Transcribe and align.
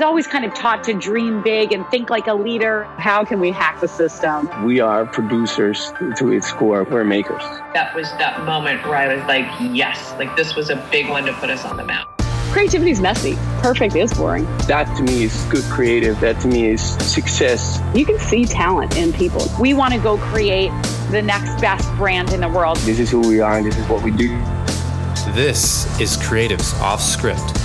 was 0.00 0.06
always 0.06 0.26
kind 0.26 0.46
of 0.46 0.54
taught 0.54 0.82
to 0.82 0.94
dream 0.94 1.42
big 1.42 1.74
and 1.74 1.86
think 1.88 2.08
like 2.08 2.26
a 2.26 2.32
leader. 2.32 2.84
How 2.96 3.22
can 3.22 3.38
we 3.38 3.50
hack 3.50 3.82
the 3.82 3.86
system? 3.86 4.64
We 4.64 4.80
are 4.80 5.04
producers 5.04 5.92
to 6.16 6.32
its 6.32 6.50
core. 6.52 6.84
We're 6.84 7.04
makers. 7.04 7.42
That 7.74 7.94
was 7.94 8.10
that 8.12 8.42
moment 8.46 8.82
where 8.86 8.96
I 8.96 9.14
was 9.14 9.22
like, 9.26 9.46
yes, 9.60 10.14
like 10.18 10.34
this 10.36 10.56
was 10.56 10.70
a 10.70 10.76
big 10.90 11.10
one 11.10 11.26
to 11.26 11.34
put 11.34 11.50
us 11.50 11.66
on 11.66 11.76
the 11.76 11.84
map. 11.84 12.08
Creativity 12.50 12.92
is 12.92 13.02
messy. 13.02 13.36
Perfect 13.58 13.94
is 13.94 14.14
boring. 14.14 14.46
That 14.68 14.84
to 14.96 15.02
me 15.02 15.24
is 15.24 15.44
good 15.50 15.64
creative. 15.64 16.18
That 16.20 16.40
to 16.40 16.48
me 16.48 16.70
is 16.70 16.80
success. 16.80 17.78
You 17.94 18.06
can 18.06 18.18
see 18.18 18.46
talent 18.46 18.96
in 18.96 19.12
people. 19.12 19.46
We 19.60 19.74
want 19.74 19.92
to 19.92 20.00
go 20.00 20.16
create 20.16 20.70
the 21.10 21.20
next 21.20 21.60
best 21.60 21.86
brand 21.96 22.32
in 22.32 22.40
the 22.40 22.48
world. 22.48 22.78
This 22.78 23.00
is 23.00 23.10
who 23.10 23.20
we 23.20 23.40
are 23.40 23.58
and 23.58 23.66
this 23.66 23.76
is 23.76 23.86
what 23.86 24.02
we 24.02 24.12
do. 24.12 24.28
This 25.34 25.84
is 26.00 26.16
Creatives 26.16 26.72
Off 26.80 27.02
Script 27.02 27.59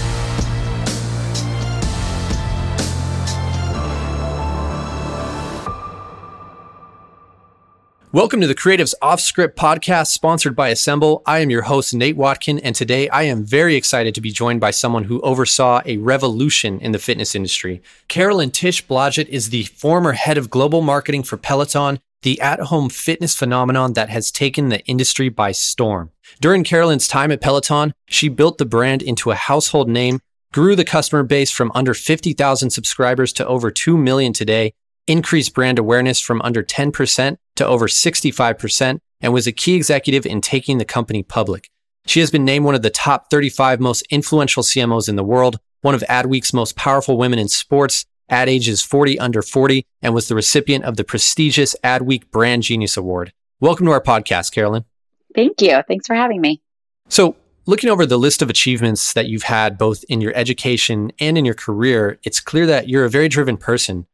Welcome 8.15 8.39
to 8.39 8.47
the 8.47 8.55
Creatives 8.55 8.93
Off 9.01 9.19
Script 9.19 9.57
podcast 9.59 10.07
sponsored 10.07 10.55
by 10.55 10.69
Assemble. 10.69 11.21
I 11.25 11.39
am 11.39 11.49
your 11.49 11.63
host, 11.63 11.93
Nate 11.93 12.15
Watkin, 12.15 12.59
and 12.59 12.73
today 12.73 13.09
I 13.09 13.23
am 13.23 13.43
very 13.43 13.75
excited 13.75 14.15
to 14.15 14.21
be 14.21 14.31
joined 14.31 14.61
by 14.61 14.71
someone 14.71 15.03
who 15.03 15.19
oversaw 15.19 15.81
a 15.85 15.97
revolution 15.97 16.79
in 16.79 16.93
the 16.93 16.97
fitness 16.97 17.35
industry. 17.35 17.81
Carolyn 18.07 18.51
Tisch 18.51 18.87
Blodgett 18.87 19.27
is 19.27 19.49
the 19.49 19.63
former 19.63 20.13
head 20.13 20.37
of 20.37 20.49
global 20.49 20.81
marketing 20.81 21.23
for 21.23 21.35
Peloton, 21.35 21.99
the 22.21 22.39
at 22.39 22.61
home 22.61 22.87
fitness 22.87 23.35
phenomenon 23.35 23.91
that 23.95 24.07
has 24.07 24.31
taken 24.31 24.69
the 24.69 24.79
industry 24.85 25.27
by 25.27 25.51
storm. 25.51 26.09
During 26.39 26.63
Carolyn's 26.63 27.09
time 27.09 27.33
at 27.33 27.41
Peloton, 27.41 27.93
she 28.07 28.29
built 28.29 28.59
the 28.59 28.65
brand 28.65 29.01
into 29.01 29.31
a 29.31 29.35
household 29.35 29.89
name, 29.89 30.21
grew 30.53 30.77
the 30.77 30.85
customer 30.85 31.23
base 31.23 31.51
from 31.51 31.69
under 31.75 31.93
50,000 31.93 32.69
subscribers 32.69 33.33
to 33.33 33.45
over 33.45 33.71
2 33.71 33.97
million 33.97 34.31
today, 34.31 34.71
increased 35.07 35.53
brand 35.53 35.79
awareness 35.79 36.19
from 36.19 36.41
under 36.41 36.63
10% 36.63 37.37
to 37.55 37.67
over 37.67 37.87
65%, 37.87 38.99
and 39.21 39.33
was 39.33 39.47
a 39.47 39.51
key 39.51 39.75
executive 39.75 40.25
in 40.25 40.41
taking 40.41 40.77
the 40.77 40.85
company 40.85 41.23
public. 41.23 41.69
She 42.05 42.19
has 42.19 42.29
been 42.29 42.45
named 42.45 42.65
one 42.65 42.75
of 42.75 42.81
the 42.81 42.89
top 42.89 43.29
35 43.31 43.79
most 43.79 44.03
influential 44.09 44.61
CMOs 44.61 45.09
in 45.09 45.15
the 45.15 45.23
world, 45.23 45.57
one 45.81 45.95
of 45.95 46.03
Adweek's 46.09 46.53
most 46.53 46.75
powerful 46.75 47.17
women 47.17 47.39
in 47.39 47.47
sports, 47.47 48.05
Ad 48.29 48.49
Age's 48.49 48.81
40 48.81 49.19
under 49.19 49.41
40, 49.41 49.85
and 50.01 50.13
was 50.13 50.27
the 50.27 50.35
recipient 50.35 50.83
of 50.83 50.97
the 50.97 51.03
prestigious 51.03 51.75
Adweek 51.83 52.29
Brand 52.31 52.63
Genius 52.63 52.97
Award. 52.97 53.33
Welcome 53.59 53.85
to 53.85 53.91
our 53.91 54.01
podcast, 54.01 54.51
Carolyn. 54.51 54.85
Thank 55.33 55.61
you. 55.61 55.81
Thanks 55.87 56.07
for 56.07 56.15
having 56.15 56.41
me. 56.41 56.61
So, 57.09 57.35
looking 57.65 57.89
over 57.89 58.05
the 58.05 58.17
list 58.17 58.41
of 58.41 58.49
achievements 58.49 59.13
that 59.13 59.27
you've 59.27 59.43
had 59.43 59.77
both 59.77 60.03
in 60.09 60.21
your 60.21 60.35
education 60.35 61.11
and 61.19 61.37
in 61.37 61.45
your 61.45 61.55
career, 61.55 62.19
it's 62.23 62.39
clear 62.39 62.65
that 62.65 62.89
you're 62.89 63.05
a 63.05 63.09
very 63.09 63.27
driven 63.27 63.57
person. 63.57 64.07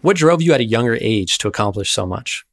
What 0.00 0.16
drove 0.16 0.42
you 0.42 0.52
at 0.52 0.60
a 0.60 0.64
younger 0.64 0.96
age 1.00 1.38
to 1.38 1.48
accomplish 1.48 1.90
so 1.90 2.06
much? 2.06 2.44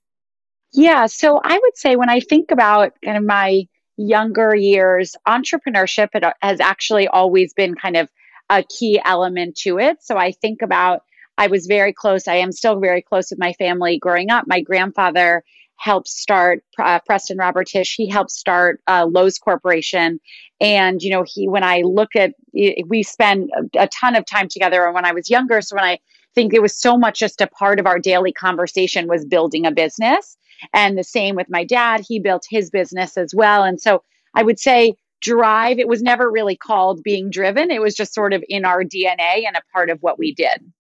Yeah, 0.74 1.06
so 1.06 1.40
I 1.44 1.58
would 1.58 1.78
say 1.78 1.96
when 1.96 2.10
I 2.10 2.20
think 2.20 2.52
about 2.52 2.94
kind 3.04 3.18
of 3.18 3.24
my 3.24 3.68
younger 3.98 4.56
years, 4.56 5.16
entrepreneurship 5.28 6.10
it 6.14 6.24
has 6.42 6.60
actually 6.60 7.08
always 7.08 7.54
been 7.54 7.76
kind 7.76 7.96
of 7.96 8.10
a 8.50 8.64
key 8.64 9.00
element 9.04 9.56
to 9.58 9.80
it. 9.80 9.98
So 10.02 10.18
I 10.18 10.32
think 10.32 10.62
about 10.62 11.04
I 11.38 11.48
was 11.48 11.66
very 11.66 11.94
close. 11.94 12.28
I 12.28 12.36
am 12.36 12.52
still 12.52 12.80
very 12.80 13.02
close 13.02 13.30
with 13.30 13.40
my 13.40 13.54
family 13.54 13.98
growing 14.00 14.32
up. 14.32 14.46
My 14.48 14.62
grandfather 14.62 15.44
helped 15.78 16.08
start 16.08 16.64
uh, 16.80 17.00
Preston 17.06 17.38
Robert 17.38 17.68
Tisch. 17.68 17.96
He 17.96 18.10
helped 18.10 18.32
start 18.32 18.82
uh, 18.88 19.06
Loews 19.06 19.40
Corporation, 19.40 20.20
and 20.62 21.02
you 21.02 21.12
know 21.12 21.26
he. 21.28 21.48
When 21.48 21.64
I 21.64 21.82
look 21.82 22.16
at, 22.16 22.34
we 22.54 23.04
spend 23.04 23.50
a 23.78 23.88
ton 23.88 24.16
of 24.16 24.26
time 24.26 24.48
together. 24.50 24.90
When 24.92 25.06
I 25.06 25.12
was 25.12 25.30
younger, 25.30 25.62
so 25.62 25.76
when 25.76 25.86
I 25.86 26.00
think 26.36 26.54
it 26.54 26.62
was 26.62 26.78
so 26.78 26.98
much 26.98 27.20
just 27.20 27.42
a 27.42 27.48
part 27.48 27.80
of 27.80 27.88
our 27.88 27.98
daily 27.98 28.32
conversation 28.32 29.08
was 29.08 29.26
building 29.26 29.66
a 29.66 29.72
business. 29.72 30.38
And 30.74 30.98
the 30.98 31.04
same 31.04 31.36
with 31.36 31.48
my 31.50 31.64
dad, 31.64 32.04
he 32.08 32.20
built 32.20 32.46
his 32.50 32.70
business 32.70 33.18
as 33.18 33.34
well. 33.34 33.64
And 33.64 33.82
so 33.82 34.04
I 34.36 34.44
would 34.44 34.60
say 34.60 34.94
drive, 35.22 35.80
it 35.80 35.88
was 35.88 36.02
never 36.02 36.30
really 36.30 36.56
called 36.56 37.02
being 37.04 37.30
driven. 37.30 37.72
It 37.72 37.82
was 37.82 37.96
just 37.96 38.14
sort 38.14 38.34
of 38.34 38.44
in 38.48 38.66
our 38.66 38.84
DNA 38.84 39.46
and 39.48 39.56
a 39.56 39.64
part 39.74 39.90
of 39.90 40.00
what 40.02 40.20
we 40.20 40.34
did. 40.34 40.72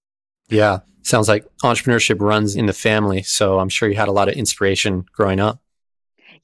Yeah. 0.50 0.80
Sounds 1.02 1.28
like 1.28 1.46
entrepreneurship 1.64 2.20
runs 2.20 2.56
in 2.56 2.66
the 2.66 2.74
family. 2.74 3.24
So 3.24 3.60
I'm 3.60 3.70
sure 3.70 3.90
you 3.90 3.96
had 3.96 4.08
a 4.08 4.14
lot 4.14 4.28
of 4.28 4.36
inspiration 4.36 5.06
growing 5.14 5.40
up. 5.40 5.60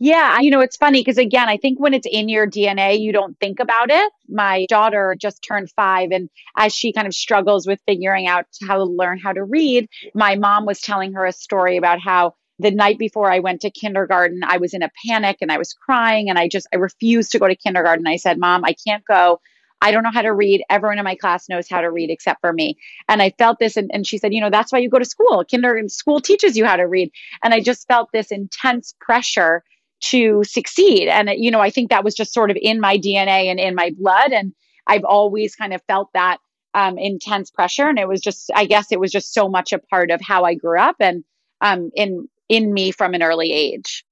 Yeah, 0.04 0.40
you 0.40 0.50
know, 0.50 0.62
it's 0.62 0.78
funny 0.78 1.02
because 1.02 1.20
again, 1.20 1.48
I 1.48 1.58
think 1.58 1.80
when 1.80 1.94
it's 1.94 2.08
in 2.10 2.28
your 2.28 2.48
DNA, 2.48 3.00
you 3.00 3.14
don't 3.14 3.40
think 3.40 3.60
about 3.60 3.92
it. 3.92 4.12
My 4.28 4.66
daughter 4.68 5.16
just 5.16 5.44
turned 5.44 5.70
five, 5.76 6.10
and 6.10 6.28
as 6.58 6.74
she 6.74 6.92
kind 6.92 7.06
of 7.06 7.14
struggles 7.14 7.68
with 7.68 7.80
figuring 7.86 8.26
out 8.26 8.46
how 8.68 8.78
to 8.78 8.84
learn 8.84 9.20
how 9.20 9.32
to 9.32 9.44
read, 9.44 9.88
my 10.16 10.38
mom 10.38 10.66
was 10.66 10.82
telling 10.82 11.14
her 11.14 11.24
a 11.24 11.32
story 11.32 11.78
about 11.78 12.00
how 12.00 12.34
the 12.58 12.72
night 12.72 12.98
before 12.98 13.32
I 13.32 13.42
went 13.42 13.62
to 13.62 13.70
kindergarten, 13.70 14.42
I 14.44 14.58
was 14.58 14.74
in 14.74 14.82
a 14.82 14.90
panic 15.06 15.38
and 15.40 15.52
I 15.52 15.60
was 15.60 15.72
crying, 15.76 16.32
and 16.32 16.40
I 16.40 16.48
just, 16.48 16.66
I 16.74 16.78
refused 16.78 17.34
to 17.34 17.40
go 17.40 17.48
to 17.48 17.56
kindergarten. 17.56 18.08
I 18.08 18.16
said, 18.16 18.40
Mom, 18.40 18.66
I 18.66 18.74
can't 18.88 19.06
go. 19.06 19.40
I 19.82 19.92
don't 19.92 20.02
know 20.02 20.12
how 20.12 20.24
to 20.24 20.34
read. 20.34 20.64
Everyone 20.68 20.98
in 20.98 21.04
my 21.04 21.14
class 21.16 21.48
knows 21.48 21.70
how 21.70 21.80
to 21.82 21.92
read 21.92 22.10
except 22.10 22.42
for 22.42 22.52
me. 22.52 22.76
And 23.08 23.22
I 23.22 23.36
felt 23.38 23.60
this, 23.60 23.78
and, 23.78 23.92
and 23.94 24.08
she 24.08 24.18
said, 24.18 24.34
You 24.34 24.42
know, 24.42 24.50
that's 24.50 24.72
why 24.72 24.80
you 24.80 24.90
go 24.90 24.98
to 24.98 25.06
school. 25.06 25.44
Kindergarten 25.48 25.90
school 25.90 26.20
teaches 26.22 26.58
you 26.58 26.66
how 26.66 26.78
to 26.78 26.88
read. 26.88 27.12
And 27.44 27.54
I 27.54 27.60
just 27.60 27.88
felt 27.88 28.10
this 28.12 28.32
intense 28.32 28.96
pressure 29.00 29.64
to 30.02 30.44
succeed. 30.44 31.08
And, 31.08 31.30
you 31.36 31.52
know, 31.52 31.60
I 31.60 31.70
think 31.70 31.90
that 31.90 32.04
was 32.04 32.16
just 32.16 32.34
sort 32.34 32.52
of 32.52 32.58
in 32.62 32.80
my 32.80 32.98
DNA 32.98 33.46
and 33.46 33.60
in 33.60 33.76
my 33.76 33.92
blood. 33.98 34.32
And 34.32 34.54
I've 34.88 35.04
always 35.04 35.56
kind 35.56 35.74
of 35.74 35.82
felt 35.88 36.10
that 36.14 36.38
um, 36.74 36.98
intense 36.98 37.52
pressure. 37.52 37.88
And 37.88 38.00
it 38.00 38.08
was 38.08 38.22
just, 38.22 38.50
I 38.56 38.66
guess 38.66 38.92
it 38.92 39.00
was 39.00 39.12
just 39.12 39.34
so 39.34 39.48
much 39.48 39.74
a 39.74 39.80
part 39.80 40.12
of 40.12 40.22
how 40.22 40.44
I 40.44 40.56
grew 40.56 40.80
up 40.80 40.96
and 41.00 41.24
um, 41.62 41.92
in, 41.96 42.28
in 42.50 42.74
me 42.74 42.92
from 42.92 43.14
an 43.14 43.24
early 43.24 43.52
age. 43.52 44.04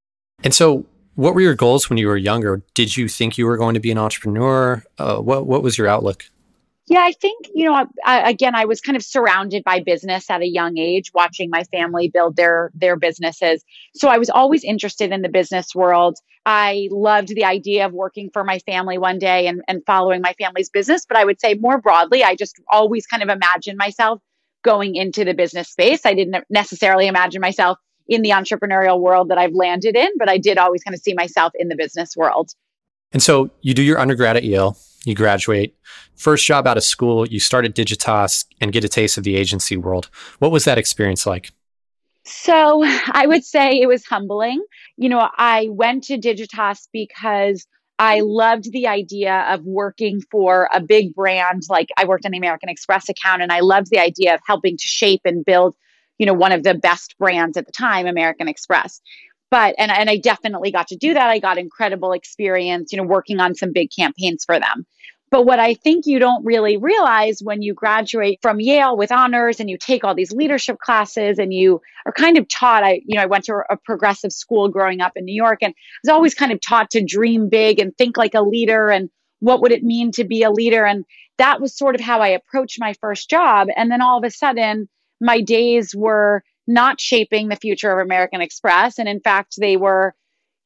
And 0.42 0.54
so, 0.54 0.86
what 1.16 1.34
were 1.34 1.40
your 1.40 1.54
goals 1.54 1.90
when 1.90 1.98
you 1.98 2.06
were 2.06 2.16
younger? 2.16 2.62
Did 2.74 2.96
you 2.96 3.08
think 3.08 3.36
you 3.36 3.44
were 3.44 3.58
going 3.58 3.74
to 3.74 3.80
be 3.80 3.90
an 3.90 3.98
entrepreneur? 3.98 4.82
Uh, 4.96 5.18
what, 5.18 5.46
what 5.46 5.62
was 5.62 5.76
your 5.76 5.86
outlook? 5.86 6.24
Yeah, 6.90 7.02
I 7.02 7.12
think, 7.12 7.46
you 7.54 7.66
know, 7.66 7.86
I, 8.04 8.28
again, 8.28 8.56
I 8.56 8.64
was 8.64 8.80
kind 8.80 8.96
of 8.96 9.04
surrounded 9.04 9.62
by 9.62 9.78
business 9.78 10.28
at 10.28 10.40
a 10.40 10.46
young 10.46 10.76
age, 10.76 11.12
watching 11.14 11.48
my 11.48 11.62
family 11.62 12.08
build 12.08 12.34
their 12.34 12.72
their 12.74 12.96
businesses. 12.96 13.62
So 13.94 14.08
I 14.08 14.18
was 14.18 14.28
always 14.28 14.64
interested 14.64 15.12
in 15.12 15.22
the 15.22 15.28
business 15.28 15.72
world. 15.72 16.18
I 16.44 16.88
loved 16.90 17.28
the 17.28 17.44
idea 17.44 17.86
of 17.86 17.92
working 17.92 18.28
for 18.32 18.42
my 18.42 18.58
family 18.58 18.98
one 18.98 19.20
day 19.20 19.46
and, 19.46 19.62
and 19.68 19.82
following 19.86 20.20
my 20.20 20.32
family's 20.32 20.68
business. 20.68 21.06
But 21.08 21.16
I 21.16 21.24
would 21.24 21.40
say 21.40 21.54
more 21.54 21.80
broadly, 21.80 22.24
I 22.24 22.34
just 22.34 22.60
always 22.68 23.06
kind 23.06 23.22
of 23.22 23.28
imagined 23.28 23.78
myself 23.78 24.20
going 24.64 24.96
into 24.96 25.24
the 25.24 25.32
business 25.32 25.68
space. 25.68 26.00
I 26.04 26.14
didn't 26.14 26.44
necessarily 26.50 27.06
imagine 27.06 27.40
myself 27.40 27.78
in 28.08 28.22
the 28.22 28.30
entrepreneurial 28.30 28.98
world 28.98 29.28
that 29.28 29.38
I've 29.38 29.54
landed 29.54 29.94
in, 29.94 30.08
but 30.18 30.28
I 30.28 30.38
did 30.38 30.58
always 30.58 30.82
kind 30.82 30.96
of 30.96 31.00
see 31.00 31.14
myself 31.14 31.52
in 31.54 31.68
the 31.68 31.76
business 31.76 32.16
world. 32.16 32.50
And 33.12 33.22
so 33.22 33.48
you 33.60 33.74
do 33.74 33.82
your 33.82 34.00
undergrad 34.00 34.36
at 34.36 34.42
Yale 34.42 34.76
you 35.04 35.14
graduate. 35.14 35.76
First 36.16 36.44
job 36.44 36.66
out 36.66 36.76
of 36.76 36.82
school, 36.82 37.26
you 37.26 37.40
start 37.40 37.64
at 37.64 37.74
Digitas 37.74 38.44
and 38.60 38.72
get 38.72 38.84
a 38.84 38.88
taste 38.88 39.18
of 39.18 39.24
the 39.24 39.36
agency 39.36 39.76
world. 39.76 40.10
What 40.38 40.50
was 40.50 40.64
that 40.64 40.78
experience 40.78 41.26
like? 41.26 41.52
So 42.24 42.84
I 43.12 43.26
would 43.26 43.44
say 43.44 43.80
it 43.80 43.86
was 43.86 44.04
humbling. 44.04 44.62
You 44.96 45.08
know, 45.08 45.28
I 45.36 45.68
went 45.70 46.04
to 46.04 46.18
Digitas 46.18 46.88
because 46.92 47.66
I 47.98 48.20
loved 48.20 48.72
the 48.72 48.86
idea 48.86 49.44
of 49.50 49.64
working 49.64 50.22
for 50.30 50.68
a 50.72 50.80
big 50.80 51.14
brand. 51.14 51.64
Like 51.68 51.88
I 51.98 52.06
worked 52.06 52.24
on 52.24 52.32
the 52.32 52.38
American 52.38 52.68
Express 52.68 53.08
account 53.08 53.42
and 53.42 53.52
I 53.52 53.60
loved 53.60 53.90
the 53.90 53.98
idea 53.98 54.34
of 54.34 54.40
helping 54.46 54.76
to 54.76 54.86
shape 54.86 55.20
and 55.26 55.44
build, 55.44 55.76
you 56.18 56.24
know, 56.24 56.32
one 56.32 56.52
of 56.52 56.62
the 56.62 56.74
best 56.74 57.16
brands 57.18 57.58
at 57.58 57.66
the 57.66 57.72
time, 57.72 58.06
American 58.06 58.48
Express 58.48 59.02
but 59.50 59.74
and 59.78 59.90
and 59.90 60.08
I 60.08 60.16
definitely 60.16 60.70
got 60.70 60.88
to 60.88 60.96
do 60.96 61.14
that. 61.14 61.28
I 61.28 61.38
got 61.38 61.58
incredible 61.58 62.12
experience, 62.12 62.92
you 62.92 62.98
know, 62.98 63.04
working 63.04 63.40
on 63.40 63.54
some 63.54 63.72
big 63.72 63.90
campaigns 63.94 64.44
for 64.44 64.58
them. 64.58 64.86
But 65.30 65.46
what 65.46 65.60
I 65.60 65.74
think 65.74 66.06
you 66.06 66.18
don't 66.18 66.44
really 66.44 66.76
realize 66.76 67.40
when 67.40 67.62
you 67.62 67.72
graduate 67.72 68.40
from 68.42 68.58
Yale 68.58 68.96
with 68.96 69.12
honors 69.12 69.60
and 69.60 69.70
you 69.70 69.78
take 69.78 70.02
all 70.02 70.14
these 70.14 70.32
leadership 70.32 70.78
classes 70.80 71.38
and 71.38 71.52
you 71.54 71.80
are 72.04 72.12
kind 72.12 72.36
of 72.36 72.48
taught, 72.48 72.82
I, 72.82 73.00
you 73.06 73.16
know, 73.16 73.22
I 73.22 73.26
went 73.26 73.44
to 73.44 73.62
a 73.70 73.76
progressive 73.76 74.32
school 74.32 74.68
growing 74.68 75.00
up 75.00 75.12
in 75.14 75.24
New 75.24 75.34
York 75.34 75.58
and 75.62 75.72
I 75.72 75.98
was 76.02 76.12
always 76.12 76.34
kind 76.34 76.50
of 76.50 76.60
taught 76.60 76.90
to 76.90 77.04
dream 77.04 77.48
big 77.48 77.78
and 77.78 77.96
think 77.96 78.16
like 78.16 78.34
a 78.34 78.42
leader 78.42 78.88
and 78.88 79.08
what 79.38 79.62
would 79.62 79.70
it 79.70 79.84
mean 79.84 80.10
to 80.12 80.24
be 80.24 80.42
a 80.42 80.50
leader. 80.50 80.84
And 80.84 81.04
that 81.38 81.60
was 81.60 81.78
sort 81.78 81.94
of 81.94 82.00
how 82.00 82.20
I 82.20 82.28
approached 82.28 82.80
my 82.80 82.94
first 83.00 83.30
job. 83.30 83.68
And 83.74 83.88
then 83.88 84.02
all 84.02 84.18
of 84.18 84.24
a 84.24 84.30
sudden, 84.30 84.88
my 85.20 85.40
days 85.42 85.94
were 85.94 86.42
not 86.66 87.00
shaping 87.00 87.48
the 87.48 87.56
future 87.56 87.90
of 87.90 88.04
American 88.04 88.40
Express. 88.40 88.98
And 88.98 89.08
in 89.08 89.20
fact, 89.20 89.54
they 89.58 89.76
were, 89.76 90.14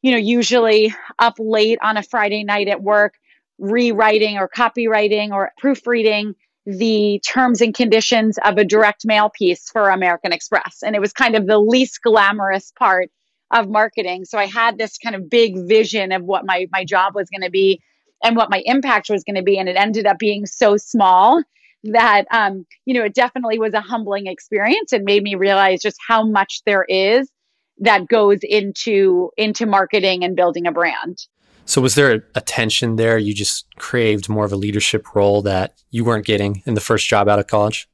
you 0.02 0.12
know, 0.12 0.18
usually 0.18 0.94
up 1.18 1.34
late 1.38 1.78
on 1.82 1.96
a 1.96 2.02
Friday 2.02 2.44
night 2.44 2.68
at 2.68 2.82
work, 2.82 3.14
rewriting 3.58 4.38
or 4.38 4.48
copywriting 4.48 5.30
or 5.30 5.52
proofreading 5.58 6.34
the 6.66 7.20
terms 7.26 7.60
and 7.60 7.74
conditions 7.74 8.38
of 8.44 8.56
a 8.56 8.64
direct 8.64 9.04
mail 9.04 9.30
piece 9.30 9.68
for 9.70 9.90
American 9.90 10.32
Express. 10.32 10.82
And 10.82 10.96
it 10.96 11.00
was 11.00 11.12
kind 11.12 11.36
of 11.36 11.46
the 11.46 11.58
least 11.58 12.00
glamorous 12.02 12.72
part 12.78 13.10
of 13.52 13.68
marketing. 13.68 14.24
So 14.24 14.38
I 14.38 14.46
had 14.46 14.78
this 14.78 14.96
kind 14.98 15.14
of 15.14 15.28
big 15.28 15.54
vision 15.68 16.12
of 16.12 16.22
what 16.22 16.44
my, 16.46 16.66
my 16.72 16.84
job 16.84 17.14
was 17.14 17.28
going 17.28 17.42
to 17.42 17.50
be 17.50 17.80
and 18.22 18.36
what 18.36 18.50
my 18.50 18.62
impact 18.64 19.10
was 19.10 19.22
going 19.24 19.36
to 19.36 19.42
be. 19.42 19.58
And 19.58 19.68
it 19.68 19.76
ended 19.76 20.06
up 20.06 20.18
being 20.18 20.46
so 20.46 20.76
small 20.76 21.42
that 21.84 22.26
um, 22.30 22.66
you 22.84 22.94
know, 22.94 23.04
it 23.04 23.14
definitely 23.14 23.58
was 23.58 23.74
a 23.74 23.80
humbling 23.80 24.26
experience 24.26 24.92
and 24.92 25.04
made 25.04 25.22
me 25.22 25.34
realize 25.34 25.82
just 25.82 25.98
how 26.06 26.24
much 26.24 26.62
there 26.66 26.84
is 26.84 27.30
that 27.78 28.08
goes 28.08 28.38
into 28.42 29.30
into 29.36 29.66
marketing 29.66 30.24
and 30.24 30.36
building 30.36 30.66
a 30.66 30.72
brand. 30.72 31.26
So 31.66 31.80
was 31.80 31.94
there 31.94 32.24
a 32.34 32.40
tension 32.40 32.96
there? 32.96 33.16
You 33.16 33.32
just 33.34 33.66
craved 33.76 34.28
more 34.28 34.44
of 34.44 34.52
a 34.52 34.56
leadership 34.56 35.14
role 35.14 35.42
that 35.42 35.74
you 35.90 36.04
weren't 36.04 36.26
getting 36.26 36.62
in 36.66 36.74
the 36.74 36.80
first 36.80 37.08
job 37.08 37.28
out 37.28 37.38
of 37.38 37.46
college? 37.46 37.88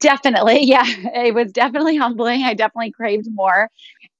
Definitely. 0.00 0.62
Yeah. 0.64 0.84
It 0.86 1.34
was 1.34 1.52
definitely 1.52 1.96
humbling. 1.96 2.42
I 2.42 2.54
definitely 2.54 2.92
craved 2.92 3.28
more. 3.30 3.68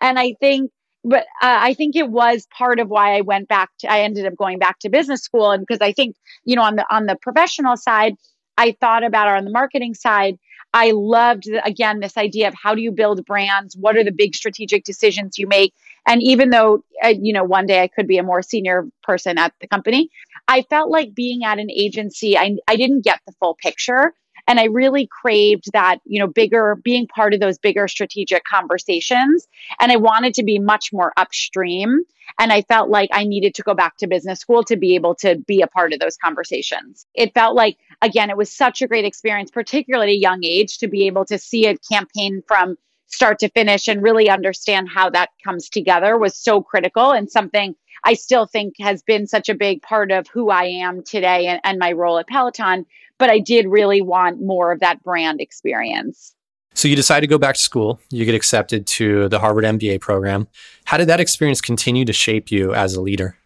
And 0.00 0.18
I 0.18 0.34
think 0.40 0.70
but 1.04 1.20
uh, 1.42 1.58
I 1.60 1.74
think 1.74 1.94
it 1.94 2.10
was 2.10 2.46
part 2.56 2.80
of 2.80 2.88
why 2.88 3.16
I 3.16 3.20
went 3.20 3.48
back 3.48 3.70
to 3.80 3.90
I 3.90 4.00
ended 4.00 4.26
up 4.26 4.36
going 4.36 4.58
back 4.58 4.78
to 4.80 4.88
business 4.88 5.22
school 5.22 5.50
and 5.50 5.64
because 5.64 5.80
I 5.80 5.92
think 5.92 6.16
you 6.44 6.56
know 6.56 6.62
on 6.62 6.76
the 6.76 6.84
on 6.94 7.06
the 7.06 7.16
professional 7.20 7.76
side 7.76 8.14
I 8.58 8.76
thought 8.78 9.04
about 9.04 9.28
or 9.28 9.36
on 9.36 9.44
the 9.44 9.50
marketing 9.50 9.94
side. 9.94 10.38
I 10.74 10.90
loved 10.90 11.48
again 11.64 12.00
this 12.00 12.18
idea 12.18 12.48
of 12.48 12.54
how 12.54 12.74
do 12.74 12.82
you 12.82 12.92
build 12.92 13.24
brands? 13.24 13.74
What 13.74 13.96
are 13.96 14.04
the 14.04 14.12
big 14.12 14.34
strategic 14.34 14.84
decisions 14.84 15.38
you 15.38 15.46
make? 15.46 15.72
And 16.06 16.22
even 16.22 16.50
though 16.50 16.84
uh, 17.02 17.14
you 17.18 17.32
know 17.32 17.44
one 17.44 17.66
day 17.66 17.82
I 17.82 17.88
could 17.88 18.06
be 18.06 18.18
a 18.18 18.22
more 18.22 18.42
senior 18.42 18.86
person 19.02 19.38
at 19.38 19.54
the 19.60 19.66
company 19.66 20.10
I 20.48 20.62
felt 20.62 20.90
like 20.90 21.14
being 21.14 21.44
at 21.44 21.58
an 21.58 21.70
agency 21.70 22.36
I 22.36 22.56
I 22.66 22.76
didn't 22.76 23.04
get 23.04 23.20
the 23.26 23.32
full 23.40 23.54
picture 23.54 24.14
and 24.48 24.58
I 24.58 24.64
really 24.64 25.06
craved 25.06 25.70
that, 25.74 25.98
you 26.06 26.18
know, 26.18 26.26
bigger, 26.26 26.74
being 26.82 27.06
part 27.06 27.34
of 27.34 27.40
those 27.40 27.58
bigger 27.58 27.86
strategic 27.86 28.44
conversations. 28.44 29.46
And 29.78 29.92
I 29.92 29.96
wanted 29.96 30.34
to 30.34 30.42
be 30.42 30.58
much 30.58 30.90
more 30.90 31.12
upstream. 31.18 32.04
And 32.38 32.50
I 32.50 32.62
felt 32.62 32.88
like 32.88 33.10
I 33.12 33.24
needed 33.24 33.54
to 33.56 33.62
go 33.62 33.74
back 33.74 33.98
to 33.98 34.06
business 34.06 34.40
school 34.40 34.64
to 34.64 34.76
be 34.76 34.94
able 34.94 35.14
to 35.16 35.36
be 35.36 35.60
a 35.60 35.66
part 35.66 35.92
of 35.92 36.00
those 36.00 36.16
conversations. 36.16 37.06
It 37.14 37.34
felt 37.34 37.54
like, 37.54 37.76
again, 38.00 38.30
it 38.30 38.36
was 38.38 38.50
such 38.50 38.80
a 38.80 38.88
great 38.88 39.04
experience, 39.04 39.50
particularly 39.50 40.12
at 40.12 40.16
a 40.16 40.18
young 40.18 40.42
age, 40.42 40.78
to 40.78 40.88
be 40.88 41.06
able 41.06 41.26
to 41.26 41.38
see 41.38 41.66
a 41.66 41.76
campaign 41.76 42.42
from 42.48 42.76
start 43.08 43.38
to 43.40 43.48
finish 43.50 43.88
and 43.88 44.02
really 44.02 44.30
understand 44.30 44.88
how 44.88 45.10
that 45.10 45.30
comes 45.42 45.68
together 45.68 46.16
was 46.16 46.36
so 46.36 46.62
critical 46.62 47.10
and 47.10 47.30
something 47.30 47.74
I 48.04 48.14
still 48.14 48.46
think 48.46 48.74
has 48.80 49.02
been 49.02 49.26
such 49.26 49.48
a 49.48 49.54
big 49.54 49.82
part 49.82 50.12
of 50.12 50.28
who 50.28 50.50
I 50.50 50.64
am 50.64 51.02
today 51.02 51.46
and, 51.46 51.60
and 51.64 51.78
my 51.78 51.92
role 51.92 52.18
at 52.18 52.28
Peloton 52.28 52.86
but 53.18 53.30
I 53.30 53.40
did 53.40 53.66
really 53.66 54.00
want 54.00 54.40
more 54.40 54.72
of 54.72 54.80
that 54.80 55.02
brand 55.02 55.40
experience. 55.40 56.34
So 56.74 56.86
you 56.86 56.94
decide 56.94 57.20
to 57.20 57.26
go 57.26 57.38
back 57.38 57.56
to 57.56 57.60
school. 57.60 58.00
You 58.10 58.24
get 58.24 58.36
accepted 58.36 58.86
to 58.86 59.28
the 59.28 59.40
Harvard 59.40 59.64
MBA 59.64 60.00
program. 60.00 60.46
How 60.84 60.96
did 60.96 61.08
that 61.08 61.18
experience 61.18 61.60
continue 61.60 62.04
to 62.04 62.12
shape 62.12 62.52
you 62.52 62.72
as 62.72 62.94
a 62.94 63.00
leader? 63.00 63.36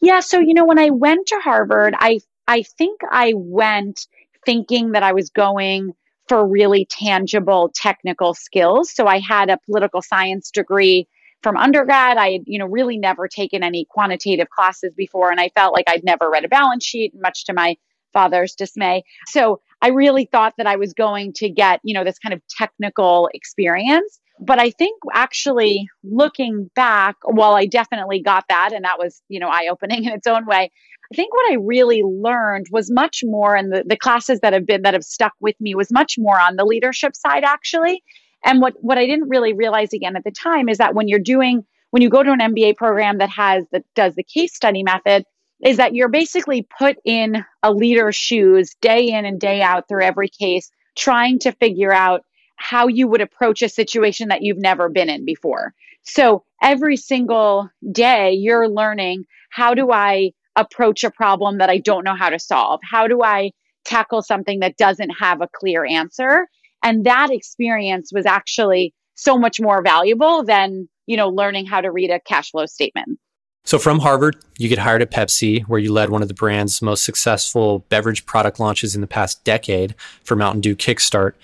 Yeah, 0.00 0.20
so 0.20 0.38
you 0.38 0.54
know 0.54 0.66
when 0.66 0.78
I 0.78 0.90
went 0.90 1.26
to 1.28 1.36
Harvard, 1.36 1.94
I 1.98 2.20
I 2.46 2.62
think 2.62 3.00
I 3.10 3.32
went 3.34 4.06
thinking 4.44 4.92
that 4.92 5.02
I 5.02 5.12
was 5.12 5.30
going 5.30 5.94
for 6.28 6.46
really 6.46 6.86
tangible 6.90 7.70
technical 7.74 8.34
skills. 8.34 8.94
So 8.94 9.06
I 9.06 9.18
had 9.18 9.50
a 9.50 9.58
political 9.66 10.02
science 10.02 10.50
degree 10.50 11.08
from 11.42 11.56
undergrad. 11.56 12.16
I 12.16 12.32
had, 12.32 12.42
you 12.46 12.58
know, 12.58 12.66
really 12.66 12.98
never 12.98 13.28
taken 13.28 13.62
any 13.62 13.86
quantitative 13.88 14.50
classes 14.50 14.92
before 14.96 15.30
and 15.30 15.40
I 15.40 15.50
felt 15.50 15.72
like 15.72 15.86
I'd 15.88 16.04
never 16.04 16.30
read 16.30 16.44
a 16.44 16.48
balance 16.48 16.84
sheet 16.84 17.12
much 17.18 17.44
to 17.46 17.52
my 17.52 17.76
father's 18.12 18.54
dismay. 18.54 19.04
So 19.26 19.60
I 19.80 19.88
really 19.88 20.24
thought 20.24 20.54
that 20.58 20.66
I 20.66 20.76
was 20.76 20.92
going 20.92 21.32
to 21.34 21.48
get, 21.48 21.80
you 21.84 21.94
know, 21.94 22.04
this 22.04 22.18
kind 22.18 22.32
of 22.32 22.42
technical 22.48 23.30
experience. 23.32 24.20
But 24.40 24.58
I 24.58 24.70
think 24.70 25.00
actually 25.12 25.88
looking 26.04 26.70
back, 26.74 27.16
while 27.24 27.54
I 27.54 27.66
definitely 27.66 28.20
got 28.22 28.44
that, 28.48 28.72
and 28.72 28.84
that 28.84 28.98
was, 28.98 29.22
you 29.28 29.40
know, 29.40 29.48
eye 29.48 29.68
opening 29.70 30.04
in 30.04 30.12
its 30.12 30.26
own 30.26 30.46
way, 30.46 30.70
I 31.12 31.16
think 31.16 31.32
what 31.34 31.50
I 31.50 31.56
really 31.56 32.02
learned 32.02 32.66
was 32.70 32.90
much 32.90 33.22
more, 33.24 33.56
and 33.56 33.72
the, 33.72 33.82
the 33.86 33.96
classes 33.96 34.40
that 34.40 34.52
have 34.52 34.66
been 34.66 34.82
that 34.82 34.94
have 34.94 35.04
stuck 35.04 35.32
with 35.40 35.56
me 35.60 35.74
was 35.74 35.90
much 35.90 36.16
more 36.18 36.38
on 36.38 36.56
the 36.56 36.64
leadership 36.64 37.16
side, 37.16 37.44
actually. 37.44 38.02
And 38.44 38.60
what 38.60 38.74
what 38.80 38.98
I 38.98 39.06
didn't 39.06 39.28
really 39.28 39.52
realize 39.52 39.92
again 39.92 40.16
at 40.16 40.24
the 40.24 40.30
time 40.30 40.68
is 40.68 40.78
that 40.78 40.94
when 40.94 41.08
you're 41.08 41.18
doing 41.18 41.64
when 41.90 42.02
you 42.02 42.10
go 42.10 42.22
to 42.22 42.30
an 42.30 42.40
MBA 42.40 42.76
program 42.76 43.18
that 43.18 43.30
has 43.30 43.64
that 43.72 43.84
does 43.94 44.14
the 44.14 44.22
case 44.22 44.54
study 44.54 44.82
method, 44.82 45.24
is 45.64 45.78
that 45.78 45.94
you're 45.94 46.08
basically 46.08 46.66
put 46.78 46.96
in 47.04 47.44
a 47.62 47.72
leader's 47.72 48.16
shoes 48.16 48.76
day 48.80 49.08
in 49.08 49.24
and 49.24 49.40
day 49.40 49.62
out 49.62 49.88
through 49.88 50.02
every 50.02 50.28
case, 50.28 50.70
trying 50.96 51.38
to 51.40 51.52
figure 51.52 51.92
out 51.92 52.22
how 52.58 52.86
you 52.86 53.08
would 53.08 53.20
approach 53.20 53.62
a 53.62 53.68
situation 53.68 54.28
that 54.28 54.42
you've 54.42 54.58
never 54.58 54.88
been 54.88 55.08
in 55.08 55.24
before. 55.24 55.72
So 56.02 56.44
every 56.62 56.96
single 56.96 57.70
day, 57.92 58.32
you're 58.32 58.68
learning 58.68 59.24
how 59.50 59.74
do 59.74 59.90
I 59.90 60.32
approach 60.56 61.04
a 61.04 61.10
problem 61.10 61.58
that 61.58 61.70
I 61.70 61.78
don't 61.78 62.04
know 62.04 62.16
how 62.16 62.30
to 62.30 62.38
solve? 62.38 62.80
How 62.82 63.06
do 63.06 63.22
I 63.22 63.52
tackle 63.84 64.22
something 64.22 64.60
that 64.60 64.76
doesn't 64.76 65.10
have 65.10 65.40
a 65.40 65.48
clear 65.48 65.84
answer? 65.84 66.48
And 66.82 67.04
that 67.06 67.30
experience 67.30 68.10
was 68.12 68.26
actually 68.26 68.92
so 69.14 69.38
much 69.38 69.60
more 69.60 69.82
valuable 69.82 70.44
than, 70.44 70.88
you 71.06 71.16
know, 71.16 71.28
learning 71.28 71.66
how 71.66 71.80
to 71.80 71.90
read 71.90 72.10
a 72.10 72.20
cash 72.20 72.50
flow 72.50 72.66
statement. 72.66 73.18
So 73.64 73.78
from 73.78 73.98
Harvard, 73.98 74.36
you 74.56 74.68
get 74.68 74.78
hired 74.78 75.02
at 75.02 75.10
Pepsi, 75.10 75.62
where 75.64 75.78
you 75.78 75.92
led 75.92 76.08
one 76.08 76.22
of 76.22 76.28
the 76.28 76.34
brand's 76.34 76.80
most 76.80 77.04
successful 77.04 77.80
beverage 77.90 78.24
product 78.24 78.58
launches 78.58 78.94
in 78.94 79.00
the 79.00 79.06
past 79.06 79.44
decade 79.44 79.94
for 80.24 80.36
Mountain 80.36 80.62
Dew 80.62 80.74
Kickstart. 80.74 81.34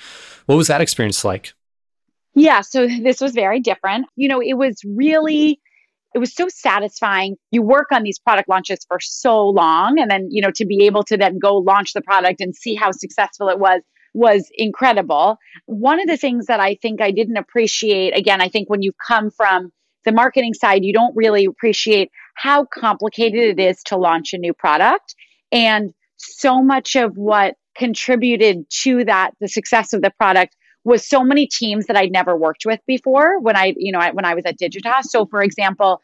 What 0.46 0.56
was 0.56 0.68
that 0.68 0.80
experience 0.80 1.24
like? 1.24 1.52
Yeah, 2.34 2.62
so 2.62 2.86
this 2.86 3.20
was 3.20 3.32
very 3.32 3.60
different. 3.60 4.06
You 4.16 4.28
know, 4.28 4.40
it 4.42 4.54
was 4.54 4.80
really 4.84 5.60
it 6.14 6.18
was 6.18 6.34
so 6.34 6.46
satisfying. 6.48 7.36
You 7.50 7.62
work 7.62 7.88
on 7.92 8.04
these 8.04 8.18
product 8.20 8.48
launches 8.48 8.78
for 8.86 8.98
so 9.00 9.48
long 9.48 9.98
and 9.98 10.08
then, 10.08 10.28
you 10.30 10.40
know, 10.40 10.52
to 10.52 10.64
be 10.64 10.86
able 10.86 11.02
to 11.04 11.16
then 11.16 11.38
go 11.40 11.56
launch 11.56 11.92
the 11.92 12.02
product 12.02 12.40
and 12.40 12.54
see 12.54 12.76
how 12.76 12.92
successful 12.92 13.48
it 13.48 13.58
was 13.58 13.80
was 14.14 14.48
incredible. 14.54 15.38
One 15.66 16.00
of 16.00 16.06
the 16.06 16.16
things 16.16 16.46
that 16.46 16.60
I 16.60 16.76
think 16.80 17.00
I 17.00 17.10
didn't 17.10 17.36
appreciate, 17.36 18.16
again, 18.16 18.40
I 18.40 18.48
think 18.48 18.70
when 18.70 18.80
you 18.80 18.92
come 19.04 19.30
from 19.32 19.72
the 20.04 20.12
marketing 20.12 20.54
side, 20.54 20.84
you 20.84 20.92
don't 20.92 21.16
really 21.16 21.46
appreciate 21.46 22.10
how 22.36 22.64
complicated 22.64 23.58
it 23.58 23.60
is 23.60 23.82
to 23.86 23.96
launch 23.96 24.32
a 24.32 24.38
new 24.38 24.54
product. 24.54 25.16
And 25.50 25.92
so 26.16 26.62
much 26.62 26.94
of 26.94 27.16
what 27.16 27.56
contributed 27.76 28.68
to 28.82 29.04
that, 29.04 29.32
the 29.40 29.48
success 29.48 29.92
of 29.92 30.02
the 30.02 30.10
product 30.10 30.56
was 30.84 31.06
so 31.06 31.24
many 31.24 31.46
teams 31.46 31.86
that 31.86 31.96
I'd 31.96 32.12
never 32.12 32.36
worked 32.36 32.66
with 32.66 32.80
before 32.86 33.40
when 33.40 33.56
I, 33.56 33.74
you 33.76 33.90
know, 33.90 34.00
when 34.12 34.24
I 34.24 34.34
was 34.34 34.44
at 34.44 34.58
Digitas. 34.58 35.04
So 35.04 35.26
for 35.26 35.42
example, 35.42 36.02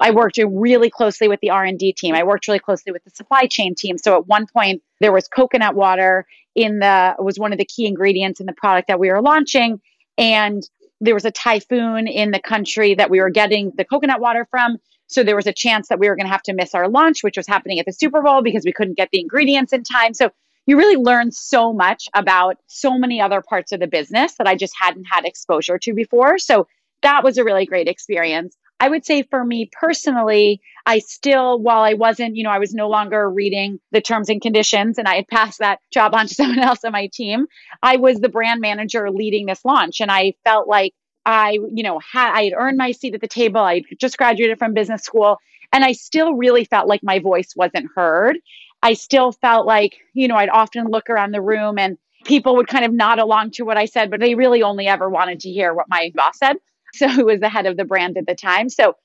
I 0.00 0.12
worked 0.12 0.38
really 0.38 0.88
closely 0.88 1.26
with 1.26 1.40
the 1.40 1.50
R&D 1.50 1.94
team. 1.94 2.14
I 2.14 2.22
worked 2.22 2.46
really 2.46 2.60
closely 2.60 2.92
with 2.92 3.02
the 3.02 3.10
supply 3.10 3.46
chain 3.46 3.74
team. 3.74 3.98
So 3.98 4.16
at 4.16 4.28
one 4.28 4.46
point 4.46 4.82
there 5.00 5.12
was 5.12 5.26
coconut 5.26 5.74
water 5.74 6.26
in 6.54 6.78
the 6.78 7.16
was 7.18 7.38
one 7.38 7.52
of 7.52 7.58
the 7.58 7.64
key 7.64 7.86
ingredients 7.86 8.38
in 8.38 8.46
the 8.46 8.52
product 8.52 8.88
that 8.88 9.00
we 9.00 9.10
were 9.10 9.20
launching 9.20 9.80
and 10.16 10.62
there 11.00 11.14
was 11.14 11.24
a 11.24 11.30
typhoon 11.30 12.06
in 12.06 12.30
the 12.30 12.40
country 12.40 12.94
that 12.94 13.10
we 13.10 13.20
were 13.20 13.30
getting 13.30 13.72
the 13.76 13.84
coconut 13.84 14.20
water 14.20 14.46
from. 14.50 14.76
So 15.06 15.24
there 15.24 15.34
was 15.34 15.46
a 15.46 15.52
chance 15.52 15.88
that 15.88 15.98
we 15.98 16.08
were 16.08 16.14
going 16.14 16.26
to 16.26 16.32
have 16.32 16.42
to 16.42 16.52
miss 16.52 16.74
our 16.74 16.88
lunch, 16.88 17.22
which 17.22 17.36
was 17.36 17.46
happening 17.46 17.80
at 17.80 17.86
the 17.86 17.92
Super 17.92 18.20
Bowl 18.22 18.42
because 18.42 18.64
we 18.64 18.72
couldn't 18.72 18.96
get 18.96 19.08
the 19.10 19.20
ingredients 19.20 19.72
in 19.72 19.82
time. 19.82 20.14
So 20.14 20.30
you 20.70 20.78
really 20.78 20.94
learn 20.94 21.32
so 21.32 21.72
much 21.72 22.08
about 22.14 22.56
so 22.68 22.96
many 22.96 23.20
other 23.20 23.42
parts 23.42 23.72
of 23.72 23.80
the 23.80 23.88
business 23.88 24.34
that 24.36 24.46
I 24.46 24.54
just 24.54 24.72
hadn't 24.80 25.04
had 25.10 25.24
exposure 25.24 25.78
to 25.78 25.92
before. 25.92 26.38
So 26.38 26.68
that 27.02 27.24
was 27.24 27.38
a 27.38 27.44
really 27.44 27.66
great 27.66 27.88
experience. 27.88 28.56
I 28.78 28.88
would 28.88 29.04
say 29.04 29.24
for 29.24 29.44
me 29.44 29.68
personally, 29.72 30.60
I 30.86 31.00
still, 31.00 31.58
while 31.58 31.82
I 31.82 31.94
wasn't, 31.94 32.36
you 32.36 32.44
know, 32.44 32.50
I 32.50 32.60
was 32.60 32.72
no 32.72 32.88
longer 32.88 33.28
reading 33.28 33.80
the 33.90 34.00
terms 34.00 34.28
and 34.28 34.40
conditions 34.40 34.96
and 34.96 35.08
I 35.08 35.16
had 35.16 35.26
passed 35.26 35.58
that 35.58 35.80
job 35.92 36.14
on 36.14 36.28
to 36.28 36.34
someone 36.36 36.60
else 36.60 36.84
on 36.84 36.92
my 36.92 37.08
team, 37.12 37.46
I 37.82 37.96
was 37.96 38.20
the 38.20 38.28
brand 38.28 38.60
manager 38.60 39.10
leading 39.10 39.46
this 39.46 39.64
launch. 39.64 40.00
And 40.00 40.08
I 40.08 40.34
felt 40.44 40.68
like 40.68 40.94
I, 41.26 41.58
you 41.74 41.82
know, 41.82 41.98
had, 41.98 42.32
I 42.32 42.44
had 42.44 42.52
earned 42.56 42.78
my 42.78 42.92
seat 42.92 43.16
at 43.16 43.20
the 43.20 43.26
table. 43.26 43.60
I 43.60 43.82
just 44.00 44.16
graduated 44.16 44.60
from 44.60 44.72
business 44.72 45.02
school 45.02 45.38
and 45.72 45.84
I 45.84 45.92
still 45.92 46.34
really 46.34 46.64
felt 46.64 46.88
like 46.88 47.00
my 47.02 47.18
voice 47.18 47.54
wasn't 47.56 47.88
heard. 47.96 48.38
I 48.82 48.94
still 48.94 49.32
felt 49.32 49.66
like, 49.66 49.96
you 50.14 50.28
know, 50.28 50.36
I'd 50.36 50.48
often 50.48 50.88
look 50.88 51.10
around 51.10 51.32
the 51.32 51.42
room 51.42 51.78
and 51.78 51.98
people 52.24 52.56
would 52.56 52.68
kind 52.68 52.84
of 52.84 52.92
nod 52.92 53.18
along 53.18 53.52
to 53.52 53.64
what 53.64 53.76
I 53.76 53.86
said, 53.86 54.10
but 54.10 54.20
they 54.20 54.34
really 54.34 54.62
only 54.62 54.86
ever 54.86 55.08
wanted 55.08 55.40
to 55.40 55.50
hear 55.50 55.74
what 55.74 55.86
my 55.88 56.12
boss 56.14 56.38
said. 56.38 56.56
So 56.92 57.06
who 57.06 57.26
was 57.26 57.38
the 57.38 57.48
head 57.48 57.66
of 57.66 57.76
the 57.76 57.84
brand 57.84 58.18
at 58.18 58.26
the 58.26 58.34
time. 58.34 58.68
So 58.68 58.96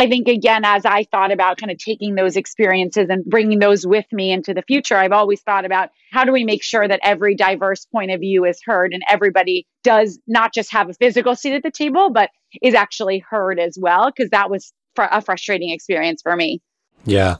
I 0.00 0.06
think 0.06 0.28
again, 0.28 0.64
as 0.64 0.86
I 0.86 1.04
thought 1.04 1.30
about 1.30 1.58
kind 1.58 1.70
of 1.70 1.76
taking 1.76 2.14
those 2.14 2.36
experiences 2.36 3.08
and 3.10 3.22
bringing 3.24 3.58
those 3.58 3.86
with 3.86 4.06
me 4.12 4.32
into 4.32 4.54
the 4.54 4.62
future, 4.62 4.96
I've 4.96 5.12
always 5.12 5.42
thought 5.42 5.66
about 5.66 5.90
how 6.10 6.24
do 6.24 6.32
we 6.32 6.44
make 6.44 6.62
sure 6.62 6.86
that 6.86 7.00
every 7.02 7.34
diverse 7.34 7.84
point 7.84 8.10
of 8.10 8.20
view 8.20 8.46
is 8.46 8.60
heard 8.64 8.94
and 8.94 9.02
everybody 9.08 9.66
does 9.82 10.18
not 10.26 10.54
just 10.54 10.72
have 10.72 10.88
a 10.88 10.94
physical 10.94 11.36
seat 11.36 11.54
at 11.54 11.62
the 11.62 11.70
table, 11.70 12.10
but 12.10 12.30
is 12.62 12.74
actually 12.74 13.18
heard 13.18 13.58
as 13.58 13.76
well. 13.78 14.10
Cause 14.12 14.30
that 14.30 14.50
was 14.50 14.72
fr- 14.94 15.02
a 15.10 15.20
frustrating 15.20 15.70
experience 15.70 16.22
for 16.22 16.34
me. 16.34 16.62
Yeah, 17.04 17.36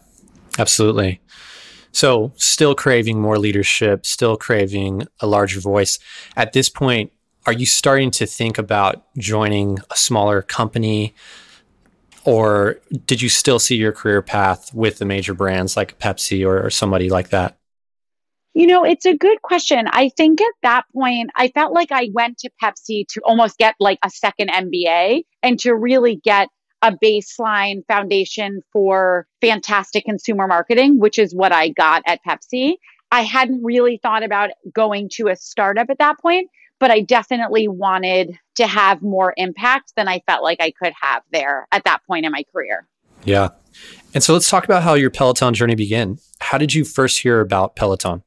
absolutely. 0.59 1.21
So, 1.95 2.33
still 2.37 2.75
craving 2.75 3.21
more 3.21 3.39
leadership, 3.39 4.05
still 4.05 4.37
craving 4.37 5.07
a 5.21 5.29
larger 5.29 5.61
voice. 5.61 6.01
At 6.37 6.53
this 6.53 6.69
point, 6.69 7.13
are 7.47 7.53
you 7.53 7.67
starting 7.67 8.11
to 8.13 8.27
think 8.27 8.59
about 8.59 9.05
joining 9.17 9.79
a 9.91 9.97
smaller 9.97 10.43
company? 10.43 11.15
Or 12.25 12.81
did 13.07 13.23
you 13.23 13.29
still 13.29 13.61
see 13.61 13.77
your 13.77 13.93
career 13.93 14.23
path 14.23 14.75
with 14.75 14.99
the 14.99 15.05
major 15.05 15.35
brands 15.35 15.77
like 15.77 15.99
Pepsi 16.01 16.45
or, 16.45 16.67
or 16.67 16.71
somebody 16.71 17.11
like 17.11 17.29
that? 17.29 17.57
You 18.55 18.67
know, 18.67 18.85
it's 18.85 19.05
a 19.05 19.17
good 19.17 19.43
question. 19.43 19.87
I 19.89 20.11
think 20.17 20.41
at 20.41 20.53
that 20.63 20.85
point, 20.95 21.31
I 21.37 21.49
felt 21.49 21.73
like 21.73 21.93
I 21.93 22.11
went 22.13 22.39
to 22.39 22.51
Pepsi 22.63 23.05
to 23.11 23.21
almost 23.25 23.59
get 23.59 23.75
like 23.79 23.99
a 24.03 24.11
second 24.11 24.51
MBA 24.51 25.23
and 25.43 25.61
to 25.61 25.75
really 25.75 26.17
get 26.17 26.49
a 26.85 26.93
baseline 26.93 27.85
foundation 27.89 28.61
for 28.71 29.27
fantastic 29.41 30.05
consumer 30.05 30.47
marketing, 30.47 30.99
which 31.01 31.19
is 31.19 31.35
what 31.35 31.51
I 31.51 31.71
got 31.71 32.03
at 32.07 32.21
Pepsi. 32.29 32.75
I 33.11 33.23
hadn't 33.23 33.65
really 33.65 33.99
thought 34.03 34.23
about 34.23 34.51
going 34.73 35.09
to 35.15 35.29
a 35.29 35.37
startup 35.37 35.89
at 35.89 35.99
that 35.99 36.19
point, 36.21 36.51
but 36.79 36.91
I 36.91 37.01
definitely 37.01 37.69
wanted 37.69 38.39
to 38.57 38.67
have 38.67 39.01
more 39.01 39.33
impact 39.39 39.95
than 39.97 40.09
I 40.09 40.21
felt 40.27 40.43
like 40.43 40.59
I 40.61 40.73
could 40.73 40.93
have 41.01 41.23
there 41.33 41.67
at 41.73 41.85
that 41.85 42.01
point 42.07 42.27
in 42.27 42.33
my 42.33 42.45
career. 42.53 42.87
Yeah. 43.25 43.49
And 44.13 44.23
so 44.23 44.35
let's 44.35 44.51
talk 44.51 44.65
about 44.65 44.83
how 44.83 44.93
your 44.93 45.11
Peloton 45.11 45.55
journey 45.55 45.75
began. 45.75 46.19
How 46.41 46.59
did 46.59 46.75
you 46.75 46.85
first 46.85 47.21
hear 47.21 47.41
about 47.41 47.77
Peloton? 47.77 48.23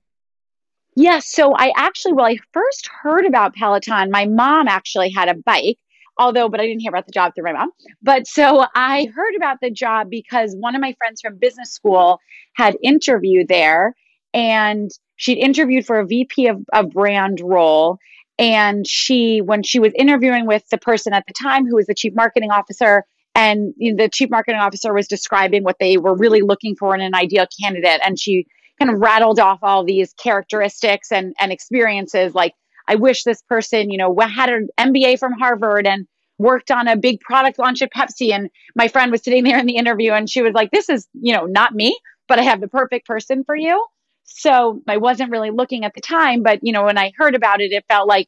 Yeah, 0.96 1.20
so 1.20 1.54
I 1.56 1.72
actually, 1.76 2.14
well, 2.14 2.26
I 2.26 2.38
first 2.54 2.90
heard 3.04 3.26
about 3.26 3.54
Peloton. 3.54 4.10
My 4.10 4.26
mom 4.26 4.68
actually 4.68 5.12
had 5.12 5.30
a 5.30 5.36
bike, 5.36 5.78
although, 6.20 6.50
but 6.50 6.60
I 6.60 6.66
didn't 6.66 6.82
hear 6.82 6.90
about 6.90 7.06
the 7.06 7.12
job 7.12 7.34
through 7.34 7.46
my 7.46 7.54
mom. 7.54 7.72
But 8.02 8.28
so 8.28 8.66
I 8.76 9.08
heard 9.16 9.36
about 9.36 9.58
the 9.62 9.72
job 9.72 10.10
because 10.10 10.56
one 10.58 10.76
of 10.76 10.82
my 10.82 10.94
friends 10.98 11.22
from 11.22 11.38
business 11.38 11.72
school 11.72 12.20
had 12.54 12.76
interviewed 12.84 13.48
there 13.48 13.96
and 14.34 14.90
she'd 15.16 15.38
interviewed 15.38 15.86
for 15.86 16.00
a 16.00 16.06
VP 16.06 16.48
of 16.48 16.58
a 16.74 16.84
brand 16.84 17.40
role. 17.42 17.98
And 18.40 18.86
she, 18.86 19.42
when 19.42 19.64
she 19.64 19.80
was 19.80 19.92
interviewing 19.96 20.46
with 20.46 20.68
the 20.70 20.78
person 20.78 21.14
at 21.14 21.24
the 21.28 21.34
time 21.34 21.66
who 21.66 21.76
was 21.76 21.88
the 21.88 21.96
chief 21.96 22.14
marketing 22.16 22.52
officer, 22.52 23.04
and 23.34 23.74
you 23.78 23.94
know, 23.94 24.04
the 24.04 24.10
chief 24.10 24.30
marketing 24.30 24.60
officer 24.60 24.94
was 24.94 25.08
describing 25.08 25.64
what 25.64 25.78
they 25.80 25.98
were 25.98 26.16
really 26.16 26.42
looking 26.42 26.76
for 26.76 26.94
in 26.94 27.02
an 27.02 27.16
ideal 27.16 27.46
candidate. 27.62 28.00
And 28.04 28.20
she 28.20 28.46
kind 28.80 28.92
of 28.92 29.00
rattled 29.00 29.40
off 29.40 29.60
all 29.64 29.84
these 29.84 30.14
characteristics 30.14 31.12
and, 31.12 31.34
and 31.40 31.52
experiences 31.52 32.36
like 32.36 32.54
i 32.88 32.96
wish 32.96 33.24
this 33.24 33.42
person 33.44 33.90
you 33.90 33.98
know 33.98 34.16
had 34.20 34.50
an 34.50 34.68
mba 34.80 35.18
from 35.20 35.34
harvard 35.34 35.88
and 35.88 36.08
worked 36.38 36.72
on 36.72 36.88
a 36.88 36.96
big 36.96 37.20
product 37.20 37.60
launch 37.60 37.82
at 37.82 37.92
pepsi. 37.92 38.32
And 38.32 38.50
my 38.76 38.88
friend 38.88 39.12
was 39.12 39.24
sitting 39.24 39.44
there 39.44 39.60
in 39.60 39.66
the 39.66 39.78
interview 39.78 40.12
and 40.12 40.30
she 40.30 40.42
was 40.42 40.54
like 40.54 40.72
this 40.72 40.90
is 40.90 41.08
you 41.14 41.34
know 41.34 41.46
not 41.46 41.74
me 41.74 41.98
but 42.28 42.40
i 42.40 42.44
have 42.44 42.62
the 42.62 42.68
perfect 42.68 43.08
person 43.08 43.44
for 43.44 43.56
you. 43.56 43.86
So 44.24 44.82
i 44.88 44.98
wasn't 44.98 45.32
really 45.32 45.52
looking 45.52 45.86
at 45.86 45.94
the 45.94 46.02
time 46.02 46.44
but 46.44 46.60
you 46.62 46.74
know 46.74 46.84
when 46.84 46.98
i 46.98 47.12
heard 47.18 47.36
about 47.36 47.62
it 47.62 47.72
it 47.72 47.86
felt 47.88 48.08
like 48.08 48.28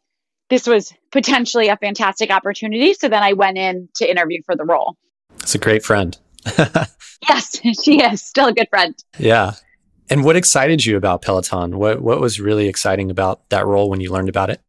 this 0.49 0.65
was 0.65 0.91
potentially 1.11 1.67
a 1.67 1.77
fantastic 1.77 2.31
opportunity. 2.31 2.93
So 2.93 3.09
then 3.09 3.23
i 3.23 3.33
went 3.33 3.57
in 3.57 3.89
to 3.95 4.09
interview 4.09 4.41
for 4.45 4.55
the 4.55 4.65
role. 4.65 4.97
It's 5.37 5.55
a 5.55 5.59
great 5.59 5.83
friend. 5.83 6.17
Yes 7.27 7.59
she 7.83 8.01
is 8.01 8.23
still 8.23 8.47
a 8.47 8.53
good 8.53 8.69
friend. 8.69 8.95
Yeah 9.19 9.53
and 10.09 10.23
what 10.23 10.35
excited 10.35 10.85
you 10.85 10.97
about 10.97 11.21
Peloton? 11.21 11.77
What 11.77 12.01
what 12.01 12.19
was 12.19 12.39
really 12.39 12.67
exciting 12.67 13.11
about 13.11 13.47
that 13.49 13.65
role 13.65 13.89
when 13.89 14.01
you 14.01 14.11
learned 14.11 14.29
about 14.29 14.49
it? 14.49 14.61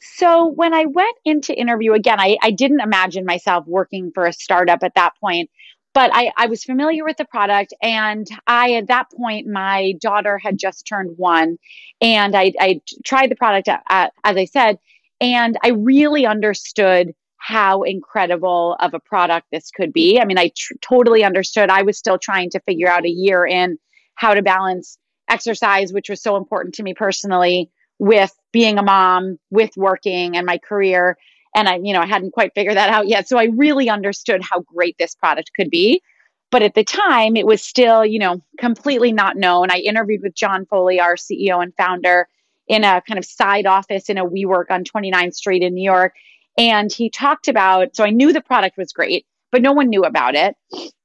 So 0.00 0.46
when 0.46 0.74
I 0.74 0.86
went 0.86 1.16
into 1.24 1.58
interview 1.58 1.92
again, 1.92 2.20
I, 2.20 2.36
I 2.42 2.50
didn't 2.50 2.80
imagine 2.80 3.24
myself 3.24 3.66
working 3.66 4.10
for 4.12 4.26
a 4.26 4.32
startup 4.32 4.82
at 4.82 4.94
that 4.94 5.12
point, 5.20 5.50
but 5.92 6.10
I, 6.12 6.32
I 6.36 6.46
was 6.46 6.64
familiar 6.64 7.04
with 7.04 7.16
the 7.16 7.24
product. 7.24 7.74
And 7.82 8.26
I, 8.46 8.74
at 8.74 8.88
that 8.88 9.10
point, 9.10 9.46
my 9.46 9.94
daughter 10.00 10.38
had 10.38 10.58
just 10.58 10.86
turned 10.86 11.16
one 11.16 11.58
and 12.00 12.34
I, 12.34 12.52
I 12.58 12.80
tried 13.04 13.30
the 13.30 13.36
product, 13.36 13.68
at, 13.68 13.82
at, 13.88 14.12
as 14.24 14.36
I 14.36 14.44
said, 14.46 14.78
and 15.20 15.58
I 15.62 15.68
really 15.70 16.26
understood 16.26 17.14
how 17.36 17.82
incredible 17.82 18.76
of 18.80 18.94
a 18.94 19.00
product 19.00 19.46
this 19.50 19.70
could 19.70 19.92
be. 19.92 20.20
I 20.20 20.24
mean, 20.24 20.38
I 20.38 20.50
tr- 20.56 20.74
totally 20.82 21.24
understood. 21.24 21.70
I 21.70 21.82
was 21.82 21.98
still 21.98 22.18
trying 22.18 22.50
to 22.50 22.60
figure 22.60 22.88
out 22.88 23.04
a 23.04 23.10
year 23.10 23.46
in 23.46 23.78
how 24.20 24.34
to 24.34 24.42
balance 24.42 24.98
exercise, 25.30 25.94
which 25.94 26.10
was 26.10 26.20
so 26.20 26.36
important 26.36 26.74
to 26.74 26.82
me 26.82 26.92
personally, 26.92 27.70
with 27.98 28.34
being 28.52 28.76
a 28.76 28.82
mom, 28.82 29.38
with 29.50 29.70
working 29.78 30.36
and 30.36 30.44
my 30.44 30.58
career. 30.58 31.16
And 31.56 31.66
I, 31.66 31.76
you 31.76 31.94
know, 31.94 32.00
I 32.00 32.06
hadn't 32.06 32.34
quite 32.34 32.52
figured 32.54 32.76
that 32.76 32.90
out 32.90 33.08
yet. 33.08 33.26
So 33.26 33.38
I 33.38 33.44
really 33.44 33.88
understood 33.88 34.42
how 34.42 34.60
great 34.60 34.96
this 34.98 35.14
product 35.14 35.52
could 35.56 35.70
be. 35.70 36.02
But 36.50 36.62
at 36.62 36.74
the 36.74 36.84
time, 36.84 37.34
it 37.34 37.46
was 37.46 37.62
still, 37.62 38.04
you 38.04 38.18
know, 38.18 38.42
completely 38.58 39.10
not 39.10 39.38
known. 39.38 39.70
I 39.70 39.78
interviewed 39.78 40.20
with 40.22 40.34
John 40.34 40.66
Foley, 40.66 41.00
our 41.00 41.16
CEO 41.16 41.62
and 41.62 41.74
founder, 41.76 42.28
in 42.68 42.84
a 42.84 43.00
kind 43.00 43.16
of 43.16 43.24
side 43.24 43.64
office 43.64 44.10
in 44.10 44.18
a 44.18 44.26
WeWork 44.26 44.66
on 44.68 44.84
29th 44.84 45.34
Street 45.34 45.62
in 45.62 45.72
New 45.72 45.82
York. 45.82 46.12
And 46.58 46.92
he 46.92 47.08
talked 47.08 47.48
about, 47.48 47.96
so 47.96 48.04
I 48.04 48.10
knew 48.10 48.34
the 48.34 48.42
product 48.42 48.76
was 48.76 48.92
great, 48.92 49.24
but 49.52 49.62
no 49.62 49.72
one 49.72 49.88
knew 49.88 50.04
about 50.04 50.34
it. 50.34 50.56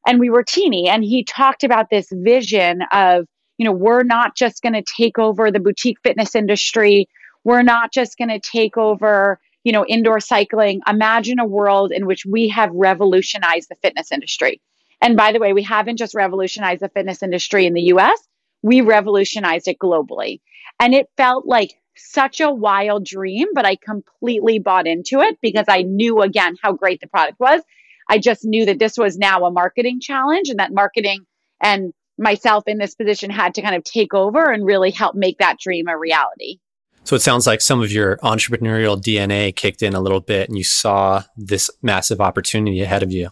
And 0.08 0.20
we 0.20 0.30
were 0.30 0.44
teeny 0.44 0.88
and 0.88 1.04
he 1.04 1.24
talked 1.24 1.64
about 1.64 1.90
this 1.90 2.08
vision 2.12 2.82
of 2.92 3.26
you 3.58 3.66
know 3.66 3.72
we're 3.72 4.04
not 4.04 4.36
just 4.36 4.62
going 4.62 4.74
to 4.74 4.84
take 4.84 5.18
over 5.18 5.52
the 5.52 5.60
boutique 5.60 5.98
fitness 6.04 6.36
industry. 6.36 7.08
We're 7.44 7.64
not 7.64 7.92
just 7.92 8.18
going 8.18 8.30
to 8.30 8.40
take 8.40 8.78
over 8.78 9.40
you 9.64 9.72
know 9.72 9.86
indoor 9.86 10.20
cycling. 10.20 10.82
Imagine 10.88 11.40
a 11.40 11.46
world 11.46 11.92
in 11.92 12.06
which 12.06 12.26
we 12.26 12.50
have 12.50 12.72
revolutionized 12.74 13.70
the 13.70 13.76
fitness 13.76 14.12
industry. 14.12 14.62
And 15.02 15.18
by 15.18 15.32
the 15.32 15.40
way 15.40 15.54
we 15.54 15.64
haven't 15.64 15.98
just 15.98 16.14
revolutionized 16.14 16.82
the 16.82 16.90
fitness 16.90 17.24
industry 17.24 17.66
in 17.66 17.74
the 17.74 17.94
US 17.94 18.20
we 18.62 18.82
revolutionized 18.82 19.68
it 19.68 19.78
globally. 19.78 20.42
And 20.80 20.96
it 20.96 21.08
felt 21.18 21.46
like 21.46 21.76
such 21.96 22.42
a 22.42 22.52
wild 22.52 23.06
dream 23.06 23.48
but 23.54 23.66
i 23.66 23.76
completely 23.78 24.60
bought 24.60 24.86
into 24.86 25.22
it 25.22 25.38
because 25.42 25.66
i 25.70 25.82
knew 25.82 26.22
again 26.22 26.56
how 26.62 26.74
great 26.74 27.00
the 27.00 27.08
product 27.08 27.40
was 27.40 27.62
I 28.10 28.20
just 28.20 28.46
knew 28.46 28.66
that 28.66 28.80
this 28.80 28.98
was 28.98 29.18
now 29.18 29.46
a 29.46 29.52
marketing 29.52 30.00
challenge 30.02 30.50
and 30.50 30.60
that 30.60 30.74
marketing 30.74 31.26
and 31.62 31.94
myself 32.18 32.64
in 32.68 32.78
this 32.78 32.96
position 32.96 33.30
had 33.30 33.56
to 33.56 33.62
kind 33.62 33.76
of 33.76 33.84
take 33.84 34.14
over 34.14 34.52
and 34.52 34.66
really 34.66 34.92
help 34.92 35.16
make 35.16 35.38
that 35.40 35.60
dream 35.60 35.88
a 35.88 35.98
reality. 35.98 36.58
So 37.04 37.16
it 37.16 37.22
sounds 37.22 37.46
like 37.46 37.62
some 37.62 37.82
of 37.82 37.92
your 37.92 38.18
entrepreneurial 38.18 39.00
DNA 39.00 39.56
kicked 39.56 39.84
in 39.84 39.94
a 39.94 40.02
little 40.02 40.22
bit 40.22 40.50
and 40.50 40.58
you 40.58 40.64
saw 40.64 41.24
this 41.38 41.70
massive 41.82 42.20
opportunity 42.20 42.82
ahead 42.82 43.04
of 43.04 43.12
you. 43.12 43.30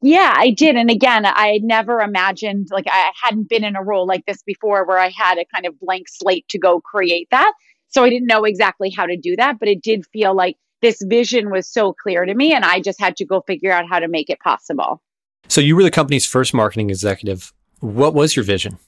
Yeah, 0.00 0.32
I 0.36 0.50
did. 0.50 0.76
And 0.76 0.90
again, 0.90 1.26
I 1.26 1.60
never 1.62 2.00
imagined, 2.00 2.68
like, 2.70 2.86
I 2.88 3.12
hadn't 3.22 3.48
been 3.48 3.64
in 3.64 3.76
a 3.76 3.82
role 3.82 4.06
like 4.06 4.24
this 4.26 4.42
before 4.42 4.86
where 4.86 4.98
I 4.98 5.10
had 5.10 5.38
a 5.38 5.44
kind 5.44 5.66
of 5.66 5.78
blank 5.80 6.08
slate 6.08 6.46
to 6.48 6.58
go 6.58 6.80
create 6.80 7.28
that. 7.30 7.52
So 7.88 8.04
I 8.04 8.10
didn't 8.10 8.26
know 8.26 8.44
exactly 8.44 8.90
how 8.90 9.06
to 9.06 9.16
do 9.16 9.36
that, 9.36 9.58
but 9.58 9.68
it 9.68 9.82
did 9.82 10.04
feel 10.12 10.34
like 10.34 10.56
this 10.82 11.00
vision 11.02 11.50
was 11.50 11.68
so 11.68 11.92
clear 11.92 12.24
to 12.24 12.34
me 12.34 12.52
and 12.52 12.64
I 12.64 12.80
just 12.80 13.00
had 13.00 13.16
to 13.16 13.24
go 13.24 13.42
figure 13.46 13.72
out 13.72 13.88
how 13.88 13.98
to 13.98 14.08
make 14.08 14.30
it 14.30 14.40
possible. 14.40 15.02
So 15.48 15.60
you 15.60 15.76
were 15.76 15.82
the 15.82 15.90
company's 15.90 16.26
first 16.26 16.52
marketing 16.52 16.90
executive. 16.90 17.52
What 17.80 18.14
was 18.14 18.36
your 18.36 18.44
vision? 18.44 18.78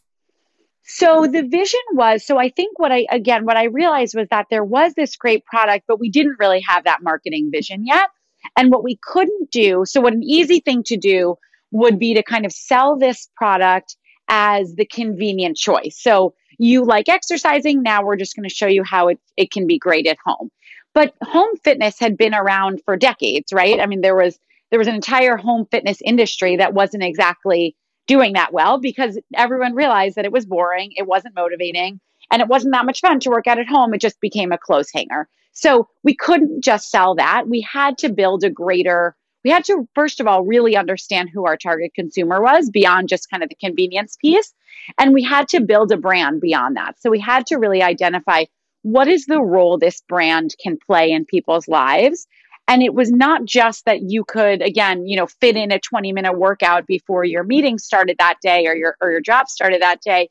So 0.84 1.26
the 1.26 1.42
vision 1.42 1.80
was 1.92 2.24
so 2.24 2.38
I 2.38 2.48
think 2.48 2.78
what 2.78 2.90
I 2.90 3.06
again 3.10 3.44
what 3.44 3.56
I 3.56 3.64
realized 3.64 4.14
was 4.16 4.28
that 4.30 4.46
there 4.50 4.64
was 4.64 4.94
this 4.94 5.16
great 5.16 5.44
product 5.44 5.84
but 5.86 6.00
we 6.00 6.08
didn't 6.08 6.36
really 6.38 6.60
have 6.60 6.84
that 6.84 7.02
marketing 7.02 7.50
vision 7.52 7.86
yet. 7.86 8.08
And 8.56 8.70
what 8.70 8.82
we 8.82 8.98
couldn't 9.02 9.50
do, 9.50 9.84
so 9.84 10.00
what 10.00 10.14
an 10.14 10.22
easy 10.22 10.60
thing 10.60 10.82
to 10.84 10.96
do 10.96 11.36
would 11.70 11.98
be 11.98 12.14
to 12.14 12.22
kind 12.22 12.46
of 12.46 12.52
sell 12.52 12.96
this 12.96 13.28
product 13.36 13.96
as 14.28 14.74
the 14.74 14.86
convenient 14.86 15.56
choice. 15.56 15.98
So 15.98 16.34
you 16.58 16.84
like 16.84 17.08
exercising, 17.08 17.82
now 17.82 18.02
we're 18.04 18.16
just 18.16 18.34
going 18.34 18.48
to 18.48 18.54
show 18.54 18.66
you 18.66 18.82
how 18.84 19.08
it, 19.08 19.18
it 19.36 19.50
can 19.50 19.66
be 19.66 19.78
great 19.78 20.06
at 20.06 20.18
home. 20.24 20.50
But 20.98 21.14
home 21.22 21.54
fitness 21.62 21.96
had 22.00 22.16
been 22.16 22.34
around 22.34 22.82
for 22.84 22.96
decades, 22.96 23.52
right? 23.52 23.78
I 23.78 23.86
mean, 23.86 24.00
there 24.00 24.16
was 24.16 24.36
there 24.70 24.80
was 24.80 24.88
an 24.88 24.96
entire 24.96 25.36
home 25.36 25.64
fitness 25.70 25.98
industry 26.04 26.56
that 26.56 26.74
wasn't 26.74 27.04
exactly 27.04 27.76
doing 28.08 28.32
that 28.32 28.52
well 28.52 28.80
because 28.80 29.16
everyone 29.32 29.76
realized 29.76 30.16
that 30.16 30.24
it 30.24 30.32
was 30.32 30.44
boring, 30.44 30.90
it 30.96 31.06
wasn't 31.06 31.36
motivating, 31.36 32.00
and 32.32 32.42
it 32.42 32.48
wasn't 32.48 32.74
that 32.74 32.84
much 32.84 32.98
fun 32.98 33.20
to 33.20 33.30
work 33.30 33.46
out 33.46 33.60
at 33.60 33.68
home. 33.68 33.94
It 33.94 34.00
just 34.00 34.20
became 34.20 34.50
a 34.50 34.58
clothes 34.58 34.90
hanger. 34.92 35.28
So 35.52 35.86
we 36.02 36.16
couldn't 36.16 36.64
just 36.64 36.90
sell 36.90 37.14
that. 37.14 37.44
We 37.46 37.60
had 37.60 37.96
to 37.98 38.08
build 38.12 38.42
a 38.42 38.50
greater, 38.50 39.14
we 39.44 39.52
had 39.52 39.62
to, 39.66 39.88
first 39.94 40.18
of 40.18 40.26
all, 40.26 40.42
really 40.42 40.76
understand 40.76 41.30
who 41.32 41.46
our 41.46 41.56
target 41.56 41.94
consumer 41.94 42.42
was 42.42 42.70
beyond 42.70 43.08
just 43.08 43.30
kind 43.30 43.44
of 43.44 43.50
the 43.50 43.54
convenience 43.54 44.16
piece. 44.20 44.52
And 44.98 45.14
we 45.14 45.22
had 45.22 45.46
to 45.50 45.60
build 45.60 45.92
a 45.92 45.96
brand 45.96 46.40
beyond 46.40 46.76
that. 46.76 47.00
So 47.00 47.08
we 47.08 47.20
had 47.20 47.46
to 47.46 47.56
really 47.56 47.84
identify 47.84 48.46
what 48.82 49.08
is 49.08 49.26
the 49.26 49.40
role 49.40 49.78
this 49.78 50.02
brand 50.08 50.54
can 50.62 50.78
play 50.86 51.10
in 51.10 51.24
people's 51.24 51.68
lives? 51.68 52.26
And 52.66 52.82
it 52.82 52.92
was 52.92 53.10
not 53.10 53.44
just 53.44 53.86
that 53.86 54.02
you 54.02 54.24
could, 54.24 54.60
again, 54.60 55.06
you 55.06 55.16
know, 55.16 55.26
fit 55.26 55.56
in 55.56 55.72
a 55.72 55.80
20 55.80 56.12
minute 56.12 56.38
workout 56.38 56.86
before 56.86 57.24
your 57.24 57.42
meeting 57.42 57.78
started 57.78 58.16
that 58.18 58.36
day 58.42 58.66
or 58.66 58.74
your, 58.74 58.94
or 59.00 59.10
your 59.10 59.22
job 59.22 59.48
started 59.48 59.80
that 59.80 60.02
day, 60.02 60.28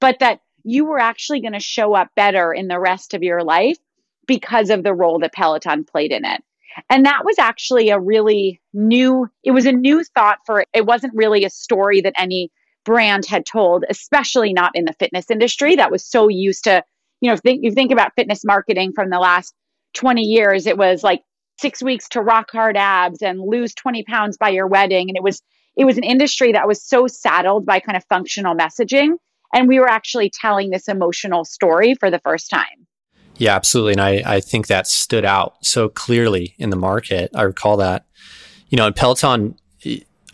but 0.00 0.18
that 0.18 0.40
you 0.64 0.84
were 0.84 0.98
actually 0.98 1.40
going 1.40 1.52
to 1.52 1.60
show 1.60 1.94
up 1.94 2.08
better 2.16 2.52
in 2.52 2.66
the 2.66 2.80
rest 2.80 3.14
of 3.14 3.22
your 3.22 3.44
life 3.44 3.78
because 4.26 4.70
of 4.70 4.82
the 4.82 4.92
role 4.92 5.20
that 5.20 5.32
Peloton 5.32 5.84
played 5.84 6.10
in 6.10 6.24
it. 6.24 6.42
And 6.90 7.06
that 7.06 7.24
was 7.24 7.38
actually 7.38 7.90
a 7.90 8.00
really 8.00 8.60
new, 8.74 9.28
it 9.44 9.52
was 9.52 9.64
a 9.64 9.72
new 9.72 10.02
thought 10.02 10.38
for 10.44 10.64
it. 10.74 10.84
Wasn't 10.84 11.14
really 11.14 11.44
a 11.44 11.50
story 11.50 12.00
that 12.00 12.12
any 12.18 12.50
brand 12.84 13.26
had 13.26 13.46
told, 13.46 13.84
especially 13.88 14.52
not 14.52 14.72
in 14.74 14.84
the 14.84 14.94
fitness 14.98 15.30
industry 15.30 15.76
that 15.76 15.92
was 15.92 16.04
so 16.04 16.28
used 16.28 16.64
to 16.64 16.82
you 17.26 17.32
know, 17.32 17.36
think 17.36 17.64
you 17.64 17.72
think 17.72 17.90
about 17.90 18.12
fitness 18.14 18.44
marketing 18.44 18.92
from 18.94 19.10
the 19.10 19.18
last 19.18 19.52
20 19.94 20.22
years, 20.22 20.64
it 20.64 20.78
was 20.78 21.02
like 21.02 21.22
six 21.58 21.82
weeks 21.82 22.08
to 22.10 22.20
rock 22.20 22.52
hard 22.52 22.76
abs 22.76 23.20
and 23.20 23.40
lose 23.40 23.74
20 23.74 24.04
pounds 24.04 24.36
by 24.36 24.50
your 24.50 24.68
wedding. 24.68 25.08
And 25.10 25.16
it 25.16 25.24
was 25.24 25.42
it 25.76 25.84
was 25.84 25.98
an 25.98 26.04
industry 26.04 26.52
that 26.52 26.68
was 26.68 26.80
so 26.80 27.08
saddled 27.08 27.66
by 27.66 27.80
kind 27.80 27.96
of 27.96 28.04
functional 28.08 28.54
messaging 28.54 29.16
And 29.52 29.66
we 29.66 29.80
were 29.80 29.88
actually 29.88 30.30
telling 30.30 30.70
this 30.70 30.86
emotional 30.86 31.44
story 31.44 31.96
for 31.96 32.12
the 32.12 32.20
first 32.20 32.48
time. 32.48 32.86
Yeah, 33.38 33.56
absolutely. 33.56 33.94
And 33.94 34.00
I, 34.00 34.22
I 34.24 34.40
think 34.40 34.68
that 34.68 34.86
stood 34.86 35.24
out 35.24 35.56
so 35.62 35.88
clearly 35.88 36.54
in 36.58 36.70
the 36.70 36.76
market. 36.76 37.32
I 37.34 37.42
recall 37.42 37.76
that. 37.78 38.06
You 38.68 38.76
know, 38.76 38.86
and 38.86 38.94
Peloton, 38.94 39.56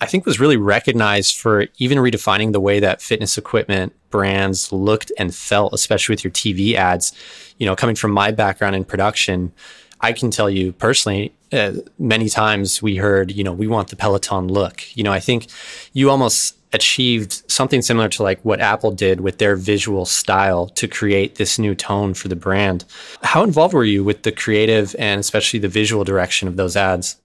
I 0.03 0.07
think, 0.07 0.27
was 0.27 0.41
really 0.41 0.57
recognized 0.57 1.37
for 1.37 1.69
even 1.79 1.99
redefining 1.99 2.51
the 2.51 2.59
way 2.59 2.81
that 2.81 3.01
fitness 3.01 3.39
equipment 3.39 3.95
brands 4.11 4.73
looked 4.73 5.13
and 5.17 5.33
felt, 5.33 5.73
especially 5.73 6.15
with 6.15 6.25
your 6.25 6.33
TV 6.33 6.75
ads. 6.75 7.13
You 7.59 7.67
know, 7.67 7.77
coming 7.77 7.95
from 7.95 8.11
my 8.11 8.33
background 8.33 8.75
in 8.75 8.85
production, 8.85 9.53
I 10.01 10.13
can 10.13 10.33
tell 10.33 10.51
you 10.51 10.73
personally, 10.73 11.33
uh, 11.53 11.75
many 12.01 12.29
times 12.29 12.83
we 12.83 12.97
heard, 12.97 13.31
you 13.31 13.45
know, 13.45 13.53
we 13.53 13.69
want 13.69 13.91
the 13.91 13.97
Peloton 13.97 14.49
look. 14.49 14.85
You 14.97 15.05
know, 15.05 15.13
I 15.13 15.21
think 15.21 15.47
you 15.93 16.11
almost 16.11 16.57
achieved 16.73 17.49
something 17.49 17.81
similar 17.81 18.09
to 18.09 18.25
like 18.25 18.45
what 18.45 18.61
Apple 18.61 18.91
did 18.91 19.21
with 19.21 19.39
their 19.39 19.55
visual 19.55 20.05
style 20.05 20.67
to 20.71 20.89
create 20.89 21.37
this 21.37 21.61
new 21.61 21.77
tone 21.77 22.13
for 22.13 22.27
the 22.27 22.35
brand. 22.35 22.85
How 23.23 23.45
involved 23.45 23.73
were 23.73 23.85
you 23.85 24.03
with 24.03 24.25
the 24.25 24.33
creative 24.33 24.97
and 24.99 25.21
especially 25.21 25.61
the 25.61 25.69
visual 25.69 26.03
direction 26.03 26.49
of 26.49 26.57
those 26.57 26.75
ads? 26.75 27.22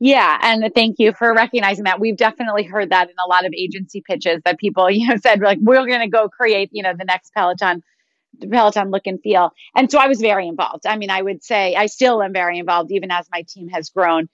Yeah, 0.00 0.38
and 0.42 0.72
thank 0.74 0.96
you 0.98 1.12
for 1.12 1.34
recognizing 1.34 1.84
that. 1.84 1.98
We've 1.98 2.16
definitely 2.16 2.62
heard 2.62 2.90
that 2.90 3.10
in 3.10 3.16
a 3.24 3.28
lot 3.28 3.44
of 3.44 3.52
agency 3.52 4.00
pitches 4.06 4.40
that 4.44 4.58
people, 4.58 4.90
you 4.90 5.08
know, 5.08 5.16
said 5.16 5.40
like 5.40 5.58
we're 5.60 5.86
going 5.86 6.00
to 6.00 6.08
go 6.08 6.28
create, 6.28 6.70
you 6.72 6.82
know, 6.82 6.92
the 6.96 7.04
next 7.04 7.32
Peloton 7.34 7.82
the 8.40 8.46
Peloton 8.46 8.90
look 8.90 9.06
and 9.06 9.20
feel. 9.20 9.50
And 9.74 9.90
so 9.90 9.98
I 9.98 10.06
was 10.06 10.20
very 10.20 10.46
involved. 10.46 10.86
I 10.86 10.96
mean, 10.96 11.10
I 11.10 11.22
would 11.22 11.42
say 11.42 11.74
I 11.74 11.86
still 11.86 12.22
am 12.22 12.32
very 12.32 12.58
involved 12.58 12.92
even 12.92 13.10
as 13.10 13.26
my 13.32 13.42
team 13.48 13.68
has 13.68 13.90
grown. 13.90 14.28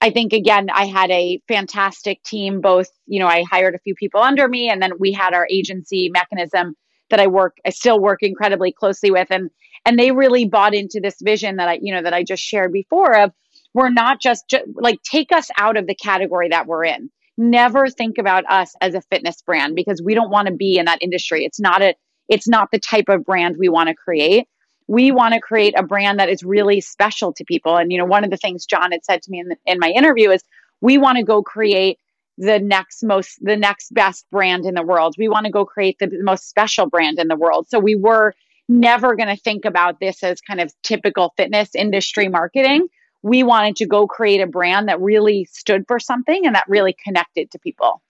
I 0.00 0.10
think 0.10 0.32
again, 0.32 0.68
I 0.72 0.86
had 0.86 1.10
a 1.10 1.42
fantastic 1.46 2.22
team. 2.22 2.60
Both, 2.60 2.88
you 3.06 3.20
know, 3.20 3.26
I 3.26 3.42
hired 3.42 3.74
a 3.74 3.80
few 3.80 3.94
people 3.94 4.22
under 4.22 4.48
me, 4.48 4.70
and 4.70 4.80
then 4.80 4.92
we 4.98 5.12
had 5.12 5.34
our 5.34 5.46
agency 5.50 6.08
mechanism 6.10 6.74
that 7.10 7.20
I 7.20 7.26
work, 7.26 7.56
I 7.66 7.70
still 7.70 8.00
work 8.00 8.22
incredibly 8.22 8.72
closely 8.72 9.10
with, 9.10 9.28
and 9.30 9.50
and 9.84 9.98
they 9.98 10.10
really 10.10 10.46
bought 10.46 10.74
into 10.74 11.00
this 11.02 11.16
vision 11.20 11.56
that 11.56 11.68
I, 11.68 11.78
you 11.82 11.94
know, 11.94 12.02
that 12.02 12.14
I 12.14 12.22
just 12.22 12.42
shared 12.42 12.72
before 12.72 13.14
of 13.14 13.32
we're 13.74 13.90
not 13.90 14.20
just, 14.20 14.48
just 14.48 14.64
like 14.74 15.02
take 15.02 15.32
us 15.32 15.48
out 15.56 15.76
of 15.76 15.86
the 15.86 15.94
category 15.94 16.48
that 16.48 16.66
we're 16.66 16.84
in. 16.84 17.10
Never 17.38 17.88
think 17.88 18.18
about 18.18 18.44
us 18.50 18.74
as 18.80 18.94
a 18.94 19.00
fitness 19.02 19.42
brand 19.42 19.74
because 19.74 20.02
we 20.04 20.14
don't 20.14 20.30
want 20.30 20.48
to 20.48 20.54
be 20.54 20.78
in 20.78 20.86
that 20.86 21.02
industry. 21.02 21.44
It's 21.44 21.60
not 21.60 21.80
a, 21.82 21.94
it's 22.28 22.48
not 22.48 22.70
the 22.70 22.78
type 22.78 23.06
of 23.08 23.24
brand 23.24 23.56
we 23.58 23.68
want 23.68 23.88
to 23.88 23.94
create 23.94 24.46
we 24.90 25.12
want 25.12 25.34
to 25.34 25.40
create 25.40 25.72
a 25.78 25.84
brand 25.84 26.18
that 26.18 26.28
is 26.28 26.42
really 26.42 26.80
special 26.80 27.32
to 27.34 27.44
people. 27.44 27.76
And, 27.76 27.92
you 27.92 27.98
know, 27.98 28.04
one 28.04 28.24
of 28.24 28.30
the 28.30 28.36
things 28.36 28.66
John 28.66 28.90
had 28.90 29.04
said 29.04 29.22
to 29.22 29.30
me 29.30 29.38
in, 29.38 29.46
the, 29.46 29.56
in 29.64 29.78
my 29.78 29.90
interview 29.90 30.30
is 30.30 30.42
we 30.80 30.98
want 30.98 31.16
to 31.18 31.22
go 31.22 31.44
create 31.44 31.96
the 32.38 32.58
next 32.58 33.04
most, 33.04 33.38
the 33.40 33.56
next 33.56 33.94
best 33.94 34.26
brand 34.32 34.66
in 34.66 34.74
the 34.74 34.82
world. 34.82 35.14
We 35.16 35.28
want 35.28 35.46
to 35.46 35.52
go 35.52 35.64
create 35.64 35.98
the 36.00 36.10
most 36.22 36.48
special 36.48 36.86
brand 36.86 37.20
in 37.20 37.28
the 37.28 37.36
world. 37.36 37.68
So 37.68 37.78
we 37.78 37.94
were 37.94 38.34
never 38.68 39.14
going 39.14 39.28
to 39.28 39.40
think 39.40 39.64
about 39.64 40.00
this 40.00 40.24
as 40.24 40.40
kind 40.40 40.60
of 40.60 40.72
typical 40.82 41.34
fitness 41.36 41.70
industry 41.76 42.28
marketing. 42.28 42.88
We 43.22 43.42
wanted 43.42 43.76
to 43.76 43.86
go 43.86 44.06
create 44.06 44.40
a 44.40 44.46
brand 44.46 44.88
that 44.88 45.00
really 45.00 45.44
stood 45.50 45.84
for 45.86 45.98
something 45.98 46.46
and 46.46 46.54
that 46.54 46.64
really 46.68 46.96
connected 47.04 47.50
to 47.50 47.58
people. 47.58 48.02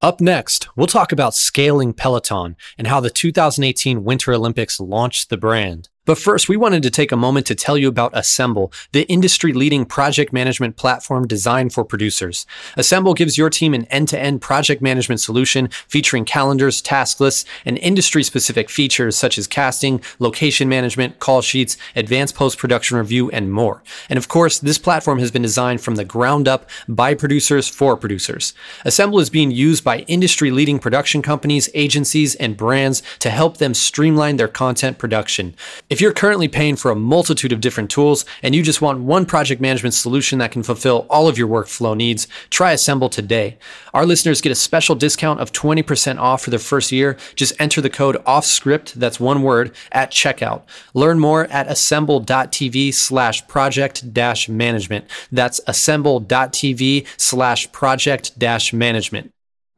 Up 0.00 0.20
next, 0.20 0.68
we'll 0.76 0.86
talk 0.86 1.12
about 1.12 1.34
scaling 1.34 1.92
Peloton 1.92 2.56
and 2.76 2.86
how 2.86 3.00
the 3.00 3.10
2018 3.10 4.04
Winter 4.04 4.32
Olympics 4.34 4.78
launched 4.78 5.30
the 5.30 5.36
brand. 5.36 5.88
But 6.06 6.18
first, 6.18 6.50
we 6.50 6.56
wanted 6.58 6.82
to 6.82 6.90
take 6.90 7.12
a 7.12 7.16
moment 7.16 7.46
to 7.46 7.54
tell 7.54 7.78
you 7.78 7.88
about 7.88 8.14
Assemble, 8.14 8.70
the 8.92 9.04
industry 9.04 9.54
leading 9.54 9.86
project 9.86 10.34
management 10.34 10.76
platform 10.76 11.26
designed 11.26 11.72
for 11.72 11.82
producers. 11.82 12.44
Assemble 12.76 13.14
gives 13.14 13.38
your 13.38 13.48
team 13.48 13.72
an 13.72 13.86
end 13.86 14.08
to 14.08 14.20
end 14.20 14.42
project 14.42 14.82
management 14.82 15.22
solution 15.22 15.70
featuring 15.88 16.26
calendars, 16.26 16.82
task 16.82 17.20
lists, 17.20 17.46
and 17.64 17.78
industry 17.78 18.22
specific 18.22 18.68
features 18.68 19.16
such 19.16 19.38
as 19.38 19.46
casting, 19.46 19.98
location 20.18 20.68
management, 20.68 21.20
call 21.20 21.40
sheets, 21.40 21.78
advanced 21.96 22.34
post 22.34 22.58
production 22.58 22.98
review, 22.98 23.30
and 23.30 23.50
more. 23.50 23.82
And 24.10 24.18
of 24.18 24.28
course, 24.28 24.58
this 24.58 24.76
platform 24.76 25.20
has 25.20 25.30
been 25.30 25.40
designed 25.40 25.80
from 25.80 25.94
the 25.94 26.04
ground 26.04 26.46
up 26.46 26.68
by 26.86 27.14
producers 27.14 27.66
for 27.66 27.96
producers. 27.96 28.52
Assemble 28.84 29.20
is 29.20 29.30
being 29.30 29.50
used 29.50 29.82
by 29.82 30.00
industry 30.00 30.50
leading 30.50 30.78
production 30.78 31.22
companies, 31.22 31.70
agencies, 31.72 32.34
and 32.34 32.58
brands 32.58 33.02
to 33.20 33.30
help 33.30 33.56
them 33.56 33.72
streamline 33.72 34.36
their 34.36 34.48
content 34.48 34.98
production. 34.98 35.54
If 35.94 36.00
you're 36.00 36.12
currently 36.12 36.48
paying 36.48 36.74
for 36.74 36.90
a 36.90 36.96
multitude 36.96 37.52
of 37.52 37.60
different 37.60 37.88
tools 37.88 38.24
and 38.42 38.52
you 38.52 38.64
just 38.64 38.82
want 38.82 39.02
one 39.02 39.24
project 39.24 39.60
management 39.60 39.94
solution 39.94 40.40
that 40.40 40.50
can 40.50 40.64
fulfill 40.64 41.06
all 41.08 41.28
of 41.28 41.38
your 41.38 41.46
workflow 41.46 41.96
needs, 41.96 42.26
try 42.50 42.72
Assemble 42.72 43.08
today. 43.08 43.58
Our 43.92 44.04
listeners 44.04 44.40
get 44.40 44.50
a 44.50 44.56
special 44.56 44.96
discount 44.96 45.38
of 45.38 45.52
20% 45.52 46.18
off 46.18 46.42
for 46.42 46.50
their 46.50 46.58
first 46.58 46.90
year. 46.90 47.16
Just 47.36 47.54
enter 47.60 47.80
the 47.80 47.90
code 47.90 48.16
OFFSCRIPT, 48.24 48.94
that's 48.94 49.20
one 49.20 49.42
word, 49.44 49.70
at 49.92 50.10
checkout. 50.10 50.62
Learn 50.94 51.20
more 51.20 51.44
at 51.44 51.70
assemble.tv 51.70 52.92
slash 52.92 53.46
project 53.46 54.12
dash 54.12 54.48
management. 54.48 55.04
That's 55.30 55.60
assemble.tv 55.68 57.06
slash 57.16 57.70
project 57.70 58.36
dash 58.36 58.72
management. 58.72 59.30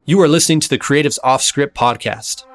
You 0.05 0.19
are 0.21 0.27
listening 0.27 0.61
to 0.61 0.69
the 0.69 0.79
Creatives 0.79 1.19
Off 1.23 1.43
Script 1.43 1.77
podcast. 1.77 2.46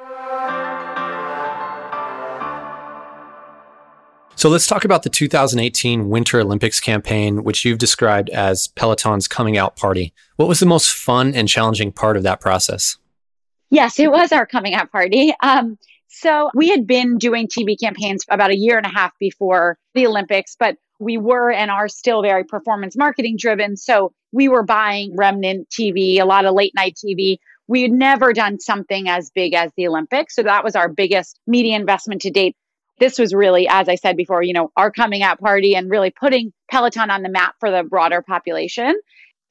So 4.42 4.48
let's 4.48 4.66
talk 4.66 4.84
about 4.84 5.04
the 5.04 5.08
2018 5.08 6.08
Winter 6.08 6.40
Olympics 6.40 6.80
campaign, 6.80 7.44
which 7.44 7.64
you've 7.64 7.78
described 7.78 8.28
as 8.30 8.66
Peloton's 8.66 9.28
coming 9.28 9.56
out 9.56 9.76
party. 9.76 10.12
What 10.34 10.48
was 10.48 10.58
the 10.58 10.66
most 10.66 10.92
fun 10.92 11.32
and 11.32 11.48
challenging 11.48 11.92
part 11.92 12.16
of 12.16 12.24
that 12.24 12.40
process? 12.40 12.96
Yes, 13.70 14.00
it 14.00 14.10
was 14.10 14.32
our 14.32 14.44
coming 14.44 14.74
out 14.74 14.90
party. 14.90 15.32
Um, 15.44 15.78
so 16.08 16.50
we 16.56 16.70
had 16.70 16.88
been 16.88 17.18
doing 17.18 17.46
TV 17.46 17.76
campaigns 17.80 18.24
about 18.28 18.50
a 18.50 18.56
year 18.56 18.76
and 18.76 18.84
a 18.84 18.88
half 18.88 19.12
before 19.20 19.78
the 19.94 20.08
Olympics, 20.08 20.56
but 20.58 20.76
we 20.98 21.18
were 21.18 21.52
and 21.52 21.70
are 21.70 21.86
still 21.86 22.20
very 22.20 22.42
performance 22.42 22.96
marketing 22.96 23.36
driven. 23.38 23.76
So 23.76 24.12
we 24.32 24.48
were 24.48 24.64
buying 24.64 25.14
remnant 25.16 25.68
TV, 25.68 26.18
a 26.18 26.24
lot 26.24 26.46
of 26.46 26.54
late 26.56 26.72
night 26.74 26.96
TV. 26.96 27.36
We 27.68 27.82
had 27.82 27.92
never 27.92 28.32
done 28.32 28.58
something 28.58 29.08
as 29.08 29.30
big 29.30 29.54
as 29.54 29.70
the 29.76 29.86
Olympics. 29.86 30.34
So 30.34 30.42
that 30.42 30.64
was 30.64 30.74
our 30.74 30.88
biggest 30.88 31.38
media 31.46 31.76
investment 31.76 32.22
to 32.22 32.30
date 32.32 32.56
this 32.98 33.18
was 33.18 33.34
really, 33.34 33.66
as 33.68 33.88
I 33.88 33.96
said 33.96 34.16
before, 34.16 34.42
you 34.42 34.52
know, 34.52 34.70
our 34.76 34.90
coming 34.90 35.22
out 35.22 35.40
party 35.40 35.74
and 35.74 35.90
really 35.90 36.10
putting 36.10 36.52
Peloton 36.70 37.10
on 37.10 37.22
the 37.22 37.28
map 37.28 37.56
for 37.58 37.70
the 37.70 37.82
broader 37.82 38.22
population. 38.22 38.94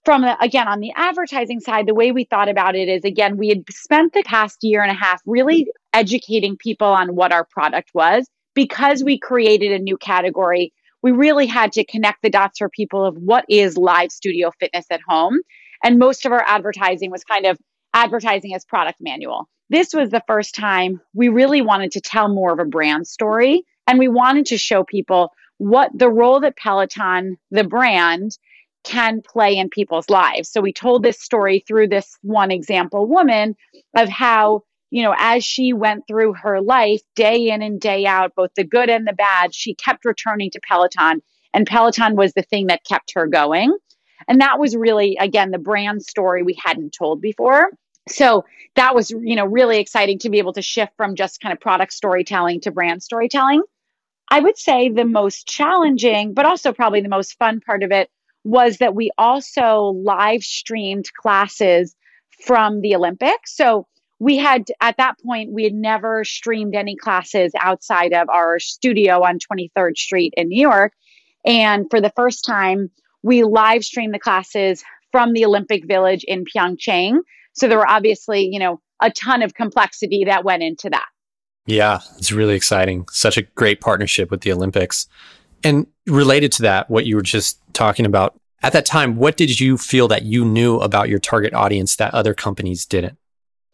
From 0.04 0.21
the, 0.21 0.41
again, 0.41 0.67
on 0.67 0.80
the 0.80 0.91
advertising 0.95 1.60
side, 1.60 1.86
the 1.86 1.93
way 1.93 2.12
we 2.12 2.23
thought 2.23 2.49
about 2.49 2.75
it 2.75 2.88
is 2.88 3.04
again, 3.04 3.38
we 3.38 3.49
had 3.49 3.63
spent 3.69 4.13
the 4.13 4.23
past 4.23 4.60
year 4.63 4.82
and 4.82 4.91
a 4.91 4.95
half 4.95 5.21
really 5.25 5.67
educating 5.93 6.58
people 6.58 6.88
on 6.88 7.15
what 7.15 7.32
our 7.32 7.45
product 7.45 7.91
was. 7.93 8.27
Because 8.54 9.04
we 9.04 9.17
created 9.17 9.71
a 9.71 9.80
new 9.80 9.95
category, 9.95 10.73
we 11.01 11.12
really 11.12 11.45
had 11.47 11.71
to 11.73 11.86
connect 11.86 12.21
the 12.21 12.30
dots 12.30 12.58
for 12.58 12.67
people 12.67 13.06
of 13.06 13.15
what 13.15 13.45
is 13.47 13.77
live 13.77 14.12
studio 14.12 14.51
fitness 14.60 14.86
at 14.91 14.99
home. 15.08 15.39
And 15.84 15.97
most 15.97 16.25
of 16.25 16.32
our 16.32 16.43
advertising 16.45 17.12
was 17.12 17.23
kind 17.23 17.45
of 17.45 17.58
advertising 17.93 18.54
as 18.54 18.65
product 18.65 18.99
manual 19.01 19.47
this 19.71 19.93
was 19.93 20.10
the 20.10 20.23
first 20.27 20.54
time 20.54 20.99
we 21.13 21.30
really 21.30 21.62
wanted 21.62 21.91
to 21.91 22.01
tell 22.01 22.27
more 22.27 22.51
of 22.51 22.60
a 22.60 22.65
brand 22.65 23.08
story. 23.08 23.63
And 23.88 23.97
we 23.97 24.10
wanted 24.10 24.47
to 24.47 24.58
show 24.58 24.84
people 24.84 25.32
what 25.60 25.91
the 25.97 26.10
role 26.10 26.41
that 26.41 26.58
Peloton, 26.58 27.38
the 27.51 27.63
brand, 27.63 28.38
can 28.84 29.21
play 29.21 29.56
in 29.58 29.69
people's 29.69 30.10
lives. 30.10 30.51
So 30.51 30.60
we 30.60 30.73
told 30.73 31.04
this 31.04 31.21
story 31.21 31.63
through 31.65 31.88
this 31.88 32.17
one 32.21 32.51
example 32.51 33.08
woman 33.08 33.56
of 33.95 34.10
how, 34.10 34.63
you 34.89 35.04
know, 35.04 35.15
as 35.17 35.45
she 35.45 35.71
went 35.71 36.06
through 36.06 36.34
her 36.34 36.60
life 36.60 36.99
day 37.15 37.49
in 37.49 37.62
and 37.62 37.80
day 37.80 38.06
out, 38.06 38.36
both 38.36 38.49
the 38.58 38.65
good 38.65 38.89
and 38.89 39.08
the 39.08 39.13
bad, 39.13 39.56
she 39.56 39.73
kept 39.73 40.04
returning 40.04 40.51
to 40.51 40.60
Peloton. 40.67 41.21
And 41.54 41.65
Peloton 41.65 42.17
was 42.17 42.34
the 42.34 42.43
thing 42.43 42.67
that 42.67 42.84
kept 42.84 43.13
her 43.15 43.25
going. 43.25 43.73
And 44.27 44.41
that 44.41 44.60
was 44.60 44.75
really, 44.75 45.17
again, 45.19 45.51
the 45.51 45.57
brand 45.57 46.03
story 46.03 46.43
we 46.43 46.57
hadn't 46.63 46.93
told 46.93 47.21
before. 47.21 47.71
So 48.07 48.45
that 48.75 48.95
was 48.95 49.12
you 49.12 49.36
know 49.36 49.45
really 49.45 49.79
exciting 49.79 50.19
to 50.19 50.29
be 50.29 50.39
able 50.39 50.53
to 50.53 50.62
shift 50.62 50.93
from 50.97 51.15
just 51.15 51.41
kind 51.41 51.53
of 51.53 51.60
product 51.60 51.93
storytelling 51.93 52.62
to 52.62 52.71
brand 52.71 53.03
storytelling. 53.03 53.62
I 54.29 54.39
would 54.39 54.57
say 54.57 54.89
the 54.89 55.05
most 55.05 55.47
challenging 55.47 56.34
but 56.34 56.45
also 56.45 56.71
probably 56.71 57.01
the 57.01 57.10
most 57.10 57.38
fun 57.38 57.60
part 57.60 57.84
of 57.84 57.91
it 57.91 58.10
was 58.43 58.77
that 58.77 58.95
we 58.95 59.12
also 59.17 60.01
live 60.03 60.41
streamed 60.41 61.12
classes 61.13 61.95
from 62.45 62.81
the 62.81 62.95
olympics. 62.95 63.55
So 63.55 63.88
we 64.19 64.38
had 64.38 64.65
at 64.79 64.97
that 64.97 65.19
point 65.19 65.51
we 65.51 65.63
had 65.63 65.73
never 65.73 66.23
streamed 66.23 66.75
any 66.75 66.95
classes 66.95 67.51
outside 67.60 68.13
of 68.13 68.29
our 68.29 68.57
studio 68.60 69.23
on 69.23 69.38
23rd 69.38 69.97
street 69.97 70.34
in 70.38 70.47
new 70.47 70.62
york. 70.62 70.93
And 71.45 71.88
for 71.89 71.99
the 71.99 72.13
first 72.15 72.45
time 72.45 72.89
we 73.23 73.43
live 73.43 73.84
streamed 73.84 74.13
the 74.13 74.19
classes 74.19 74.84
from 75.12 75.34
the 75.34 75.45
olympic 75.45 75.86
village 75.86 76.23
in 76.25 76.45
pyeongchang 76.45 77.19
so 77.53 77.67
there 77.67 77.77
were 77.77 77.89
obviously, 77.89 78.45
you 78.45 78.60
know, 78.60 78.79
a 79.01 79.12
ton 79.12 79.41
of 79.41 79.53
complexity 79.53 80.25
that 80.25 80.43
went 80.43 80.63
into 80.63 80.89
that. 80.89 81.05
Yeah, 81.65 81.99
it's 82.17 82.31
really 82.31 82.55
exciting. 82.55 83.07
Such 83.10 83.38
a 83.38 83.43
great 83.43 83.81
partnership 83.81 84.31
with 84.31 84.41
the 84.41 84.51
Olympics. 84.51 85.07
And 85.63 85.86
related 86.07 86.51
to 86.53 86.63
that, 86.63 86.89
what 86.89 87.05
you 87.05 87.15
were 87.15 87.21
just 87.21 87.60
talking 87.73 88.05
about, 88.05 88.39
at 88.63 88.73
that 88.73 88.86
time, 88.86 89.15
what 89.15 89.38
did 89.38 89.60
you 89.60 89.77
feel 89.77 90.07
that 90.07 90.23
you 90.23 90.45
knew 90.45 90.77
about 90.77 91.10
your 91.10 91.19
target 91.19 91.53
audience 91.53 91.95
that 91.97 92.13
other 92.13 92.34
companies 92.34 92.86
didn't? 92.86 93.17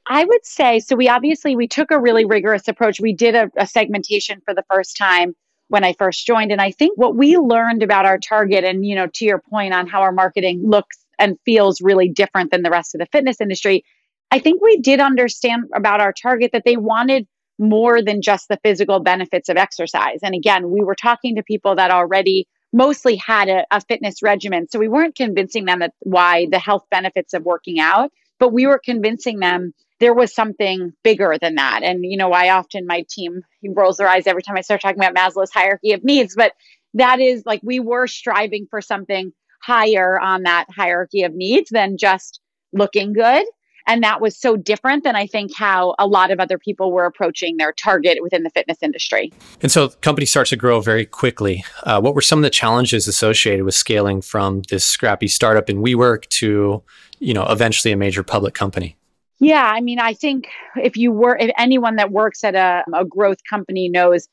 I 0.09 0.23
would 0.23 0.45
say 0.45 0.79
so. 0.79 0.95
We 0.95 1.09
obviously 1.09 1.55
we 1.57 1.67
took 1.67 1.91
a 1.91 1.99
really 1.99 2.23
rigorous 2.23 2.67
approach. 2.69 2.99
We 2.99 3.13
did 3.13 3.35
a, 3.35 3.51
a, 3.57 3.67
segmentation 3.67 4.41
for 4.45 4.53
the 4.53 4.63
first 4.69 4.95
time 4.95 5.35
when 5.69 5.83
I 5.83 5.93
first 5.93 6.25
joined, 6.25 6.51
and 6.51 6.61
I 6.61 6.71
think 6.71 6.97
what 6.97 7.15
we 7.15 7.37
learned 7.37 7.83
about 7.83 8.05
our 8.05 8.17
target, 8.17 8.63
and 8.63 8.85
you 8.85 8.95
know, 8.95 9.07
to 9.15 9.25
your 9.25 9.41
point 9.49 9.73
on 9.73 9.87
how 9.87 10.01
our 10.01 10.11
marketing 10.11 10.63
looks 10.65 10.97
and 11.19 11.37
feels 11.45 11.81
really 11.81 12.09
different 12.09 12.51
than 12.51 12.61
the 12.61 12.69
rest 12.69 12.95
of 12.95 12.99
the 12.99 13.07
fitness 13.11 13.41
industry, 13.41 13.83
I 14.31 14.39
think 14.39 14.61
we 14.61 14.77
did 14.77 14.99
understand 14.99 15.63
about 15.73 16.01
our 16.01 16.13
target 16.13 16.51
that 16.53 16.63
they 16.65 16.77
wanted 16.77 17.27
more 17.59 18.01
than 18.01 18.21
just 18.21 18.47
the 18.49 18.59
physical 18.63 18.99
benefits 18.99 19.49
of 19.49 19.57
exercise. 19.57 20.19
And 20.21 20.35
again, 20.35 20.69
we 20.69 20.81
were 20.81 20.95
talking 20.95 21.35
to 21.35 21.43
people 21.43 21.75
that 21.75 21.91
already 21.91 22.47
mostly 22.71 23.15
had 23.15 23.49
a, 23.49 23.65
a 23.71 23.81
fitness 23.81 24.21
regimen, 24.21 24.67
so 24.69 24.77
we 24.79 24.89
weren't 24.89 25.15
convincing 25.15 25.65
them 25.65 25.79
that 25.79 25.93
why 25.99 26.47
the 26.51 26.59
health 26.59 26.83
benefits 26.91 27.33
of 27.33 27.43
working 27.43 27.79
out, 27.79 28.11
but 28.39 28.53
we 28.53 28.67
were 28.67 28.79
convincing 28.83 29.39
them 29.39 29.73
there 29.99 30.13
was 30.13 30.33
something 30.33 30.93
bigger 31.03 31.37
than 31.41 31.55
that. 31.55 31.81
And, 31.83 32.03
you 32.03 32.17
know, 32.17 32.31
I 32.31 32.49
often, 32.49 32.85
my 32.85 33.03
team 33.09 33.41
rolls 33.63 33.97
their 33.97 34.07
eyes 34.07 34.27
every 34.27 34.43
time 34.43 34.57
I 34.57 34.61
start 34.61 34.81
talking 34.81 35.01
about 35.01 35.15
Maslow's 35.15 35.51
hierarchy 35.51 35.93
of 35.93 36.03
needs, 36.03 36.35
but 36.35 36.53
that 36.93 37.19
is 37.19 37.43
like 37.45 37.61
we 37.63 37.79
were 37.79 38.07
striving 38.07 38.67
for 38.69 38.81
something 38.81 39.31
higher 39.61 40.19
on 40.19 40.43
that 40.43 40.65
hierarchy 40.69 41.23
of 41.23 41.33
needs 41.33 41.69
than 41.71 41.97
just 41.97 42.39
looking 42.73 43.13
good. 43.13 43.45
And 43.89 44.03
that 44.03 44.19
was 44.19 44.37
so 44.37 44.57
different 44.57 45.05
than 45.05 45.15
I 45.15 45.27
think 45.27 45.55
how 45.55 45.95
a 45.97 46.05
lot 46.05 46.29
of 46.29 46.41
other 46.41 46.57
people 46.57 46.91
were 46.91 47.05
approaching 47.05 47.55
their 47.55 47.71
target 47.71 48.17
within 48.21 48.43
the 48.43 48.49
fitness 48.49 48.79
industry. 48.81 49.31
And 49.61 49.71
so 49.71 49.87
the 49.87 49.95
company 49.97 50.25
starts 50.25 50.49
to 50.49 50.57
grow 50.57 50.81
very 50.81 51.05
quickly. 51.05 51.63
Uh, 51.83 52.01
what 52.01 52.13
were 52.13 52.21
some 52.21 52.39
of 52.39 52.43
the 52.43 52.49
challenges 52.49 53.07
associated 53.07 53.63
with 53.63 53.75
scaling 53.75 54.21
from 54.21 54.63
this 54.69 54.85
scrappy 54.85 55.29
startup 55.29 55.69
in 55.69 55.77
WeWork 55.77 56.27
to, 56.27 56.83
you 57.19 57.33
know, 57.33 57.45
eventually 57.45 57.93
a 57.93 57.97
major 57.97 58.23
public 58.23 58.53
company? 58.53 58.97
Yeah, 59.39 59.63
I 59.63 59.81
mean, 59.81 59.99
I 59.99 60.13
think 60.13 60.47
if 60.75 60.97
you 60.97 61.11
were, 61.11 61.37
if 61.37 61.51
anyone 61.57 61.97
that 61.97 62.11
works 62.11 62.43
at 62.43 62.55
a, 62.55 62.83
a 62.93 63.05
growth 63.05 63.37
company 63.47 63.87
knows 63.87 64.27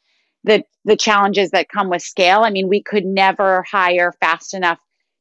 that 0.45 0.67
the 0.85 0.97
challenges 0.97 1.51
that 1.51 1.69
come 1.69 1.91
with 1.91 2.03
scale. 2.03 2.41
I 2.41 2.51
mean, 2.51 2.69
we 2.69 2.83
could 2.83 3.05
never 3.05 3.63
hire 3.63 4.13
fast 4.21 4.55
enough 4.55 4.79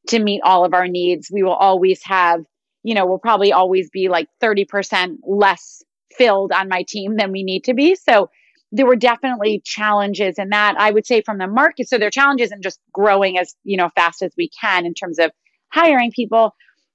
to 0.08 0.18
meet 0.18 0.42
all 0.44 0.64
of 0.64 0.74
our 0.74 0.86
needs. 0.86 1.30
We 1.32 1.42
will 1.42 1.54
always 1.54 2.00
have, 2.04 2.40
you 2.82 2.94
know, 2.94 3.06
we'll 3.06 3.18
probably 3.18 3.52
always 3.52 3.88
be 3.90 4.08
like 4.08 4.28
30% 4.42 5.16
less 5.26 5.82
filled 6.16 6.52
on 6.52 6.68
my 6.68 6.84
team 6.86 7.16
than 7.16 7.32
we 7.32 7.42
need 7.42 7.64
to 7.64 7.74
be. 7.74 7.94
So 7.94 8.30
there 8.70 8.86
were 8.86 8.96
definitely 8.96 9.62
challenges 9.64 10.38
in 10.38 10.50
that. 10.50 10.74
I 10.78 10.90
would 10.90 11.06
say 11.06 11.22
from 11.22 11.38
the 11.38 11.46
market. 11.46 11.88
So 11.88 11.96
there 11.96 12.08
are 12.08 12.12
challenges 12.12 12.52
in 12.52 12.60
just 12.60 12.78
growing 12.92 13.38
as, 13.38 13.54
you 13.64 13.76
know, 13.76 13.88
fast 13.94 14.22
as 14.22 14.32
we 14.36 14.50
can 14.60 14.84
in 14.84 14.94
terms 14.94 15.18
of 15.18 15.30
hiring 15.72 16.12
people. 16.14 16.54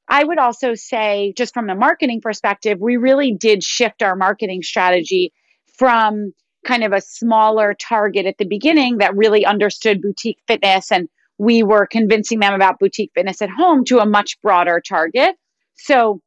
I 0.10 0.24
would 0.24 0.39
also 0.39 0.74
say, 0.74 1.34
just 1.38 1.54
from 1.54 1.67
the 1.67 1.76
marketing 1.76 2.22
perspective, 2.22 2.80
we 2.80 2.98
really 2.98 3.34
did 3.34 3.63
shift 3.63 4.02
our 4.02 4.15
marketing 4.15 4.63
strategy 4.63 5.32
from 5.78 6.34
kind 6.65 6.84
of 6.84 6.91
a 6.91 7.02
smaller 7.02 7.74
target 7.74 8.26
at 8.26 8.38
the 8.38 8.45
beginning 8.45 8.98
that 8.98 9.15
really 9.15 9.45
understood 9.45 10.02
boutique 10.02 10.39
fitness 10.48 10.91
and 10.91 11.08
we 11.38 11.63
were 11.63 11.88
convincing 11.88 12.39
them 12.39 12.54
about 12.54 12.80
boutique 12.80 13.12
fitness 13.15 13.41
at 13.41 13.50
home 13.50 13.86
to 13.86 14.00
a 14.00 14.06
much 14.06 14.41
broader 14.41 14.82
target. 14.86 15.36
So 15.76 16.19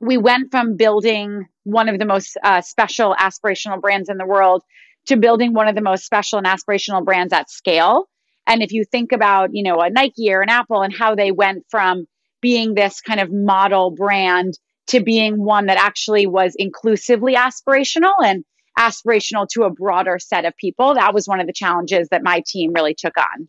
we 0.00 0.16
went 0.16 0.50
from 0.50 0.76
building 0.76 1.46
one 1.64 1.90
of 1.90 1.98
the 1.98 2.06
most 2.06 2.38
uh, 2.42 2.62
special 2.62 3.14
aspirational 3.18 3.80
brands 3.80 4.08
in 4.08 4.16
the 4.16 4.24
world 4.24 4.62
to 5.06 5.16
building 5.16 5.52
one 5.52 5.68
of 5.68 5.74
the 5.74 5.82
most 5.82 6.04
special 6.04 6.38
and 6.38 6.46
aspirational 6.46 7.04
brands 7.04 7.32
at 7.32 7.50
scale. 7.50 8.08
And 8.46 8.62
if 8.62 8.72
you 8.72 8.84
think 8.84 9.12
about, 9.12 9.50
you 9.52 9.62
know, 9.62 9.80
a 9.80 9.90
Nike 9.90 10.32
or 10.32 10.40
an 10.40 10.48
Apple 10.48 10.80
and 10.80 10.94
how 10.94 11.14
they 11.14 11.30
went 11.30 11.66
from 11.68 12.06
being 12.40 12.74
this 12.74 13.00
kind 13.00 13.20
of 13.20 13.32
model 13.32 13.90
brand 13.90 14.58
to 14.88 15.00
being 15.00 15.42
one 15.42 15.66
that 15.66 15.78
actually 15.78 16.26
was 16.26 16.54
inclusively 16.56 17.34
aspirational 17.34 18.14
and 18.24 18.44
aspirational 18.78 19.46
to 19.48 19.64
a 19.64 19.70
broader 19.70 20.18
set 20.18 20.44
of 20.44 20.56
people. 20.56 20.94
That 20.94 21.12
was 21.12 21.26
one 21.26 21.40
of 21.40 21.46
the 21.46 21.52
challenges 21.52 22.08
that 22.10 22.22
my 22.22 22.42
team 22.46 22.72
really 22.72 22.94
took 22.94 23.16
on. 23.18 23.48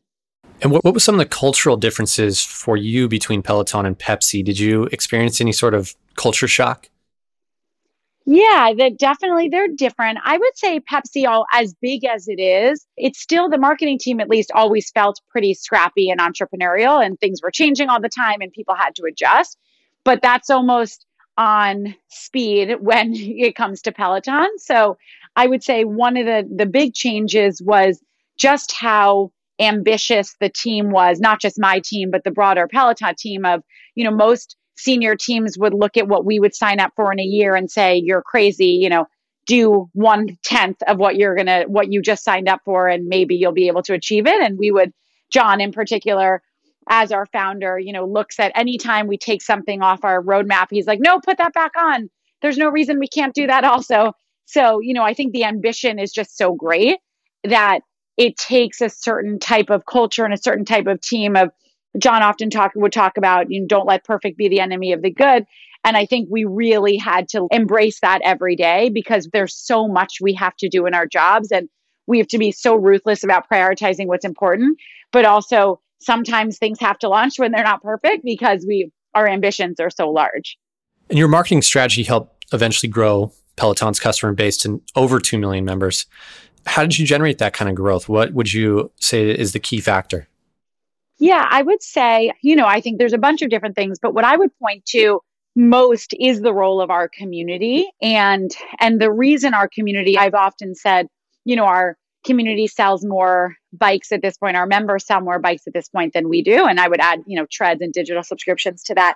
And 0.62 0.71
what, 0.71 0.84
what 0.84 0.93
was 0.93 1.04
some 1.04 1.15
of 1.15 1.19
the 1.19 1.25
cultural 1.25 1.78
differences 1.78 2.43
for 2.43 2.75
you 2.75 3.08
between 3.08 3.41
Peloton 3.41 3.86
and 3.86 3.97
Pepsi? 3.97 4.43
Did 4.43 4.60
you 4.60 4.86
experience 4.86 5.39
any 5.39 5.54
sort 5.54 5.73
of 5.73 5.95
culture 6.15 6.47
shock? 6.47 6.89
Yeah, 8.32 8.74
that 8.78 9.00
definitely 9.00 9.50
they're 9.50 9.68
different. 9.76 10.20
I 10.24 10.38
would 10.38 10.56
say 10.56 10.80
Pepsi, 10.82 11.28
all 11.28 11.48
as 11.52 11.74
big 11.82 12.06
as 12.06 12.28
it 12.28 12.39
is, 12.39 12.86
it's 12.96 13.20
still 13.20 13.50
the 13.50 13.58
marketing 13.58 13.98
team 14.00 14.20
at 14.20 14.30
least 14.30 14.52
always 14.54 14.92
felt 14.92 15.20
pretty 15.32 15.56
scrappy 15.56 16.12
and 16.12 16.20
entrepreneurial, 16.20 17.04
and 17.04 17.20
things 17.20 17.39
were 17.42 17.50
changing 17.50 17.89
all 17.89 18.00
the 18.00 18.08
time, 18.08 18.42
and 18.42 18.52
people 18.54 18.76
had 18.76 18.94
to 18.98 19.04
adjust. 19.10 19.58
But 20.04 20.22
that's 20.22 20.52
almost 20.52 21.08
on 21.39 21.96
speed 22.10 22.76
when 22.82 23.13
it 23.15 23.56
comes 23.56 23.82
to 23.84 23.92
Peloton. 23.92 24.60
So 24.60 24.98
I 25.36 25.48
would 25.48 25.63
say 25.63 25.84
one 25.84 26.15
of 26.15 26.28
the 26.28 26.48
the 26.56 26.68
big 26.68 26.94
changes 26.94 27.60
was 27.65 28.00
just 28.38 28.72
how 28.74 29.32
ambitious 29.60 30.36
the 30.39 30.50
team 30.50 30.92
was, 30.92 31.20
not 31.20 31.42
just 31.42 31.60
my 31.60 31.82
team, 31.84 32.12
but 32.12 32.24
the 32.24 32.32
broader 32.32 32.68
Peloton 32.68 33.15
team 33.18 33.44
of, 33.44 33.63
you 33.96 34.04
know, 34.04 34.15
most 34.15 34.56
senior 34.80 35.15
teams 35.15 35.58
would 35.58 35.74
look 35.74 35.98
at 35.98 36.08
what 36.08 36.26
we 36.26 36.39
would 36.39 36.56
sign 36.56 36.80
up 36.80 36.94
for 36.96 37.12
in 37.12 37.20
a 37.20 37.24
year 37.24 37.56
and 37.56 37.70
say, 37.70 37.98
you're 37.98 38.22
crazy, 38.22 38.80
you 38.82 38.89
know, 38.89 39.06
do 39.46 39.89
one 39.94 40.38
tenth 40.44 40.82
of 40.84 40.98
what 40.98 41.15
you're 41.15 41.36
going 41.36 41.48
to, 41.48 41.65
what 41.68 41.92
you 41.92 42.02
just 42.02 42.24
signed 42.24 42.48
up 42.48 42.62
for, 42.63 42.88
and 42.88 43.08
maybe 43.08 43.36
you'll 43.36 43.52
be 43.52 43.68
able 43.68 43.82
to 43.84 43.94
achieve 43.94 44.28
it. 44.28 44.42
And 44.42 44.58
we 44.58 44.72
would, 44.72 44.94
John 45.32 45.60
in 45.60 45.72
particular, 45.72 46.42
as 46.89 47.12
our 47.12 47.26
founder, 47.28 47.78
you 47.78 47.94
know, 47.94 48.06
looks 48.06 48.39
at 48.39 48.52
any 48.56 48.78
time 48.78 49.08
we 49.08 49.18
take 49.18 49.42
something 49.42 49.82
off 49.82 50.04
our 50.04 50.22
roadmap, 50.22 50.68
he's 50.70 50.88
like, 50.88 51.00
no, 51.00 51.20
put 51.20 51.38
that 51.38 51.54
back 51.54 51.72
on. 51.78 52.10
There's 52.42 52.58
no 52.58 52.70
reason 52.70 53.00
we 53.00 53.08
can't 53.08 53.34
do 53.34 53.48
that 53.48 53.63
also. 53.65 54.13
So, 54.46 54.80
you 54.80 54.94
know, 54.94 55.04
I 55.04 55.13
think 55.13 55.34
the 55.34 55.44
ambition 55.44 56.00
is 56.00 56.12
just 56.12 56.38
so 56.38 56.54
great 56.54 56.98
that 57.44 57.82
it 58.18 58.36
takes 58.38 58.82
a 58.82 58.89
certain 58.89 59.39
type 59.39 59.70
of 59.70 59.86
culture 59.86 60.26
and 60.26 60.34
a 60.34 60.38
certain 60.38 60.65
type 60.65 60.88
of 60.88 61.00
team 61.02 61.36
of 61.36 61.52
John 61.97 62.21
often 62.21 62.49
talk 62.49 62.71
would 62.75 62.93
talk 62.93 63.17
about, 63.17 63.49
you 63.49 63.62
know, 63.62 63.67
don't 63.67 63.88
let 63.88 64.04
perfect 64.04 64.38
be 64.38 64.47
the 64.47 64.60
enemy 64.60 64.93
of 64.93 65.02
the 65.02 65.12
good. 65.12 65.45
And 65.84 65.95
I 65.95 66.06
think 66.06 66.28
we 66.30 66.43
really 66.45 66.97
had 66.97 67.30
to 67.30 67.47
embrace 67.52 68.02
that 68.02 68.21
every 68.23 68.56
day 68.56 68.89
because 68.89 69.30
there's 69.32 69.56
so 69.56 69.88
much 69.88 70.17
we 70.21 70.34
have 70.34 70.56
to 70.58 70.69
do 70.69 70.86
in 70.86 70.93
our 70.93 71.08
jobs 71.08 71.52
and 71.52 71.69
we 72.06 72.17
have 72.17 72.28
to 72.28 72.38
be 72.38 72.52
so 72.52 72.75
ruthless 72.75 73.23
about 73.23 73.49
prioritizing 73.49 74.08
what's 74.08 74.25
important, 74.25 74.78
but 75.12 75.25
also 75.25 75.80
sometimes 75.99 76.58
things 76.58 76.80
have 76.80 76.99
to 76.99 77.10
launch 77.10 77.38
when 77.38 77.52
they're 77.52 77.63
not 77.63 77.82
perfect 77.82 78.23
because 78.23 78.65
we 78.67 78.91
our 79.15 79.28
ambitions 79.28 79.80
are 79.80 79.89
so 79.89 80.10
large. 80.10 80.58
And 81.10 81.17
your 81.17 81.28
marketing 81.28 81.62
strategy 81.62 82.04
helped 82.04 82.45
eventually 82.54 82.89
grow 82.89 83.34
Peloton's 83.56 83.99
customer 83.99 84.34
base 84.34 84.58
to 84.58 84.82
over 84.95 85.19
2 85.19 85.38
million 85.38 85.65
members. 85.65 86.06
How 86.65 86.84
did 86.84 86.97
you 86.99 87.06
generate 87.06 87.39
that 87.39 87.54
kind 87.54 87.69
of 87.69 87.75
growth? 87.75 88.08
What 88.08 88.34
would 88.34 88.54
you 88.54 88.91
say 88.99 89.30
is 89.30 89.54
the 89.54 89.60
key 89.60 89.82
factor? 89.82 90.29
Yeah, 91.20 91.46
I 91.50 91.62
would 91.62 91.84
say, 91.84 92.32
you 92.42 92.56
know, 92.56 92.66
I 92.66 92.80
think 92.80 92.98
there's 92.98 93.14
a 93.14 93.18
bunch 93.18 93.42
of 93.42 93.50
different 93.50 93.76
things, 93.76 94.00
but 94.00 94.14
what 94.14 94.24
I 94.24 94.38
would 94.38 94.58
point 94.58 94.86
to 94.88 95.22
most 95.56 96.14
is 96.18 96.40
the 96.40 96.54
role 96.54 96.80
of 96.82 96.90
our 96.90 97.10
community 97.10 97.90
and 98.02 98.50
and 98.80 99.02
the 99.02 99.12
reason 99.12 99.54
our 99.54 99.68
community 99.68 100.18
I've 100.18 100.34
often 100.34 100.76
said, 100.76 101.08
you 101.44 101.58
know, 101.58 101.66
our 101.66 101.98
community 102.26 102.68
sells 102.68 103.04
more 103.04 103.56
bikes 103.74 104.12
at 104.12 104.22
this 104.22 104.38
point, 104.38 104.56
our 104.56 104.66
members 104.66 105.06
sell 105.06 105.20
more 105.20 105.40
bikes 105.40 105.68
at 105.68 105.74
this 105.74 105.90
point 105.90 106.14
than 106.14 106.30
we 106.30 106.42
do 106.42 106.66
and 106.66 106.80
I 106.80 106.88
would 106.88 107.02
add, 107.02 107.20
you 107.28 107.38
know, 107.38 107.46
treads 107.52 107.82
and 107.82 107.92
digital 107.92 108.24
subscriptions 108.24 108.84
to 108.84 108.96
that. 108.96 109.16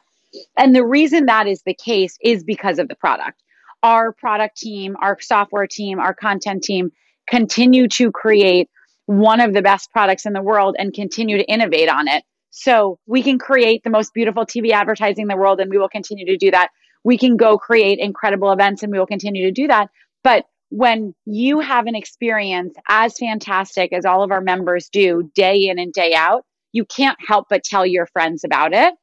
And 0.58 0.76
the 0.76 0.86
reason 0.86 1.28
that 1.28 1.48
is 1.48 1.62
the 1.66 1.76
case 1.76 2.18
is 2.22 2.44
because 2.44 2.80
of 2.80 2.90
the 2.90 2.96
product. 2.96 3.42
Our 3.82 4.12
product 4.12 4.58
team, 4.58 4.98
our 5.02 5.20
software 5.22 5.68
team, 5.68 6.00
our 6.00 6.14
content 6.14 6.64
team 6.64 6.92
continue 7.28 7.88
to 7.90 8.12
create 8.12 8.70
one 9.06 9.40
of 9.42 9.54
the 9.54 9.62
best 9.62 9.92
products 9.92 10.26
in 10.26 10.34
the 10.34 10.42
world 10.42 10.76
and 10.78 10.94
continue 10.94 11.38
to 11.38 11.44
innovate 11.44 11.90
on 11.90 12.08
it. 12.08 12.24
So 12.52 13.00
we 13.06 13.24
can 13.24 13.40
create 13.40 13.84
the 13.84 13.90
most 13.90 14.14
beautiful 14.14 14.46
TV 14.46 14.72
advertising 14.72 15.24
in 15.24 15.28
the 15.28 15.36
world 15.36 15.60
and 15.60 15.70
we 15.70 15.78
will 15.78 15.90
continue 15.90 16.26
to 16.28 16.38
do 16.38 16.52
that. 16.52 16.70
We 17.04 17.18
can 17.18 17.36
go 17.36 17.58
create 17.58 18.00
incredible 18.00 18.52
events 18.52 18.84
and 18.84 18.92
we 18.92 19.00
will 19.00 19.08
continue 19.08 19.46
to 19.46 19.52
do 19.52 19.68
that. 19.68 19.90
But 20.24 20.46
when 20.70 21.14
you 21.26 21.60
have 21.60 21.86
an 21.88 21.96
experience 21.96 22.76
as 22.88 23.18
fantastic 23.18 23.94
as 23.94 24.06
all 24.06 24.24
of 24.24 24.32
our 24.32 24.42
members 24.42 24.90
do 24.90 25.32
day 25.36 25.68
in 25.68 25.80
and 25.80 25.92
day 25.92 26.14
out, 26.14 26.46
you 26.72 26.86
can't 26.86 27.18
help 27.26 27.48
but 27.50 27.64
tell 27.64 27.86
your 27.86 28.08
friends 28.08 28.44
about 28.44 28.74
it. 28.74 28.94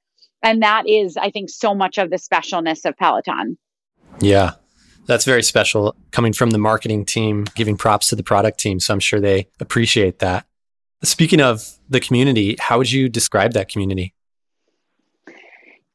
And 0.43 0.63
that 0.63 0.89
is, 0.89 1.17
I 1.17 1.31
think, 1.31 1.51
so 1.51 1.75
much 1.75 1.99
of 1.99 2.11
the 2.11 2.17
specialness 2.17 2.85
of 2.85 2.97
Peloton. 2.97 3.59
Yeah. 4.21 4.55
That's 5.07 5.25
very 5.25 5.43
special 5.43 5.97
coming 6.13 6.33
from 6.33 6.51
the 6.51 6.59
marketing 6.59 7.05
team, 7.05 7.47
giving 7.55 7.77
props 7.77 8.09
to 8.09 8.17
the 8.17 8.23
product 8.23 8.61
team. 8.61 8.79
So 8.79 8.95
I'm 8.95 9.01
sure 9.01 9.21
they 9.21 9.49
appreciate 9.59 10.21
that. 10.21 10.47
Speaking 11.03 11.41
of 11.41 11.79
the 11.89 12.01
community, 12.01 12.57
how 12.61 12.79
would 12.79 12.93
you 12.93 13.09
describe 13.09 13.53
that 13.55 13.69
community? 13.69 14.15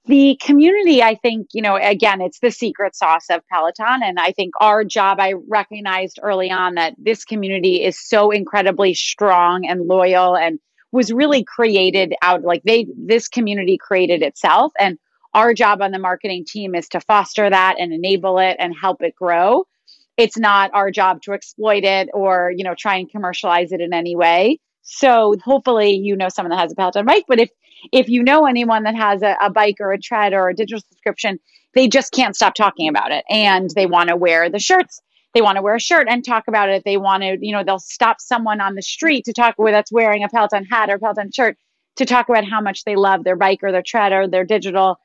The 0.07 0.37
community, 0.41 1.01
I 1.01 1.15
think, 1.15 1.47
you 1.53 1.61
know, 1.63 1.77
again, 1.77 2.21
it's 2.21 2.39
the 2.39 2.51
secret 2.51 2.95
sauce 2.95 3.27
of 3.29 3.41
Peloton. 3.51 4.03
And 4.03 4.19
I 4.19 4.33
think 4.33 4.53
our 4.59 4.83
job, 4.83 5.19
I 5.19 5.33
recognized 5.47 6.19
early 6.21 6.51
on 6.51 6.75
that 6.75 6.93
this 6.97 7.25
community 7.25 7.83
is 7.83 7.99
so 7.99 8.29
incredibly 8.29 8.93
strong 8.93 9.65
and 9.65 9.87
loyal 9.87 10.35
and 10.37 10.59
was 10.91 11.11
really 11.11 11.43
created 11.43 12.13
out 12.21 12.43
like 12.43 12.61
they, 12.63 12.87
this 12.95 13.27
community 13.27 13.77
created 13.79 14.21
itself. 14.21 14.73
And 14.79 14.99
our 15.35 15.53
job 15.53 15.81
on 15.81 15.91
the 15.91 15.99
marketing 15.99 16.45
team 16.47 16.73
is 16.73 16.87
to 16.89 17.01
foster 17.01 17.47
that 17.47 17.75
and 17.77 17.93
enable 17.93 18.39
it 18.39 18.55
and 18.57 18.73
help 18.73 19.03
it 19.03 19.15
grow. 19.15 19.65
It's 20.17 20.37
not 20.37 20.71
our 20.73 20.91
job 20.91 21.21
to 21.23 21.33
exploit 21.33 21.83
it 21.83 22.09
or, 22.13 22.51
you 22.55 22.63
know, 22.63 22.73
try 22.73 22.95
and 22.95 23.11
commercialize 23.11 23.73
it 23.73 23.81
in 23.81 23.93
any 23.93 24.15
way. 24.15 24.59
So 24.81 25.35
hopefully 25.43 25.91
you 25.91 26.15
know 26.15 26.29
someone 26.29 26.51
that 26.51 26.59
has 26.59 26.71
a 26.71 26.75
Peloton 26.75 27.05
bike, 27.05 27.25
but 27.27 27.39
if 27.39 27.49
if 27.91 28.07
you 28.07 28.23
know 28.23 28.45
anyone 28.45 28.83
that 28.83 28.95
has 28.95 29.21
a, 29.21 29.35
a 29.41 29.51
bike 29.51 29.75
or 29.79 29.91
a 29.91 29.99
tread 29.99 30.33
or 30.33 30.49
a 30.49 30.55
digital 30.55 30.81
subscription, 30.87 31.39
they 31.73 31.89
just 31.89 32.13
can't 32.13 32.35
stop 32.35 32.55
talking 32.55 32.87
about 32.87 33.11
it 33.11 33.25
and 33.29 33.69
they 33.75 33.85
want 33.85 34.09
to 34.09 34.15
wear 34.15 34.49
the 34.49 34.59
shirts 34.59 35.01
they 35.33 35.41
want 35.41 35.57
to 35.57 35.61
wear 35.61 35.75
a 35.75 35.79
shirt 35.79 36.07
and 36.09 36.23
talk 36.23 36.45
about 36.47 36.69
it 36.69 36.83
they 36.85 36.97
want 36.97 37.21
to 37.21 37.37
you 37.41 37.51
know 37.51 37.63
they'll 37.63 37.77
stop 37.77 38.21
someone 38.21 38.61
on 38.61 38.73
the 38.73 38.81
street 38.81 39.25
to 39.25 39.33
talk 39.33 39.55
with 39.57 39.73
that's 39.73 39.91
wearing 39.91 40.23
a 40.23 40.29
peloton 40.29 40.63
hat 40.63 40.89
or 40.89 40.97
peloton 40.97 41.29
shirt 41.31 41.57
to 41.97 42.05
talk 42.05 42.29
about 42.29 42.45
how 42.45 42.61
much 42.61 42.85
they 42.85 42.95
love 42.95 43.23
their 43.23 43.35
bike 43.35 43.59
or 43.61 43.71
their 43.71 43.83
tread 43.85 44.13
or 44.13 44.27
their 44.27 44.45
digital 44.45 44.97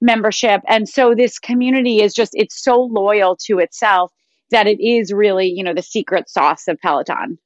membership. 0.00 0.62
And 0.66 0.88
so 0.88 1.14
this 1.14 1.38
community 1.38 2.02
is 2.02 2.14
just 2.14 2.32
it's 2.34 2.62
so 2.62 2.80
loyal 2.80 3.36
to 3.46 3.58
itself 3.58 4.12
that 4.50 4.66
it 4.66 4.80
is 4.80 5.12
really 5.12 5.46
you 5.48 5.62
know 5.62 5.74
the 5.74 5.82
secret 5.82 6.28
sauce 6.28 6.68
of 6.68 6.78
peloton. 6.80 7.38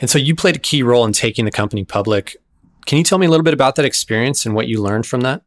And 0.00 0.08
so 0.08 0.18
you 0.18 0.34
played 0.34 0.56
a 0.56 0.60
key 0.60 0.82
role 0.82 1.04
in 1.04 1.12
taking 1.12 1.44
the 1.44 1.50
company 1.50 1.84
public. 1.84 2.36
Can 2.86 2.98
you 2.98 3.04
tell 3.04 3.18
me 3.18 3.26
a 3.26 3.30
little 3.30 3.44
bit 3.44 3.54
about 3.54 3.76
that 3.76 3.84
experience 3.84 4.46
and 4.46 4.54
what 4.54 4.66
you 4.66 4.82
learned 4.82 5.06
from 5.06 5.20
that? 5.20 5.42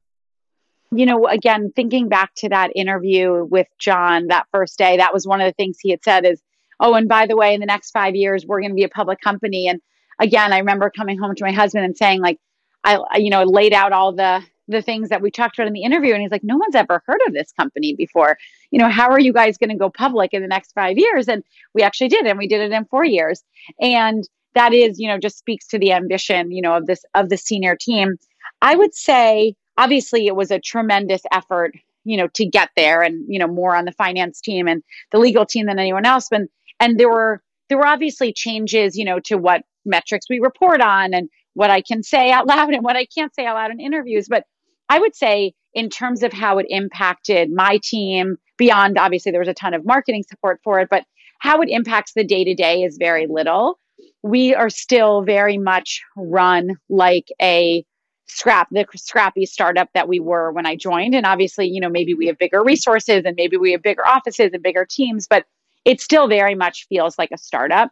You 0.92 1.08
know, 1.08 1.26
again, 1.26 1.72
thinking 1.76 2.08
back 2.08 2.36
to 2.38 2.50
that 2.50 2.72
interview 2.76 3.44
with 3.46 3.68
John 3.80 4.28
that 4.28 4.46
first 4.52 4.78
day, 4.78 4.98
that 4.98 5.12
was 5.12 5.26
one 5.26 5.42
of 5.42 5.48
the 5.48 5.54
things 5.54 5.78
he 5.82 5.90
had 5.90 6.04
said 6.04 6.24
is, 6.24 6.40
oh, 6.80 6.94
and 6.94 7.10
by 7.10 7.26
the 7.26 7.36
way, 7.36 7.56
in 7.56 7.60
the 7.60 7.66
next 7.66 7.90
five 7.90 8.16
years, 8.16 8.46
we're 8.46 8.60
going 8.60 8.70
to 8.70 8.76
be 8.76 8.84
a 8.84 8.90
public 8.90 9.20
company. 9.20 9.68
And 9.68 9.82
again, 10.20 10.54
I 10.54 10.60
remember 10.60 10.92
coming 10.96 11.18
home 11.18 11.34
to 11.34 11.44
my 11.44 11.52
husband 11.52 11.84
and 11.84 11.98
saying, 11.98 12.22
like, 12.22 12.38
I, 12.84 13.00
you 13.16 13.32
know, 13.32 13.44
laid 13.44 13.74
out 13.74 13.92
all 13.92 14.14
the 14.14 14.44
the 14.68 14.82
things 14.82 15.10
that 15.10 15.22
we 15.22 15.32
talked 15.32 15.58
about 15.58 15.68
in 15.68 15.74
the 15.74 15.84
interview, 15.84 16.14
and 16.14 16.22
he's 16.22 16.32
like, 16.32 16.44
no 16.44 16.58
one's 16.58 16.76
ever 16.76 17.04
heard 17.06 17.20
of 17.28 17.34
this 17.34 17.52
company 17.52 17.94
before. 17.96 18.38
You 18.72 18.80
know, 18.80 18.90
how 18.90 19.10
are 19.10 19.20
you 19.20 19.34
guys 19.34 19.58
going 19.58 19.70
to 19.70 19.76
go 19.76 19.90
public 19.90 20.34
in 20.34 20.42
the 20.42 20.48
next 20.48 20.74
five 20.74 20.98
years? 20.98 21.28
And 21.28 21.44
we 21.74 21.84
actually 21.84 22.10
did, 22.10 22.26
and 22.26 22.38
we 22.38 22.48
did 22.48 22.62
it 22.62 22.72
in 22.72 22.86
four 22.86 23.04
years. 23.04 23.44
And 23.80 24.28
that 24.56 24.74
is, 24.74 25.00
you 25.00 25.08
know, 25.08 25.18
just 25.18 25.38
speaks 25.38 25.68
to 25.68 25.80
the 25.80 25.92
ambition, 25.92 26.52
you 26.52 26.62
know, 26.62 26.76
of 26.78 26.86
this 26.86 27.04
of 27.14 27.30
the 27.30 27.38
senior 27.38 27.76
team. 27.76 28.18
I 28.62 28.76
would 28.76 28.94
say 28.94 29.56
obviously 29.78 30.28
it 30.28 30.36
was 30.36 30.52
a 30.52 30.60
tremendous 30.60 31.22
effort 31.32 31.74
you 32.06 32.18
know 32.18 32.28
to 32.28 32.46
get 32.46 32.70
there 32.76 33.02
and 33.02 33.26
you 33.28 33.40
know 33.40 33.48
more 33.48 33.76
on 33.76 33.86
the 33.86 33.92
finance 33.92 34.42
team 34.42 34.68
and 34.68 34.84
the 35.12 35.18
legal 35.18 35.46
team 35.46 35.66
than 35.66 35.80
anyone 35.80 36.06
else 36.06 36.28
and 36.32 36.50
and 36.80 37.00
there 37.00 37.10
were 37.10 37.42
there 37.70 37.78
were 37.78 37.88
obviously 37.88 38.34
changes 38.34 38.98
you 38.98 39.06
know 39.06 39.20
to 39.20 39.36
what 39.36 39.64
metrics 39.86 40.30
we 40.30 40.40
report 40.40 40.82
on 40.82 41.14
and 41.14 41.30
what 41.54 41.70
i 41.70 41.82
can 41.82 42.04
say 42.04 42.32
out 42.32 42.48
loud 42.48 42.74
and 42.74 42.84
what 42.84 42.96
i 42.96 43.06
can't 43.06 43.34
say 43.34 43.46
out 43.46 43.56
loud 43.56 43.72
in 43.72 43.80
interviews 43.80 44.28
but 44.30 44.46
i 44.90 45.00
would 45.00 45.16
say 45.16 45.54
in 45.74 45.90
terms 45.90 46.24
of 46.24 46.32
how 46.32 46.58
it 46.58 46.66
impacted 46.70 47.52
my 47.52 47.80
team 47.84 48.38
beyond 48.58 48.98
obviously 48.98 49.32
there 49.32 49.42
was 49.42 49.48
a 49.48 49.54
ton 49.54 49.74
of 49.74 49.86
marketing 49.86 50.24
support 50.28 50.60
for 50.64 50.80
it 50.80 50.88
but 50.90 51.04
how 51.40 51.62
it 51.62 51.70
impacts 51.70 52.14
the 52.14 52.24
day 52.24 52.44
to 52.44 52.54
day 52.54 52.84
is 52.84 52.98
very 52.98 53.28
little 53.28 53.80
we 54.22 54.56
are 54.56 54.70
still 54.70 55.22
very 55.22 55.58
much 55.58 56.02
run 56.16 56.78
like 56.90 57.28
a 57.42 57.86
scrap 58.28 58.68
the 58.72 58.86
scrappy 58.96 59.46
startup 59.46 59.90
that 59.94 60.08
we 60.08 60.20
were 60.20 60.52
when 60.52 60.66
I 60.66 60.76
joined. 60.76 61.14
And 61.14 61.26
obviously, 61.26 61.68
you 61.68 61.80
know, 61.80 61.90
maybe 61.90 62.14
we 62.14 62.28
have 62.28 62.38
bigger 62.38 62.64
resources 62.64 63.24
and 63.26 63.36
maybe 63.36 63.58
we 63.58 63.74
have 63.74 63.84
bigger 63.84 64.06
offices 64.06 64.52
and 64.54 64.64
bigger 64.64 64.88
teams, 64.90 65.28
but 65.28 65.46
it 65.86 66.02
still 66.02 66.28
very 66.28 66.56
much 66.56 66.88
feels 66.88 67.18
like 67.18 67.30
a 67.32 67.38
startup. 67.38 67.92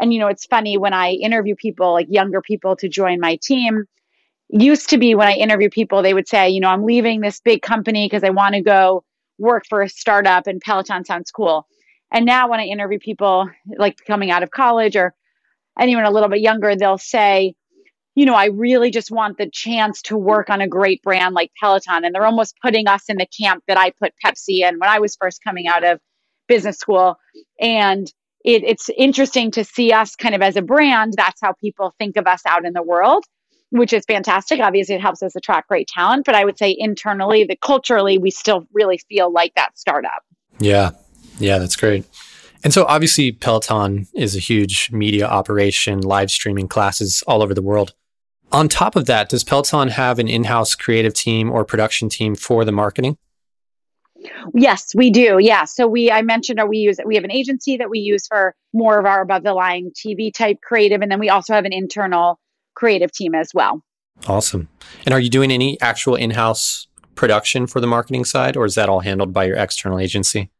And 0.00 0.12
you 0.12 0.20
know, 0.20 0.28
it's 0.28 0.46
funny 0.46 0.78
when 0.78 0.94
I 0.94 1.10
interview 1.10 1.54
people, 1.54 1.92
like 1.92 2.06
younger 2.08 2.40
people 2.40 2.76
to 2.76 2.88
join 2.88 3.20
my 3.20 3.38
team. 3.42 3.84
Used 4.52 4.90
to 4.90 4.98
be 4.98 5.14
when 5.14 5.28
I 5.28 5.32
interview 5.32 5.70
people, 5.70 6.02
they 6.02 6.14
would 6.14 6.28
say, 6.28 6.50
you 6.50 6.60
know, 6.60 6.68
I'm 6.68 6.84
leaving 6.84 7.20
this 7.20 7.40
big 7.40 7.62
company 7.62 8.06
because 8.06 8.22
I 8.22 8.30
want 8.30 8.54
to 8.54 8.60
go 8.60 9.02
work 9.38 9.64
for 9.68 9.82
a 9.82 9.88
startup 9.88 10.46
and 10.46 10.60
Peloton 10.60 11.04
sounds 11.04 11.30
cool. 11.30 11.66
And 12.12 12.26
now 12.26 12.48
when 12.48 12.60
I 12.60 12.64
interview 12.64 12.98
people 12.98 13.48
like 13.78 13.96
coming 14.06 14.30
out 14.30 14.42
of 14.42 14.50
college 14.50 14.94
or 14.94 15.14
anyone 15.78 16.04
a 16.04 16.10
little 16.10 16.28
bit 16.28 16.40
younger, 16.40 16.76
they'll 16.76 16.98
say, 16.98 17.54
you 18.14 18.26
know, 18.26 18.34
I 18.34 18.46
really 18.46 18.90
just 18.90 19.10
want 19.10 19.38
the 19.38 19.48
chance 19.48 20.02
to 20.02 20.18
work 20.18 20.50
on 20.50 20.60
a 20.60 20.68
great 20.68 21.02
brand 21.02 21.34
like 21.34 21.50
Peloton. 21.58 22.04
And 22.04 22.14
they're 22.14 22.26
almost 22.26 22.56
putting 22.62 22.86
us 22.86 23.04
in 23.08 23.16
the 23.16 23.26
camp 23.26 23.64
that 23.68 23.78
I 23.78 23.90
put 23.90 24.12
Pepsi 24.24 24.60
in 24.60 24.78
when 24.78 24.90
I 24.90 24.98
was 24.98 25.16
first 25.16 25.42
coming 25.42 25.66
out 25.66 25.82
of 25.82 25.98
business 26.46 26.78
school. 26.78 27.16
And 27.58 28.06
it, 28.44 28.64
it's 28.64 28.90
interesting 28.96 29.50
to 29.52 29.64
see 29.64 29.92
us 29.92 30.14
kind 30.14 30.34
of 30.34 30.42
as 30.42 30.56
a 30.56 30.62
brand. 30.62 31.14
That's 31.16 31.40
how 31.40 31.54
people 31.54 31.94
think 31.98 32.18
of 32.18 32.26
us 32.26 32.42
out 32.44 32.66
in 32.66 32.74
the 32.74 32.82
world, 32.82 33.24
which 33.72 33.92
is 33.92 34.04
fantastic. 34.04 34.60
Obviously, 34.60 34.94
it 34.94 35.00
helps 35.00 35.22
us 35.22 35.34
attract 35.34 35.68
great 35.68 35.88
talent. 35.88 36.26
But 36.26 36.34
I 36.34 36.44
would 36.44 36.58
say 36.58 36.76
internally, 36.78 37.44
the 37.44 37.56
culturally, 37.56 38.18
we 38.18 38.30
still 38.30 38.66
really 38.72 38.98
feel 39.08 39.32
like 39.32 39.54
that 39.54 39.78
startup. 39.78 40.22
Yeah. 40.60 40.90
Yeah, 41.38 41.58
that's 41.58 41.76
great. 41.76 42.04
And 42.62 42.72
so 42.72 42.84
obviously 42.84 43.32
Peloton 43.32 44.06
is 44.14 44.36
a 44.36 44.38
huge 44.38 44.90
media 44.92 45.26
operation, 45.26 46.00
live 46.00 46.30
streaming 46.30 46.68
classes 46.68 47.24
all 47.26 47.42
over 47.42 47.54
the 47.54 47.62
world. 47.62 47.94
On 48.52 48.68
top 48.68 48.94
of 48.94 49.06
that, 49.06 49.30
does 49.30 49.42
Peloton 49.42 49.88
have 49.88 50.18
an 50.18 50.28
in 50.28 50.44
house 50.44 50.74
creative 50.74 51.14
team 51.14 51.50
or 51.50 51.64
production 51.64 52.08
team 52.08 52.36
for 52.36 52.64
the 52.64 52.72
marketing? 52.72 53.16
Yes, 54.54 54.94
we 54.94 55.10
do. 55.10 55.38
Yeah. 55.40 55.64
So 55.64 55.88
we, 55.88 56.10
I 56.10 56.22
mentioned, 56.22 56.60
uh, 56.60 56.66
we 56.66 56.78
use, 56.78 57.00
we 57.04 57.16
have 57.16 57.24
an 57.24 57.32
agency 57.32 57.78
that 57.78 57.90
we 57.90 57.98
use 57.98 58.26
for 58.28 58.54
more 58.72 59.00
of 59.00 59.06
our 59.06 59.22
above 59.22 59.42
the 59.42 59.54
line 59.54 59.90
TV 59.96 60.32
type 60.32 60.58
creative. 60.62 61.00
And 61.00 61.10
then 61.10 61.18
we 61.18 61.30
also 61.30 61.54
have 61.54 61.64
an 61.64 61.72
internal 61.72 62.38
creative 62.74 63.12
team 63.12 63.34
as 63.34 63.50
well. 63.54 63.82
Awesome. 64.26 64.68
And 65.04 65.12
are 65.12 65.20
you 65.20 65.30
doing 65.30 65.50
any 65.50 65.80
actual 65.80 66.14
in 66.14 66.30
house 66.30 66.86
production 67.14 67.66
for 67.66 67.80
the 67.80 67.86
marketing 67.86 68.24
side, 68.24 68.56
or 68.56 68.64
is 68.64 68.74
that 68.74 68.88
all 68.88 69.00
handled 69.00 69.32
by 69.32 69.44
your 69.44 69.56
external 69.56 69.98
agency? 69.98 70.50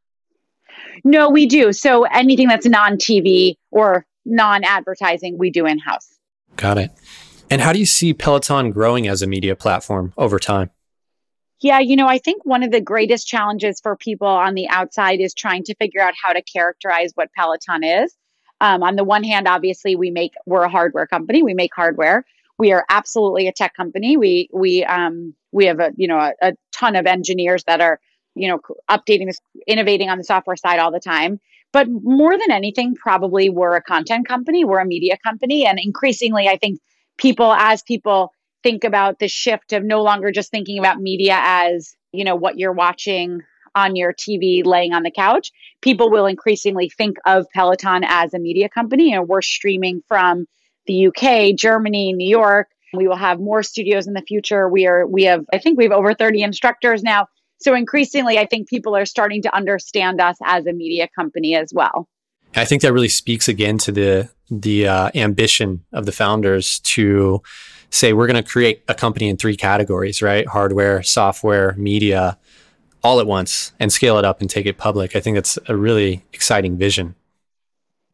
No, 1.05 1.31
we 1.31 1.47
do. 1.47 1.73
So 1.73 2.05
anything 2.05 2.49
that's 2.49 2.67
non 2.67 2.97
TV 2.97 3.57
or 3.71 4.07
non 4.25 4.65
advertising, 4.65 5.39
we 5.39 5.51
do 5.51 5.67
in 5.67 5.79
house. 5.79 6.19
Got 6.57 6.79
it. 6.79 6.91
And 7.51 7.61
how 7.61 7.73
do 7.73 7.79
you 7.79 7.87
see 7.87 8.15
Peloton 8.15 8.71
growing 8.71 9.09
as 9.09 9.23
a 9.23 9.27
media 9.27 9.57
platform 9.57 10.13
over 10.17 10.39
time? 10.39 10.71
Yeah, 11.61 11.79
you 11.79 11.95
know, 11.95 12.09
I 12.09 12.19
think 12.19 12.45
one 12.45 12.63
of 12.63 12.73
the 12.73 12.81
greatest 12.81 13.29
challenges 13.29 13.79
for 13.81 13.97
people 13.97 14.27
on 14.27 14.55
the 14.55 14.69
outside 14.69 15.21
is 15.21 15.33
trying 15.33 15.63
to 15.65 15.75
figure 15.77 16.01
out 16.01 16.15
how 16.21 16.33
to 16.33 16.43
characterize 16.43 17.13
what 17.15 17.31
Peloton 17.37 17.85
is. 17.85 18.15
Um, 18.63 18.85
on 18.85 18.95
the 18.95 19.03
one 19.03 19.25
hand, 19.25 19.49
obviously, 19.49 19.97
we 19.97 20.11
make 20.13 20.35
we're 20.47 20.63
a 20.63 20.71
hardware 20.71 21.07
company. 21.07 21.43
We 21.43 21.53
make 21.53 21.75
hardware. 21.75 22.25
We 22.59 22.73
are 22.73 22.87
absolutely 22.89 23.49
a 23.49 23.53
tech 23.53 23.75
company. 23.75 24.17
We 24.17 24.49
we 24.53 24.85
um, 24.85 25.35
we 25.51 25.67
have 25.67 25.81
a 25.81 25.91
you 25.97 26.07
know 26.07 26.19
a, 26.19 26.33
a 26.41 26.53
ton 26.71 26.95
of 26.95 27.05
engineers 27.07 27.65
that 27.65 27.81
are 27.81 27.99
you 28.37 28.49
know 28.49 28.61
updating 28.89 29.27
this, 29.27 29.41
innovating 29.67 30.09
on 30.09 30.17
the 30.17 30.25
software 30.25 30.57
side 30.57 30.79
all 30.79 30.93
the 30.93 31.01
time. 31.01 31.41
But 31.73 31.89
more 31.91 32.39
than 32.39 32.53
anything, 32.53 32.95
probably 32.95 33.51
we're 33.51 33.75
a 33.75 33.83
content 33.83 34.29
company. 34.29 34.65
We're 34.65 34.79
a 34.79 34.87
media 34.87 35.17
company, 35.25 35.67
and 35.67 35.81
increasingly, 35.83 36.47
I 36.47 36.57
think 36.57 36.79
people 37.19 37.53
as 37.53 37.83
people 37.83 38.33
think 38.63 38.85
about 38.85 39.19
the 39.19 39.27
shift 39.27 39.73
of 39.73 39.83
no 39.83 40.03
longer 40.03 40.31
just 40.31 40.53
thinking 40.53 40.79
about 40.79 41.01
media 41.01 41.37
as 41.43 41.97
you 42.13 42.25
know 42.25 42.37
what 42.37 42.59
you're 42.59 42.73
watching 42.73 43.41
on 43.75 43.97
your 43.97 44.13
TV 44.13 44.65
laying 44.65 44.93
on 44.93 45.03
the 45.03 45.11
couch, 45.11 45.51
people 45.81 46.11
will 46.11 46.27
increasingly 46.27 46.89
think 46.89 47.17
of 47.27 47.47
Peloton 47.55 48.05
as 48.05 48.35
a 48.35 48.39
media 48.39 48.69
company. 48.69 49.13
And 49.13 49.29
we're 49.29 49.43
streaming 49.43 50.03
from 50.09 50.47
the 50.87 51.09
UK, 51.09 51.57
Germany, 51.57 52.13
New 52.13 52.29
York. 52.29 52.69
We 52.95 53.09
will 53.09 53.17
have 53.17 53.41
more 53.41 53.63
studios 53.63 54.07
in 54.07 54.13
the 54.13 54.23
future. 54.23 54.69
We 54.69 54.87
are 54.87 55.07
we 55.07 55.25
have 55.25 55.45
I 55.53 55.59
think 55.59 55.79
we 55.79 55.85
have 55.85 55.93
over 55.93 56.15
30 56.15 56.43
instructors 56.43 57.03
now. 57.03 57.27
So 57.61 57.75
increasingly 57.75 58.39
I 58.39 58.47
think 58.47 58.69
people 58.69 58.97
are 58.97 59.07
starting 59.07 59.43
to 59.43 59.55
understand 59.55 60.21
us 60.21 60.37
as 60.45 60.67
a 60.67 60.73
media 60.73 61.09
company 61.15 61.55
as 61.55 61.73
well. 61.73 62.09
I 62.55 62.65
think 62.67 62.83
that 62.83 62.93
really 62.93 63.09
speaks 63.09 63.49
again 63.49 63.79
to 63.79 63.93
the 63.93 64.29
the 64.51 64.87
uh, 64.87 65.11
ambition 65.15 65.85
of 65.93 66.05
the 66.05 66.13
founders 66.13 66.81
to 66.81 67.43
say 67.89 68.13
we're 68.13 68.27
going 68.27 68.43
to 68.43 68.49
create 68.49 68.83
a 68.89 68.95
company 68.95 69.29
in 69.29 69.37
three 69.37 69.57
categories, 69.57 70.23
right? 70.23 70.47
Hardware, 70.47 71.03
software, 71.03 71.75
media, 71.79 72.39
all 73.03 73.21
at 73.21 73.27
once, 73.27 73.73
and 73.81 73.93
scale 73.93 74.19
it 74.19 74.25
up 74.25 74.41
and 74.41 74.49
take 74.49 74.67
it 74.67 74.79
public. 74.79 75.17
I 75.17 75.21
think 75.21 75.37
that's 75.37 75.59
a 75.67 75.77
really 75.77 76.25
exciting 76.33 76.77
vision. 76.77 77.15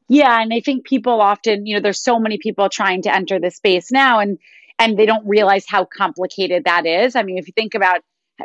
Yeah, 0.09 0.41
and 0.41 0.53
I 0.55 0.61
think 0.61 0.87
people 0.87 1.21
often, 1.21 1.67
you 1.67 1.75
know, 1.75 1.83
there's 1.83 2.03
so 2.03 2.19
many 2.19 2.39
people 2.39 2.69
trying 2.71 3.03
to 3.03 3.15
enter 3.15 3.39
the 3.39 3.51
space 3.51 3.93
now, 3.93 4.21
and 4.21 4.39
and 4.79 4.99
they 4.99 5.07
don't 5.07 5.27
realize 5.27 5.65
how 5.69 5.85
complicated 5.85 6.65
that 6.65 6.87
is. 6.87 7.17
I 7.17 7.23
mean, 7.23 7.37
if 7.37 7.47
you 7.47 7.53
think 7.55 7.75
about 7.75 8.01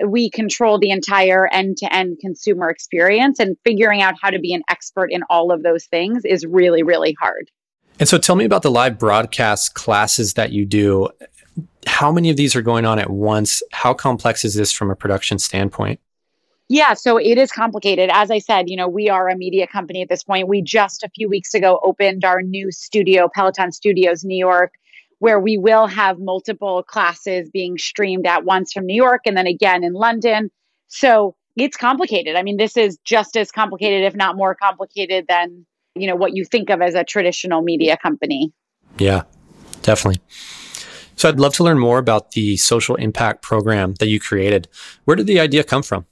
we 0.05 0.29
control 0.29 0.79
the 0.79 0.89
entire 0.89 1.47
end 1.51 1.77
to 1.77 1.93
end 1.93 2.17
consumer 2.19 2.69
experience 2.69 3.39
and 3.39 3.55
figuring 3.63 4.01
out 4.01 4.15
how 4.21 4.29
to 4.29 4.39
be 4.39 4.53
an 4.53 4.63
expert 4.69 5.11
in 5.11 5.23
all 5.29 5.51
of 5.51 5.63
those 5.63 5.85
things 5.85 6.25
is 6.25 6.45
really, 6.45 6.83
really 6.83 7.15
hard. 7.19 7.51
And 7.99 8.09
so 8.09 8.17
tell 8.17 8.35
me 8.35 8.45
about 8.45 8.63
the 8.63 8.71
live 8.71 8.97
broadcast 8.97 9.75
classes 9.75 10.33
that 10.33 10.51
you 10.51 10.65
do. 10.65 11.09
How 11.85 12.11
many 12.11 12.31
of 12.31 12.37
these 12.37 12.55
are 12.55 12.61
going 12.61 12.85
on 12.85 12.97
at 12.97 13.11
once? 13.11 13.61
How 13.71 13.93
complex 13.93 14.43
is 14.43 14.55
this 14.55 14.71
from 14.71 14.89
a 14.89 14.95
production 14.95 15.37
standpoint? 15.37 15.99
Yeah, 16.69 16.93
so 16.93 17.17
it 17.17 17.37
is 17.37 17.51
complicated. 17.51 18.09
As 18.11 18.31
I 18.31 18.39
said, 18.39 18.69
you 18.69 18.77
know, 18.77 18.87
we 18.87 19.09
are 19.09 19.29
a 19.29 19.37
media 19.37 19.67
company 19.67 20.01
at 20.01 20.09
this 20.09 20.23
point. 20.23 20.47
We 20.47 20.61
just 20.61 21.03
a 21.03 21.09
few 21.09 21.29
weeks 21.29 21.53
ago 21.53 21.79
opened 21.83 22.23
our 22.23 22.41
new 22.41 22.71
studio, 22.71 23.29
Peloton 23.33 23.71
Studios 23.71 24.23
New 24.23 24.37
York 24.37 24.73
where 25.23 25.39
we 25.39 25.57
will 25.57 25.87
have 25.87 26.19
multiple 26.19 26.83
classes 26.83 27.49
being 27.49 27.77
streamed 27.77 28.27
at 28.27 28.43
once 28.43 28.73
from 28.73 28.85
New 28.85 28.93
York 28.93 29.21
and 29.25 29.37
then 29.37 29.47
again 29.47 29.81
in 29.81 29.93
London. 29.93 30.51
So 30.89 31.37
it's 31.55 31.77
complicated. 31.77 32.35
I 32.35 32.43
mean, 32.43 32.57
this 32.57 32.75
is 32.75 32.97
just 33.05 33.37
as 33.37 33.49
complicated, 33.49 34.03
if 34.03 34.17
not 34.17 34.35
more 34.35 34.53
complicated 34.53 35.27
than, 35.29 35.65
you 35.95 36.07
know, 36.07 36.15
what 36.17 36.35
you 36.35 36.43
think 36.43 36.69
of 36.69 36.81
as 36.81 36.93
a 36.93 37.05
traditional 37.05 37.61
media 37.61 37.95
company. 37.95 38.51
Yeah, 38.97 39.23
definitely. 39.81 40.21
So 41.15 41.29
I'd 41.29 41.39
love 41.39 41.53
to 41.53 41.63
learn 41.63 41.79
more 41.79 41.99
about 41.99 42.31
the 42.31 42.57
social 42.57 42.95
impact 42.95 43.41
program 43.41 43.93
that 44.01 44.09
you 44.09 44.19
created. 44.19 44.67
Where 45.05 45.15
did 45.15 45.27
the 45.27 45.39
idea 45.39 45.63
come 45.63 45.83
from? 45.83 46.05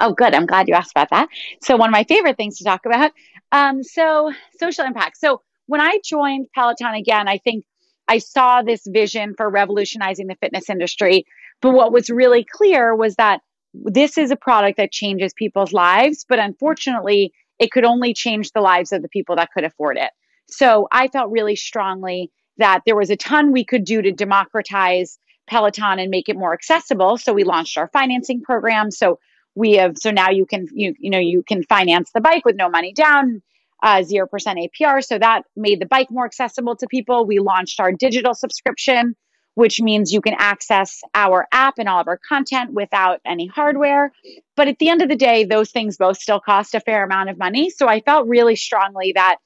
Oh, 0.00 0.12
good. 0.12 0.34
I'm 0.34 0.46
glad 0.46 0.68
you 0.68 0.74
asked 0.74 0.92
about 0.92 1.10
that. 1.10 1.28
So, 1.62 1.76
one 1.76 1.90
of 1.90 1.92
my 1.92 2.04
favorite 2.04 2.36
things 2.36 2.58
to 2.58 2.64
talk 2.64 2.86
about. 2.86 3.12
Um, 3.52 3.82
so, 3.82 4.32
social 4.58 4.84
impact. 4.84 5.18
So, 5.18 5.42
when 5.66 5.80
I 5.80 6.00
joined 6.04 6.48
Peloton 6.54 6.94
again, 6.94 7.28
I 7.28 7.38
think 7.38 7.64
I 8.08 8.18
saw 8.18 8.62
this 8.62 8.82
vision 8.86 9.34
for 9.36 9.48
revolutionizing 9.48 10.26
the 10.26 10.36
fitness 10.40 10.68
industry. 10.68 11.26
But 11.62 11.72
what 11.72 11.92
was 11.92 12.10
really 12.10 12.44
clear 12.44 12.96
was 12.96 13.14
that 13.16 13.40
this 13.72 14.18
is 14.18 14.30
a 14.30 14.36
product 14.36 14.78
that 14.78 14.90
changes 14.90 15.32
people's 15.32 15.72
lives, 15.72 16.24
but 16.28 16.38
unfortunately, 16.38 17.32
it 17.60 17.70
could 17.70 17.84
only 17.84 18.14
change 18.14 18.50
the 18.50 18.60
lives 18.60 18.90
of 18.90 19.02
the 19.02 19.08
people 19.08 19.36
that 19.36 19.50
could 19.52 19.64
afford 19.64 19.96
it. 19.96 20.10
So 20.48 20.88
I 20.90 21.08
felt 21.08 21.30
really 21.30 21.54
strongly 21.54 22.32
that 22.56 22.80
there 22.84 22.96
was 22.96 23.10
a 23.10 23.16
ton 23.16 23.52
we 23.52 23.64
could 23.64 23.84
do 23.84 24.02
to 24.02 24.10
democratize 24.10 25.18
Peloton 25.46 25.98
and 25.98 26.10
make 26.10 26.28
it 26.28 26.36
more 26.36 26.52
accessible. 26.52 27.16
So 27.16 27.32
we 27.32 27.44
launched 27.44 27.78
our 27.78 27.88
financing 27.92 28.42
program. 28.42 28.90
So 28.90 29.18
we 29.54 29.74
have 29.74 29.96
so 29.98 30.10
now 30.10 30.30
you 30.30 30.46
can 30.46 30.66
you 30.72 30.94
you 30.98 31.10
know 31.10 31.18
you 31.18 31.42
can 31.42 31.62
finance 31.64 32.10
the 32.14 32.20
bike 32.20 32.44
with 32.44 32.56
no 32.56 32.68
money 32.68 32.92
down, 32.92 33.42
uh, 33.82 34.02
zero 34.02 34.26
percent 34.26 34.58
APR. 34.58 35.04
So 35.04 35.18
that 35.18 35.42
made 35.56 35.80
the 35.80 35.86
bike 35.86 36.10
more 36.10 36.24
accessible 36.24 36.76
to 36.76 36.86
people. 36.86 37.26
We 37.26 37.38
launched 37.38 37.80
our 37.80 37.92
digital 37.92 38.34
subscription 38.34 39.16
which 39.54 39.80
means 39.80 40.12
you 40.12 40.20
can 40.20 40.34
access 40.38 41.00
our 41.14 41.46
app 41.52 41.74
and 41.78 41.88
all 41.88 42.00
of 42.00 42.08
our 42.08 42.18
content 42.28 42.72
without 42.72 43.20
any 43.26 43.46
hardware. 43.46 44.12
But 44.56 44.68
at 44.68 44.78
the 44.78 44.88
end 44.88 45.02
of 45.02 45.08
the 45.08 45.16
day, 45.16 45.44
those 45.44 45.70
things 45.70 45.96
both 45.96 46.18
still 46.18 46.40
cost 46.40 46.74
a 46.74 46.80
fair 46.80 47.04
amount 47.04 47.30
of 47.30 47.38
money. 47.38 47.70
So 47.70 47.88
I 47.88 48.00
felt 48.00 48.28
really 48.28 48.56
strongly 48.56 49.12
that 49.16 49.36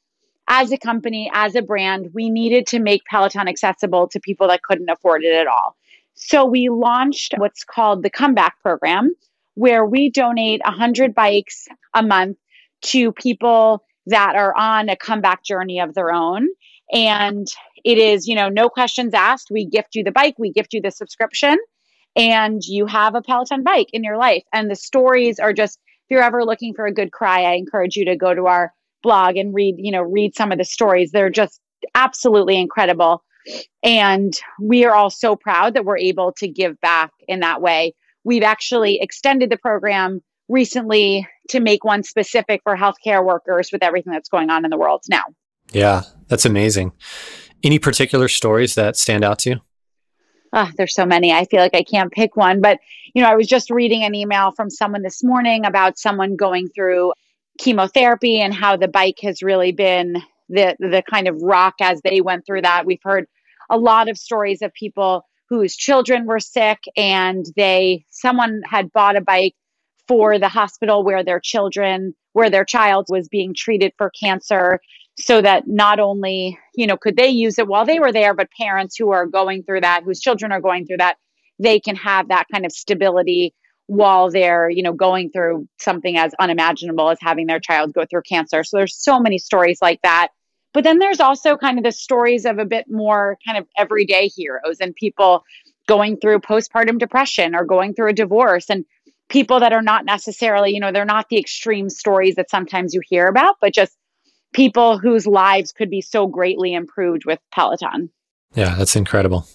as 0.46 0.72
a 0.72 0.78
company, 0.78 1.30
as 1.32 1.54
a 1.54 1.62
brand, 1.62 2.10
we 2.12 2.28
needed 2.28 2.66
to 2.68 2.78
make 2.78 3.02
Peloton 3.06 3.48
accessible 3.48 4.08
to 4.08 4.20
people 4.20 4.48
that 4.48 4.62
couldn't 4.62 4.90
afford 4.90 5.24
it 5.24 5.34
at 5.34 5.46
all. 5.46 5.74
So 6.14 6.44
we 6.44 6.68
launched 6.68 7.34
what's 7.38 7.64
called 7.64 8.02
the 8.02 8.10
Comeback 8.10 8.60
Program, 8.62 9.14
where 9.54 9.84
we 9.84 10.10
donate 10.10 10.60
100 10.64 11.14
bikes 11.14 11.66
a 11.94 12.02
month 12.02 12.36
to 12.82 13.12
people 13.12 13.84
that 14.06 14.36
are 14.36 14.54
on 14.56 14.88
a 14.88 14.96
comeback 14.96 15.42
journey 15.42 15.80
of 15.80 15.94
their 15.94 16.12
own. 16.12 16.48
And 16.92 17.46
it 17.84 17.98
is, 17.98 18.26
you 18.26 18.34
know, 18.34 18.48
no 18.48 18.68
questions 18.68 19.14
asked. 19.14 19.48
We 19.50 19.66
gift 19.66 19.94
you 19.94 20.04
the 20.04 20.12
bike, 20.12 20.34
we 20.38 20.52
gift 20.52 20.74
you 20.74 20.80
the 20.80 20.90
subscription, 20.90 21.56
and 22.14 22.62
you 22.64 22.86
have 22.86 23.14
a 23.14 23.22
Peloton 23.22 23.62
bike 23.62 23.88
in 23.92 24.04
your 24.04 24.18
life. 24.18 24.44
And 24.52 24.70
the 24.70 24.76
stories 24.76 25.38
are 25.38 25.52
just, 25.52 25.78
if 26.04 26.10
you're 26.10 26.22
ever 26.22 26.44
looking 26.44 26.74
for 26.74 26.86
a 26.86 26.92
good 26.92 27.12
cry, 27.12 27.44
I 27.44 27.54
encourage 27.54 27.96
you 27.96 28.04
to 28.06 28.16
go 28.16 28.34
to 28.34 28.46
our 28.46 28.72
blog 29.02 29.36
and 29.36 29.54
read, 29.54 29.76
you 29.78 29.92
know, 29.92 30.02
read 30.02 30.34
some 30.34 30.52
of 30.52 30.58
the 30.58 30.64
stories. 30.64 31.10
They're 31.10 31.30
just 31.30 31.60
absolutely 31.94 32.58
incredible. 32.58 33.22
And 33.82 34.32
we 34.60 34.84
are 34.84 34.94
all 34.94 35.10
so 35.10 35.36
proud 35.36 35.74
that 35.74 35.84
we're 35.84 35.98
able 35.98 36.32
to 36.38 36.48
give 36.48 36.80
back 36.80 37.12
in 37.28 37.40
that 37.40 37.60
way. 37.60 37.94
We've 38.24 38.42
actually 38.42 39.00
extended 39.00 39.50
the 39.50 39.56
program 39.56 40.22
recently 40.48 41.26
to 41.50 41.60
make 41.60 41.84
one 41.84 42.02
specific 42.02 42.62
for 42.62 42.76
healthcare 42.76 43.24
workers 43.24 43.70
with 43.72 43.82
everything 43.82 44.12
that's 44.12 44.28
going 44.28 44.50
on 44.50 44.64
in 44.64 44.70
the 44.70 44.78
world 44.78 45.02
now. 45.08 45.24
Yeah, 45.72 46.02
that's 46.28 46.44
amazing. 46.44 46.92
Any 47.62 47.78
particular 47.78 48.28
stories 48.28 48.74
that 48.74 48.96
stand 48.96 49.24
out 49.24 49.38
to 49.40 49.50
you? 49.50 49.60
Oh, 50.52 50.70
there's 50.76 50.94
so 50.94 51.04
many. 51.04 51.32
I 51.32 51.46
feel 51.46 51.60
like 51.60 51.74
I 51.74 51.82
can't 51.82 52.12
pick 52.12 52.37
one, 52.37 52.60
but 52.60 52.78
you 53.14 53.22
know, 53.22 53.28
I 53.28 53.34
was 53.34 53.48
just 53.48 53.70
reading 53.70 54.04
an 54.04 54.14
email 54.14 54.52
from 54.52 54.70
someone 54.70 55.02
this 55.02 55.24
morning 55.24 55.64
about 55.64 55.98
someone 55.98 56.37
going 56.37 56.68
through 56.68 57.12
chemotherapy 57.58 58.40
and 58.40 58.54
how 58.54 58.76
the 58.76 58.88
bike 58.88 59.18
has 59.22 59.42
really 59.42 59.72
been 59.72 60.22
the 60.48 60.76
the 60.78 61.02
kind 61.08 61.26
of 61.26 61.40
rock 61.42 61.74
as 61.80 62.00
they 62.02 62.20
went 62.20 62.46
through 62.46 62.62
that. 62.62 62.87
We've 62.87 63.02
heard 63.02 63.26
a 63.70 63.78
lot 63.78 64.08
of 64.08 64.18
stories 64.18 64.62
of 64.62 64.72
people 64.74 65.24
whose 65.48 65.76
children 65.76 66.26
were 66.26 66.40
sick 66.40 66.78
and 66.96 67.44
they 67.57 68.04
someone 68.11 68.62
had 68.64 68.92
bought 68.92 69.16
a 69.16 69.20
bike 69.20 69.54
for 70.09 70.38
the 70.38 70.48
hospital 70.48 71.02
where 71.04 71.24
their 71.24 71.40
children 71.40 72.14
where 72.33 72.50
their 72.50 72.64
child 72.64 73.07
was 73.09 73.28
being 73.28 73.54
treated 73.54 73.92
for 73.96 74.11
cancer 74.11 74.80
so 75.18 75.40
that 75.40 75.64
not 75.66 76.00
only 76.00 76.59
you 76.74 76.87
know 76.87 76.96
could 76.96 77.16
they 77.16 77.28
use 77.28 77.59
it 77.59 77.68
while 77.68 77.87
they 77.87 77.98
were 77.98 78.12
there 78.12 78.35
but 78.35 78.48
parents 78.59 78.96
who 78.96 79.12
are 79.12 79.26
going 79.26 79.62
through 79.62 79.80
that 79.80 80.02
whose 80.04 80.20
children 80.20 80.52
are 80.52 80.61
going 80.61 80.87
through 80.87 80.98
that 80.98 81.16
they 81.59 81.78
can 81.80 81.96
have 81.96 82.28
that 82.28 82.46
kind 82.52 82.66
of 82.66 82.72
stability 82.72 83.54
while 83.87 84.30
they're 84.30 84.70
you 84.70 84.83
know 84.83 84.92
going 84.92 85.30
through 85.30 85.68
something 85.78 86.16
as 86.16 86.33
unimaginable 86.38 87.11
as 87.11 87.18
having 87.20 87.46
their 87.46 87.61
child 87.61 87.92
go 87.92 88.04
through 88.09 88.22
cancer. 88.22 88.64
So 88.64 88.78
there's 88.78 88.96
so 88.96 89.20
many 89.20 89.38
stories 89.38 89.78
like 89.83 90.00
that 90.02 90.28
but 90.74 90.84
then 90.84 90.98
there's 90.98 91.20
also 91.20 91.56
kind 91.56 91.78
of 91.78 91.84
the 91.84 91.92
stories 91.92 92.44
of 92.44 92.58
a 92.58 92.66
bit 92.66 92.87
more 92.90 93.38
kind 93.46 93.56
of 93.56 93.66
everyday 93.78 94.28
heroes 94.28 94.78
and 94.80 94.94
people 94.94 95.44
going 95.87 96.18
through 96.18 96.40
postpartum 96.40 96.98
depression 96.98 97.54
or 97.54 97.64
going 97.64 97.94
through 97.94 98.10
a 98.10 98.14
divorce 98.14 98.68
and 98.68 98.84
people 99.30 99.60
that 99.60 99.72
are 99.72 99.82
not 99.82 100.04
necessarily 100.04 100.72
you 100.72 100.80
know 100.80 100.92
they're 100.92 101.06
not 101.06 101.30
the 101.30 101.38
extreme 101.38 101.88
stories 101.88 102.34
that 102.34 102.50
sometimes 102.50 102.92
you 102.92 103.00
hear 103.08 103.26
about 103.26 103.56
but 103.62 103.72
just 103.72 103.96
people 104.54 104.98
whose 104.98 105.26
lives 105.26 105.72
could 105.72 105.90
be 105.90 106.00
so 106.00 106.26
greatly 106.26 106.72
improved 106.72 107.26
with 107.26 107.38
Peloton. 107.52 108.08
Yeah, 108.54 108.76
that's 108.76 108.96
incredible. 108.96 109.46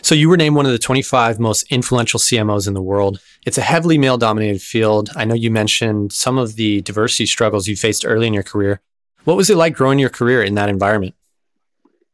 So 0.00 0.14
you 0.14 0.28
were 0.28 0.36
named 0.36 0.56
one 0.56 0.64
of 0.66 0.72
the 0.72 0.78
25 0.78 1.38
most 1.38 1.64
influential 1.70 2.20
CMOs 2.20 2.68
in 2.68 2.74
the 2.74 2.82
world. 2.82 3.20
It's 3.44 3.58
a 3.58 3.62
heavily 3.62 3.98
male 3.98 4.16
dominated 4.16 4.62
field. 4.62 5.10
I 5.16 5.24
know 5.24 5.34
you 5.34 5.50
mentioned 5.50 6.12
some 6.12 6.38
of 6.38 6.54
the 6.54 6.82
diversity 6.82 7.26
struggles 7.26 7.66
you 7.66 7.76
faced 7.76 8.06
early 8.06 8.26
in 8.26 8.34
your 8.34 8.42
career. 8.42 8.80
What 9.24 9.36
was 9.36 9.50
it 9.50 9.56
like 9.56 9.74
growing 9.74 9.98
your 9.98 10.10
career 10.10 10.42
in 10.42 10.54
that 10.54 10.68
environment? 10.68 11.14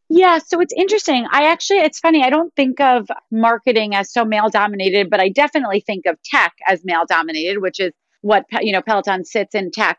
Yeah, 0.08 0.38
so 0.38 0.60
it's 0.60 0.74
interesting. 0.76 1.26
I 1.30 1.50
actually, 1.50 1.78
it's 1.78 2.00
funny. 2.00 2.24
I 2.24 2.30
don't 2.30 2.54
think 2.56 2.80
of 2.80 3.08
marketing 3.30 3.94
as 3.94 4.12
so 4.12 4.24
male 4.24 4.48
dominated, 4.48 5.08
but 5.08 5.20
I 5.20 5.28
definitely 5.28 5.80
think 5.80 6.06
of 6.06 6.20
tech 6.24 6.52
as 6.66 6.84
male 6.84 7.04
dominated, 7.08 7.60
which 7.60 7.78
is 7.78 7.92
what, 8.20 8.44
you 8.60 8.72
know, 8.72 8.82
Peloton 8.82 9.24
sits 9.24 9.54
in 9.54 9.70
tech. 9.70 9.98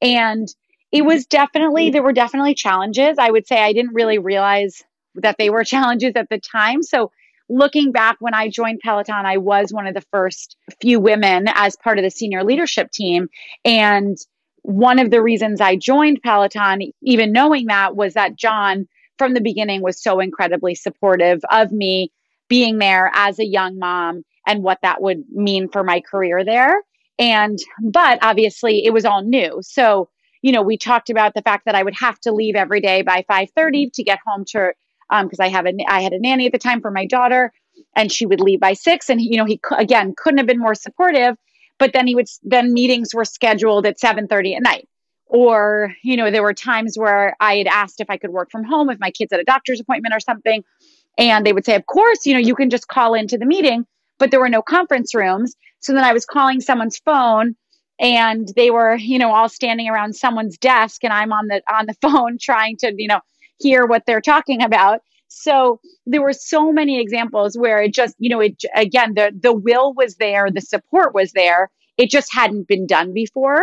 And 0.00 0.46
it 0.92 1.04
was 1.04 1.26
definitely, 1.26 1.90
there 1.90 2.04
were 2.04 2.12
definitely 2.12 2.54
challenges. 2.54 3.18
I 3.18 3.30
would 3.30 3.48
say 3.48 3.60
I 3.60 3.72
didn't 3.72 3.94
really 3.94 4.18
realize 4.18 4.84
that 5.16 5.36
they 5.38 5.50
were 5.50 5.64
challenges 5.64 6.12
at 6.14 6.28
the 6.28 6.38
time. 6.38 6.82
So, 6.82 7.10
looking 7.50 7.92
back 7.92 8.18
when 8.20 8.34
I 8.34 8.50
joined 8.50 8.78
Peloton, 8.80 9.24
I 9.24 9.38
was 9.38 9.72
one 9.72 9.86
of 9.86 9.94
the 9.94 10.04
first 10.12 10.54
few 10.82 11.00
women 11.00 11.46
as 11.48 11.76
part 11.76 11.98
of 11.98 12.04
the 12.04 12.10
senior 12.10 12.44
leadership 12.44 12.90
team. 12.92 13.28
And 13.64 14.18
one 14.68 14.98
of 14.98 15.10
the 15.10 15.22
reasons 15.22 15.62
I 15.62 15.76
joined 15.76 16.20
Peloton, 16.22 16.92
even 17.00 17.32
knowing 17.32 17.68
that, 17.68 17.96
was 17.96 18.12
that 18.12 18.36
John 18.36 18.86
from 19.16 19.32
the 19.32 19.40
beginning 19.40 19.80
was 19.80 20.02
so 20.02 20.20
incredibly 20.20 20.74
supportive 20.74 21.40
of 21.50 21.72
me 21.72 22.12
being 22.48 22.76
there 22.76 23.10
as 23.14 23.38
a 23.38 23.46
young 23.46 23.78
mom 23.78 24.24
and 24.46 24.62
what 24.62 24.78
that 24.82 25.00
would 25.00 25.24
mean 25.30 25.70
for 25.70 25.82
my 25.82 26.02
career 26.02 26.44
there. 26.44 26.82
And, 27.18 27.58
but 27.82 28.18
obviously 28.20 28.84
it 28.84 28.92
was 28.92 29.06
all 29.06 29.24
new. 29.24 29.60
So, 29.62 30.10
you 30.42 30.52
know, 30.52 30.60
we 30.60 30.76
talked 30.76 31.08
about 31.08 31.32
the 31.32 31.40
fact 31.40 31.64
that 31.64 31.74
I 31.74 31.82
would 31.82 31.96
have 31.98 32.20
to 32.20 32.32
leave 32.32 32.54
every 32.54 32.82
day 32.82 33.00
by 33.00 33.24
5:30 33.26 33.90
to 33.94 34.04
get 34.04 34.18
home 34.26 34.44
to 34.48 34.72
because 35.10 35.40
um, 35.40 35.46
I 35.46 35.48
have 35.48 35.64
a 35.64 35.72
I 35.88 36.02
had 36.02 36.12
a 36.12 36.20
nanny 36.20 36.44
at 36.44 36.52
the 36.52 36.58
time 36.58 36.82
for 36.82 36.90
my 36.90 37.06
daughter, 37.06 37.54
and 37.96 38.12
she 38.12 38.26
would 38.26 38.40
leave 38.40 38.60
by 38.60 38.74
six. 38.74 39.08
And 39.08 39.18
you 39.18 39.38
know, 39.38 39.46
he 39.46 39.58
again 39.76 40.12
couldn't 40.14 40.38
have 40.38 40.46
been 40.46 40.58
more 40.58 40.74
supportive. 40.74 41.36
But 41.78 41.92
then 41.92 42.06
he 42.06 42.14
would 42.14 42.26
then 42.42 42.72
meetings 42.72 43.14
were 43.14 43.24
scheduled 43.24 43.86
at 43.86 43.98
7:30 43.98 44.56
at 44.56 44.62
night, 44.62 44.88
or 45.26 45.94
you 46.02 46.16
know, 46.16 46.30
there 46.30 46.42
were 46.42 46.54
times 46.54 46.96
where 46.96 47.36
I 47.40 47.56
had 47.56 47.66
asked 47.66 48.00
if 48.00 48.10
I 48.10 48.16
could 48.16 48.30
work 48.30 48.50
from 48.50 48.64
home 48.64 48.90
if 48.90 48.98
my 48.98 49.10
kids 49.10 49.32
had 49.32 49.40
a 49.40 49.44
doctor's 49.44 49.80
appointment 49.80 50.14
or 50.14 50.20
something, 50.20 50.64
and 51.16 51.46
they 51.46 51.52
would 51.52 51.64
say, 51.64 51.74
of 51.74 51.86
course, 51.86 52.26
you 52.26 52.34
know, 52.34 52.40
you 52.40 52.54
can 52.54 52.70
just 52.70 52.88
call 52.88 53.14
into 53.14 53.38
the 53.38 53.46
meeting. 53.46 53.86
But 54.18 54.32
there 54.32 54.40
were 54.40 54.48
no 54.48 54.62
conference 54.62 55.14
rooms, 55.14 55.54
so 55.80 55.92
then 55.92 56.04
I 56.04 56.12
was 56.12 56.26
calling 56.26 56.60
someone's 56.60 56.98
phone 56.98 57.54
and 58.00 58.48
they 58.56 58.70
were 58.70 58.96
you 58.96 59.18
know 59.18 59.32
all 59.32 59.48
standing 59.48 59.88
around 59.88 60.14
someone's 60.14 60.56
desk 60.58 61.04
and 61.04 61.12
i'm 61.12 61.32
on 61.32 61.46
the 61.48 61.62
on 61.72 61.86
the 61.86 61.94
phone 62.02 62.38
trying 62.40 62.76
to 62.76 62.92
you 62.96 63.08
know 63.08 63.20
hear 63.58 63.86
what 63.86 64.04
they're 64.06 64.20
talking 64.20 64.62
about 64.62 65.00
so 65.28 65.80
there 66.06 66.22
were 66.22 66.32
so 66.32 66.72
many 66.72 67.00
examples 67.00 67.56
where 67.56 67.80
it 67.82 67.92
just 67.92 68.14
you 68.18 68.30
know 68.30 68.40
it 68.40 68.62
again 68.74 69.14
the 69.14 69.32
the 69.40 69.52
will 69.52 69.94
was 69.94 70.16
there 70.16 70.48
the 70.50 70.60
support 70.60 71.14
was 71.14 71.32
there 71.32 71.70
it 71.96 72.10
just 72.10 72.32
hadn't 72.32 72.66
been 72.66 72.86
done 72.86 73.12
before 73.12 73.62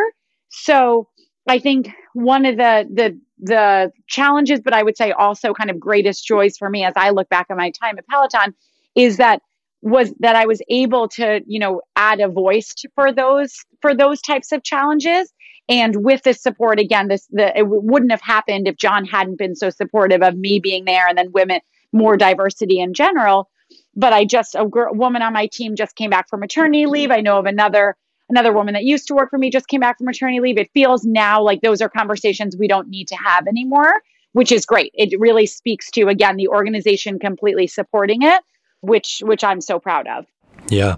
so 0.50 1.08
i 1.48 1.60
think 1.60 1.90
one 2.14 2.46
of 2.46 2.58
the 2.58 2.88
the 2.94 3.20
the 3.40 3.92
challenges 4.08 4.62
but 4.64 4.74
i 4.74 4.82
would 4.82 4.96
say 4.96 5.12
also 5.12 5.54
kind 5.54 5.70
of 5.70 5.80
greatest 5.80 6.26
joys 6.26 6.58
for 6.58 6.70
me 6.70 6.84
as 6.86 6.94
i 6.96 7.10
look 7.10 7.30
back 7.30 7.48
at 7.50 7.58
my 7.58 7.72
time 7.72 7.98
at 7.98 8.08
peloton 8.08 8.54
is 8.96 9.18
that 9.18 9.42
was 9.86 10.12
that 10.20 10.36
I 10.36 10.48
was 10.48 10.64
able 10.68 11.08
to, 11.10 11.42
you 11.46 11.60
know, 11.60 11.82
add 11.96 12.20
a 12.20 12.28
voice 12.28 12.74
to, 12.74 12.90
for 12.96 13.14
those 13.14 13.54
for 13.82 13.96
those 13.96 14.20
types 14.20 14.52
of 14.52 14.64
challenges. 14.64 15.32
And 15.68 16.04
with 16.04 16.22
this 16.24 16.42
support, 16.42 16.80
again, 16.80 17.08
this 17.08 17.26
the 17.32 17.58
it 17.58 17.68
wouldn't 17.68 18.12
have 18.12 18.22
happened 18.22 18.68
if 18.68 18.78
John 18.78 19.06
hadn't 19.06 19.38
been 19.38 19.56
so 19.56 19.70
supportive 19.70 20.22
of 20.22 20.36
me 20.36 20.60
being 20.60 20.86
there, 20.86 21.08
and 21.08 21.18
then 21.18 21.32
women 21.32 21.62
more 21.92 22.18
diversity 22.18 22.80
in 22.80 22.94
general. 22.94 23.50
But 23.96 24.14
I 24.14 24.26
just 24.26 24.56
a 24.56 24.66
woman 24.66 25.22
on 25.22 25.34
my 25.34 25.48
team 25.48 25.76
just 25.76 25.96
came 25.96 26.10
back 26.10 26.30
from 26.30 26.42
maternity 26.42 26.86
leave. 26.86 27.10
I 27.10 27.22
know 27.22 27.40
of 27.40 27.46
another 27.46 27.96
another 28.30 28.54
woman 28.54 28.74
that 28.74 28.84
used 28.84 29.08
to 29.08 29.16
work 29.16 29.30
for 29.30 29.38
me 29.38 29.50
just 29.50 29.68
came 29.68 29.80
back 29.80 29.98
from 29.98 30.06
maternity 30.06 30.40
leave. 30.40 30.58
It 30.58 30.70
feels 30.74 31.04
now 31.04 31.42
like 31.42 31.62
those 31.62 31.82
are 31.82 31.90
conversations 31.90 32.56
we 32.58 32.68
don't 32.68 32.90
need 32.90 33.08
to 33.10 33.16
have 33.16 33.48
anymore, 33.48 34.02
which 34.34 34.52
is 34.52 34.66
great. 34.66 34.92
It 34.94 35.20
really 35.20 35.46
speaks 35.48 35.90
to 35.92 36.10
again 36.10 36.36
the 36.36 36.50
organization 36.50 37.18
completely 37.18 37.66
supporting 37.66 38.22
it, 38.22 38.42
which 38.82 39.24
which 39.26 39.44
I'm 39.44 39.62
so 39.62 39.80
proud 39.80 40.08
of. 40.08 40.26
Yeah. 40.70 40.98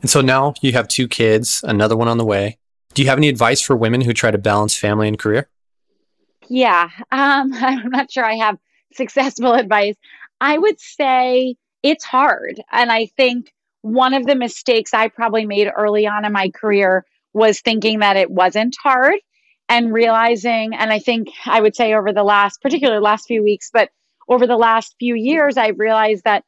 And 0.00 0.10
so 0.10 0.20
now 0.20 0.54
you 0.62 0.72
have 0.72 0.88
two 0.88 1.06
kids, 1.06 1.62
another 1.62 1.96
one 1.96 2.08
on 2.08 2.18
the 2.18 2.24
way. 2.24 2.58
Do 2.94 3.02
you 3.02 3.08
have 3.08 3.18
any 3.18 3.28
advice 3.28 3.60
for 3.60 3.76
women 3.76 4.00
who 4.00 4.12
try 4.12 4.30
to 4.30 4.38
balance 4.38 4.76
family 4.76 5.08
and 5.08 5.18
career? 5.18 5.48
Yeah, 6.48 6.90
um, 7.12 7.52
I'm 7.54 7.90
not 7.90 8.10
sure 8.10 8.24
I 8.24 8.36
have 8.36 8.58
successful 8.94 9.54
advice. 9.54 9.94
I 10.40 10.58
would 10.58 10.80
say 10.80 11.56
it's 11.82 12.04
hard. 12.04 12.60
And 12.70 12.90
I 12.90 13.06
think 13.16 13.52
one 13.82 14.14
of 14.14 14.26
the 14.26 14.34
mistakes 14.34 14.92
I 14.92 15.08
probably 15.08 15.46
made 15.46 15.70
early 15.74 16.06
on 16.06 16.24
in 16.24 16.32
my 16.32 16.50
career 16.50 17.04
was 17.32 17.60
thinking 17.60 18.00
that 18.00 18.16
it 18.16 18.30
wasn't 18.30 18.76
hard 18.82 19.14
and 19.68 19.92
realizing, 19.92 20.74
and 20.74 20.92
I 20.92 20.98
think 20.98 21.28
I 21.46 21.60
would 21.60 21.76
say 21.76 21.94
over 21.94 22.12
the 22.12 22.24
last, 22.24 22.60
particularly 22.60 23.00
last 23.00 23.26
few 23.26 23.42
weeks, 23.42 23.70
but 23.72 23.90
over 24.28 24.46
the 24.46 24.56
last 24.56 24.96
few 24.98 25.14
years, 25.14 25.56
I've 25.56 25.78
realized 25.78 26.24
that 26.24 26.44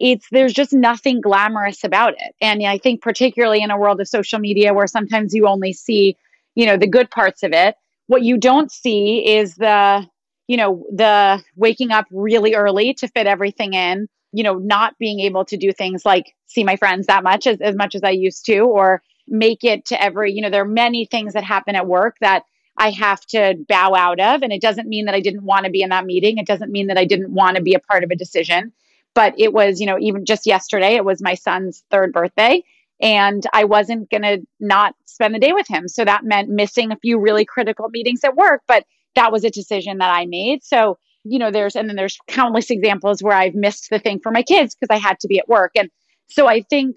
it's 0.00 0.26
there's 0.30 0.52
just 0.52 0.72
nothing 0.72 1.20
glamorous 1.20 1.84
about 1.84 2.14
it. 2.14 2.34
And 2.40 2.64
I 2.66 2.78
think 2.78 3.02
particularly 3.02 3.62
in 3.62 3.70
a 3.70 3.78
world 3.78 4.00
of 4.00 4.08
social 4.08 4.38
media 4.38 4.74
where 4.74 4.86
sometimes 4.86 5.34
you 5.34 5.46
only 5.46 5.72
see, 5.72 6.16
you 6.54 6.66
know, 6.66 6.76
the 6.76 6.88
good 6.88 7.10
parts 7.10 7.42
of 7.42 7.52
it, 7.52 7.76
what 8.06 8.22
you 8.22 8.36
don't 8.36 8.70
see 8.70 9.36
is 9.36 9.54
the, 9.54 10.06
you 10.46 10.56
know, 10.56 10.84
the 10.92 11.42
waking 11.56 11.90
up 11.90 12.06
really 12.10 12.54
early 12.54 12.94
to 12.94 13.08
fit 13.08 13.26
everything 13.26 13.72
in, 13.74 14.08
you 14.32 14.42
know, 14.42 14.54
not 14.54 14.98
being 14.98 15.20
able 15.20 15.44
to 15.46 15.56
do 15.56 15.72
things 15.72 16.04
like 16.04 16.34
see 16.46 16.64
my 16.64 16.76
friends 16.76 17.06
that 17.06 17.24
much 17.24 17.46
as, 17.46 17.60
as 17.60 17.74
much 17.74 17.94
as 17.94 18.02
I 18.02 18.10
used 18.10 18.44
to, 18.46 18.60
or 18.60 19.02
make 19.26 19.64
it 19.64 19.86
to 19.86 20.02
every, 20.02 20.32
you 20.32 20.42
know, 20.42 20.50
there 20.50 20.62
are 20.62 20.68
many 20.68 21.06
things 21.06 21.32
that 21.32 21.44
happen 21.44 21.74
at 21.74 21.86
work 21.86 22.16
that 22.20 22.42
I 22.76 22.90
have 22.90 23.24
to 23.26 23.54
bow 23.68 23.94
out 23.94 24.20
of. 24.20 24.42
And 24.42 24.52
it 24.52 24.60
doesn't 24.60 24.88
mean 24.88 25.06
that 25.06 25.14
I 25.14 25.20
didn't 25.20 25.44
want 25.44 25.64
to 25.64 25.70
be 25.70 25.82
in 25.82 25.90
that 25.90 26.04
meeting. 26.04 26.38
It 26.38 26.46
doesn't 26.46 26.72
mean 26.72 26.88
that 26.88 26.98
I 26.98 27.04
didn't 27.04 27.32
want 27.32 27.56
to 27.56 27.62
be 27.62 27.74
a 27.74 27.78
part 27.78 28.04
of 28.04 28.10
a 28.10 28.16
decision. 28.16 28.72
But 29.14 29.34
it 29.38 29.52
was, 29.52 29.80
you 29.80 29.86
know, 29.86 29.98
even 30.00 30.24
just 30.24 30.46
yesterday, 30.46 30.94
it 30.94 31.04
was 31.04 31.22
my 31.22 31.34
son's 31.34 31.84
third 31.90 32.12
birthday. 32.12 32.62
And 33.00 33.44
I 33.52 33.64
wasn't 33.64 34.10
going 34.10 34.22
to 34.22 34.38
not 34.60 34.94
spend 35.04 35.34
the 35.34 35.38
day 35.38 35.52
with 35.52 35.68
him. 35.68 35.88
So 35.88 36.04
that 36.04 36.24
meant 36.24 36.48
missing 36.48 36.92
a 36.92 36.96
few 36.96 37.20
really 37.20 37.44
critical 37.44 37.88
meetings 37.90 38.24
at 38.24 38.36
work. 38.36 38.62
But 38.66 38.84
that 39.14 39.32
was 39.32 39.44
a 39.44 39.50
decision 39.50 39.98
that 39.98 40.14
I 40.14 40.26
made. 40.26 40.64
So 40.64 40.98
you 41.24 41.38
know, 41.38 41.50
there's, 41.50 41.74
and 41.74 41.88
then 41.88 41.96
there's 41.96 42.18
countless 42.28 42.70
examples 42.70 43.22
where 43.22 43.36
I've 43.36 43.54
missed 43.54 43.88
the 43.90 43.98
thing 43.98 44.20
for 44.22 44.30
my 44.30 44.42
kids 44.42 44.74
because 44.74 44.94
I 44.94 44.98
had 44.98 45.18
to 45.20 45.28
be 45.28 45.38
at 45.38 45.48
work. 45.48 45.72
And 45.74 45.90
so 46.28 46.46
I 46.46 46.60
think, 46.60 46.96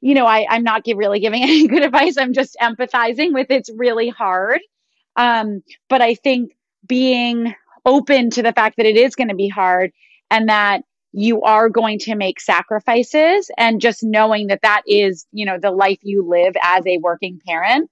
you 0.00 0.14
know, 0.14 0.26
I, 0.26 0.46
I'm 0.48 0.62
not 0.62 0.84
give, 0.84 0.98
really 0.98 1.18
giving 1.18 1.42
any 1.42 1.66
good 1.66 1.82
advice. 1.82 2.18
I'm 2.18 2.34
just 2.34 2.56
empathizing 2.60 3.32
with 3.32 3.50
it's 3.50 3.70
really 3.74 4.10
hard. 4.10 4.60
Um, 5.16 5.62
but 5.88 6.02
I 6.02 6.14
think 6.14 6.52
being 6.86 7.54
open 7.84 8.30
to 8.30 8.42
the 8.42 8.52
fact 8.52 8.76
that 8.76 8.86
it 8.86 8.96
is 8.96 9.16
going 9.16 9.28
to 9.28 9.34
be 9.34 9.48
hard 9.48 9.92
and 10.30 10.48
that 10.48 10.82
you 11.12 11.42
are 11.42 11.68
going 11.68 11.98
to 11.98 12.14
make 12.14 12.40
sacrifices 12.40 13.50
and 13.56 13.80
just 13.80 14.02
knowing 14.02 14.48
that 14.48 14.62
that 14.62 14.82
is, 14.86 15.26
you 15.32 15.46
know, 15.46 15.58
the 15.60 15.70
life 15.70 15.98
you 16.02 16.28
live 16.28 16.54
as 16.62 16.86
a 16.86 16.98
working 16.98 17.40
parent 17.46 17.90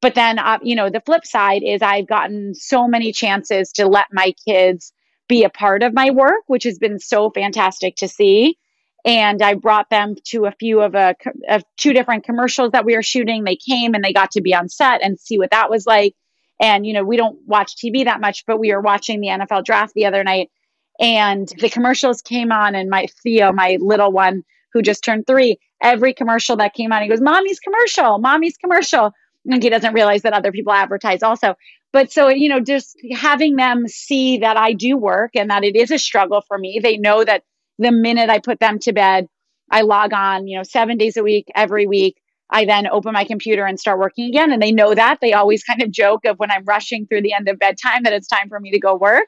but 0.00 0.14
then, 0.14 0.38
uh, 0.38 0.58
you 0.62 0.76
know, 0.76 0.90
the 0.90 1.00
flip 1.00 1.26
side 1.26 1.62
is 1.62 1.82
I've 1.82 2.06
gotten 2.06 2.54
so 2.54 2.86
many 2.86 3.12
chances 3.12 3.72
to 3.72 3.86
let 3.88 4.06
my 4.12 4.34
kids 4.46 4.92
be 5.28 5.44
a 5.44 5.50
part 5.50 5.82
of 5.82 5.94
my 5.94 6.10
work, 6.10 6.42
which 6.46 6.64
has 6.64 6.78
been 6.78 6.98
so 6.98 7.30
fantastic 7.30 7.96
to 7.96 8.08
see. 8.08 8.58
And 9.04 9.40
I 9.40 9.54
brought 9.54 9.88
them 9.88 10.14
to 10.26 10.46
a 10.46 10.52
few 10.52 10.80
of 10.80 10.94
a 10.94 11.14
of 11.48 11.62
two 11.76 11.92
different 11.92 12.24
commercials 12.24 12.72
that 12.72 12.84
we 12.84 12.94
were 12.94 13.02
shooting. 13.02 13.44
They 13.44 13.56
came 13.56 13.94
and 13.94 14.04
they 14.04 14.12
got 14.12 14.32
to 14.32 14.40
be 14.40 14.54
on 14.54 14.68
set 14.68 15.02
and 15.02 15.18
see 15.18 15.38
what 15.38 15.52
that 15.52 15.70
was 15.70 15.86
like. 15.86 16.14
And 16.60 16.84
you 16.86 16.92
know, 16.92 17.04
we 17.04 17.16
don't 17.16 17.38
watch 17.46 17.76
TV 17.76 18.04
that 18.04 18.20
much, 18.20 18.44
but 18.46 18.58
we 18.58 18.72
were 18.72 18.80
watching 18.80 19.20
the 19.20 19.28
NFL 19.28 19.64
draft 19.64 19.94
the 19.94 20.06
other 20.06 20.24
night, 20.24 20.50
and 20.98 21.48
the 21.58 21.68
commercials 21.68 22.22
came 22.22 22.52
on, 22.52 22.74
and 22.74 22.90
my 22.90 23.06
Theo, 23.22 23.52
my 23.52 23.78
little 23.80 24.12
one 24.12 24.42
who 24.72 24.82
just 24.82 25.04
turned 25.04 25.26
three, 25.26 25.58
every 25.82 26.12
commercial 26.14 26.56
that 26.56 26.74
came 26.74 26.92
on, 26.92 27.02
he 27.02 27.08
goes, 27.08 27.20
"Mommy's 27.20 27.60
commercial, 27.60 28.18
mommy's 28.18 28.56
commercial." 28.56 29.12
and 29.48 29.62
he 29.62 29.70
doesn't 29.70 29.94
realize 29.94 30.22
that 30.22 30.32
other 30.32 30.52
people 30.52 30.72
advertise 30.72 31.22
also. 31.22 31.54
But 31.92 32.12
so, 32.12 32.28
you 32.28 32.48
know, 32.48 32.60
just 32.60 32.96
having 33.12 33.56
them 33.56 33.88
see 33.88 34.38
that 34.38 34.56
I 34.56 34.72
do 34.72 34.96
work 34.96 35.30
and 35.34 35.50
that 35.50 35.64
it 35.64 35.76
is 35.76 35.90
a 35.90 35.98
struggle 35.98 36.42
for 36.46 36.58
me. 36.58 36.80
They 36.82 36.98
know 36.98 37.24
that 37.24 37.44
the 37.78 37.92
minute 37.92 38.28
I 38.28 38.38
put 38.38 38.60
them 38.60 38.78
to 38.80 38.92
bed, 38.92 39.28
I 39.70 39.82
log 39.82 40.12
on, 40.12 40.46
you 40.46 40.56
know, 40.56 40.62
seven 40.62 40.98
days 40.98 41.16
a 41.16 41.22
week, 41.22 41.46
every 41.54 41.86
week. 41.86 42.16
I 42.50 42.64
then 42.64 42.86
open 42.86 43.12
my 43.12 43.24
computer 43.24 43.64
and 43.64 43.78
start 43.78 43.98
working 43.98 44.28
again. 44.28 44.52
And 44.52 44.62
they 44.62 44.72
know 44.72 44.94
that. 44.94 45.18
They 45.20 45.32
always 45.32 45.64
kind 45.64 45.82
of 45.82 45.90
joke 45.90 46.24
of 46.24 46.38
when 46.38 46.50
I'm 46.50 46.64
rushing 46.64 47.06
through 47.06 47.22
the 47.22 47.32
end 47.32 47.48
of 47.48 47.58
bedtime 47.58 48.04
that 48.04 48.12
it's 48.12 48.28
time 48.28 48.48
for 48.48 48.60
me 48.60 48.70
to 48.72 48.78
go 48.78 48.94
work. 48.94 49.26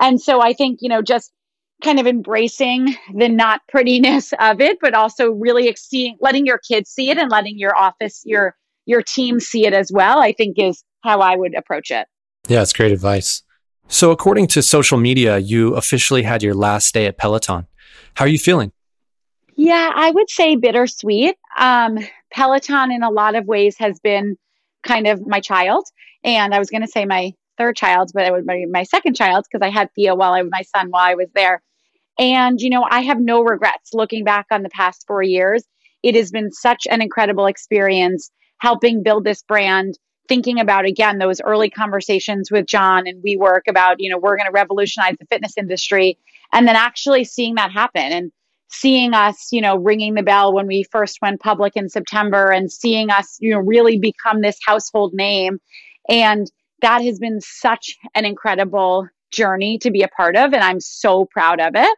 And 0.00 0.20
so 0.20 0.40
I 0.40 0.52
think, 0.52 0.80
you 0.82 0.88
know, 0.88 1.02
just 1.02 1.32
kind 1.82 1.98
of 2.00 2.06
embracing 2.06 2.94
the 3.14 3.28
not 3.28 3.60
prettiness 3.68 4.32
of 4.40 4.60
it, 4.60 4.78
but 4.80 4.94
also 4.94 5.30
really 5.30 5.74
seeing, 5.76 6.16
letting 6.20 6.46
your 6.46 6.58
kids 6.58 6.90
see 6.90 7.10
it 7.10 7.18
and 7.18 7.30
letting 7.30 7.58
your 7.58 7.76
office, 7.76 8.22
your 8.24 8.56
your 8.86 9.02
team 9.02 9.40
see 9.40 9.66
it 9.66 9.72
as 9.72 9.90
well, 9.92 10.20
I 10.20 10.32
think 10.32 10.58
is 10.58 10.84
how 11.02 11.20
I 11.20 11.34
would 11.34 11.56
approach 11.56 11.90
it. 11.90 12.06
Yeah, 12.46 12.62
it's 12.62 12.72
great 12.72 12.92
advice. 12.92 13.42
So, 13.88 14.12
according 14.12 14.46
to 14.48 14.62
social 14.62 14.96
media, 14.96 15.38
you 15.38 15.74
officially 15.74 16.22
had 16.22 16.42
your 16.42 16.54
last 16.54 16.94
day 16.94 17.06
at 17.06 17.18
Peloton. 17.18 17.66
How 18.14 18.24
are 18.24 18.28
you 18.28 18.38
feeling? 18.38 18.72
Yeah, 19.56 19.90
I 19.94 20.10
would 20.10 20.30
say 20.30 20.56
bittersweet. 20.56 21.36
Um, 21.56 21.98
Peloton, 22.32 22.92
in 22.92 23.02
a 23.02 23.10
lot 23.10 23.34
of 23.34 23.46
ways, 23.46 23.76
has 23.78 23.98
been 24.00 24.36
kind 24.82 25.06
of 25.06 25.26
my 25.26 25.40
child. 25.40 25.86
And 26.24 26.54
I 26.54 26.58
was 26.58 26.70
going 26.70 26.82
to 26.82 26.88
say 26.88 27.04
my 27.04 27.32
third 27.56 27.76
child, 27.76 28.10
but 28.14 28.26
it 28.26 28.32
would 28.32 28.46
be 28.46 28.66
my 28.66 28.84
second 28.84 29.14
child 29.14 29.46
because 29.50 29.66
I 29.66 29.70
had 29.70 29.90
Theo 29.94 30.14
while 30.14 30.32
I 30.32 30.42
was 30.42 30.50
my 30.52 30.62
son 30.62 30.88
while 30.90 31.08
I 31.08 31.14
was 31.14 31.28
there. 31.34 31.62
And, 32.18 32.60
you 32.60 32.70
know, 32.70 32.86
I 32.88 33.02
have 33.02 33.20
no 33.20 33.42
regrets 33.42 33.90
looking 33.92 34.24
back 34.24 34.46
on 34.50 34.62
the 34.62 34.70
past 34.70 35.04
four 35.06 35.22
years. 35.22 35.64
It 36.02 36.14
has 36.14 36.30
been 36.30 36.50
such 36.52 36.86
an 36.88 37.02
incredible 37.02 37.46
experience 37.46 38.30
helping 38.58 39.02
build 39.02 39.24
this 39.24 39.42
brand 39.42 39.98
thinking 40.28 40.60
about 40.60 40.86
again 40.86 41.18
those 41.18 41.40
early 41.40 41.70
conversations 41.70 42.50
with 42.50 42.66
John 42.66 43.06
and 43.06 43.22
WeWork 43.22 43.62
about 43.68 43.96
you 43.98 44.10
know 44.10 44.18
we're 44.18 44.36
going 44.36 44.46
to 44.46 44.52
revolutionize 44.52 45.16
the 45.18 45.26
fitness 45.26 45.52
industry 45.56 46.18
and 46.52 46.66
then 46.66 46.76
actually 46.76 47.24
seeing 47.24 47.54
that 47.56 47.70
happen 47.72 48.12
and 48.12 48.32
seeing 48.68 49.14
us 49.14 49.48
you 49.52 49.60
know 49.60 49.76
ringing 49.76 50.14
the 50.14 50.22
bell 50.22 50.52
when 50.52 50.66
we 50.66 50.84
first 50.90 51.18
went 51.22 51.40
public 51.40 51.74
in 51.76 51.88
September 51.88 52.50
and 52.50 52.72
seeing 52.72 53.10
us 53.10 53.36
you 53.40 53.52
know 53.52 53.60
really 53.60 53.98
become 53.98 54.40
this 54.40 54.58
household 54.66 55.12
name 55.14 55.58
and 56.08 56.50
that 56.82 57.02
has 57.02 57.18
been 57.18 57.40
such 57.40 57.96
an 58.14 58.24
incredible 58.24 59.08
journey 59.30 59.78
to 59.78 59.90
be 59.90 60.02
a 60.02 60.08
part 60.08 60.36
of 60.36 60.52
and 60.52 60.62
I'm 60.62 60.80
so 60.80 61.24
proud 61.24 61.60
of 61.60 61.74
it 61.74 61.96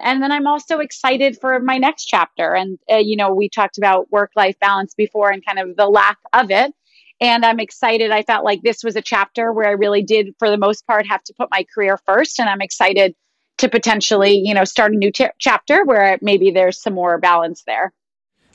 and 0.00 0.22
then 0.22 0.32
I'm 0.32 0.46
also 0.46 0.78
excited 0.78 1.38
for 1.40 1.60
my 1.60 1.78
next 1.78 2.06
chapter. 2.06 2.54
And, 2.54 2.78
uh, 2.90 2.96
you 2.96 3.16
know, 3.16 3.32
we 3.32 3.48
talked 3.48 3.78
about 3.78 4.10
work 4.10 4.30
life 4.36 4.58
balance 4.60 4.94
before 4.94 5.30
and 5.30 5.44
kind 5.44 5.58
of 5.58 5.76
the 5.76 5.86
lack 5.86 6.18
of 6.32 6.50
it. 6.50 6.72
And 7.20 7.44
I'm 7.44 7.60
excited. 7.60 8.10
I 8.10 8.22
felt 8.22 8.44
like 8.44 8.62
this 8.62 8.82
was 8.82 8.96
a 8.96 9.02
chapter 9.02 9.52
where 9.52 9.68
I 9.68 9.72
really 9.72 10.02
did, 10.02 10.34
for 10.38 10.50
the 10.50 10.56
most 10.56 10.86
part, 10.86 11.06
have 11.06 11.22
to 11.24 11.34
put 11.34 11.48
my 11.50 11.64
career 11.72 11.98
first. 12.04 12.40
And 12.40 12.48
I'm 12.48 12.60
excited 12.60 13.14
to 13.58 13.68
potentially, 13.68 14.42
you 14.44 14.52
know, 14.52 14.64
start 14.64 14.92
a 14.92 14.96
new 14.96 15.12
t- 15.12 15.28
chapter 15.38 15.84
where 15.84 16.18
maybe 16.20 16.50
there's 16.50 16.82
some 16.82 16.94
more 16.94 17.18
balance 17.18 17.62
there. 17.66 17.92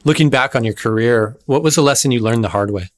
Looking 0.04 0.30
back 0.30 0.56
on 0.56 0.66
your 0.66 0.74
career, 0.74 1.38
what 1.46 1.64
was 1.64 1.78
a 1.78 1.82
lesson 1.82 2.12
you 2.12 2.20
learned 2.20 2.44
the 2.44 2.50
hard 2.50 2.72
way? 2.72 2.90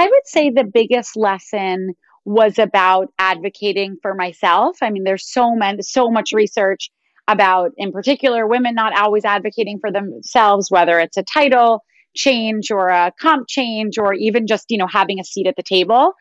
I 0.00 0.04
would 0.04 0.26
say 0.26 0.48
the 0.48 0.64
biggest 0.64 1.14
lesson 1.14 1.92
was 2.24 2.58
about 2.58 3.12
advocating 3.18 3.98
for 4.00 4.14
myself. 4.14 4.78
I 4.80 4.88
mean, 4.88 5.04
there's 5.04 5.30
so 5.30 5.54
many, 5.54 5.82
so 5.82 6.10
much 6.10 6.32
research 6.32 6.90
about, 7.28 7.72
in 7.76 7.92
particular, 7.92 8.46
women 8.46 8.74
not 8.74 8.98
always 8.98 9.26
advocating 9.26 9.78
for 9.78 9.92
themselves, 9.92 10.70
whether 10.70 10.98
it's 10.98 11.18
a 11.18 11.22
title 11.22 11.84
change 12.16 12.70
or 12.70 12.88
a 12.88 13.12
comp 13.20 13.46
change 13.46 13.98
or 13.98 14.14
even 14.14 14.46
just, 14.46 14.70
you 14.70 14.78
know, 14.78 14.86
having 14.86 15.20
a 15.20 15.24
seat 15.24 15.46
at 15.46 15.56
the 15.56 15.62
table. 15.62 16.14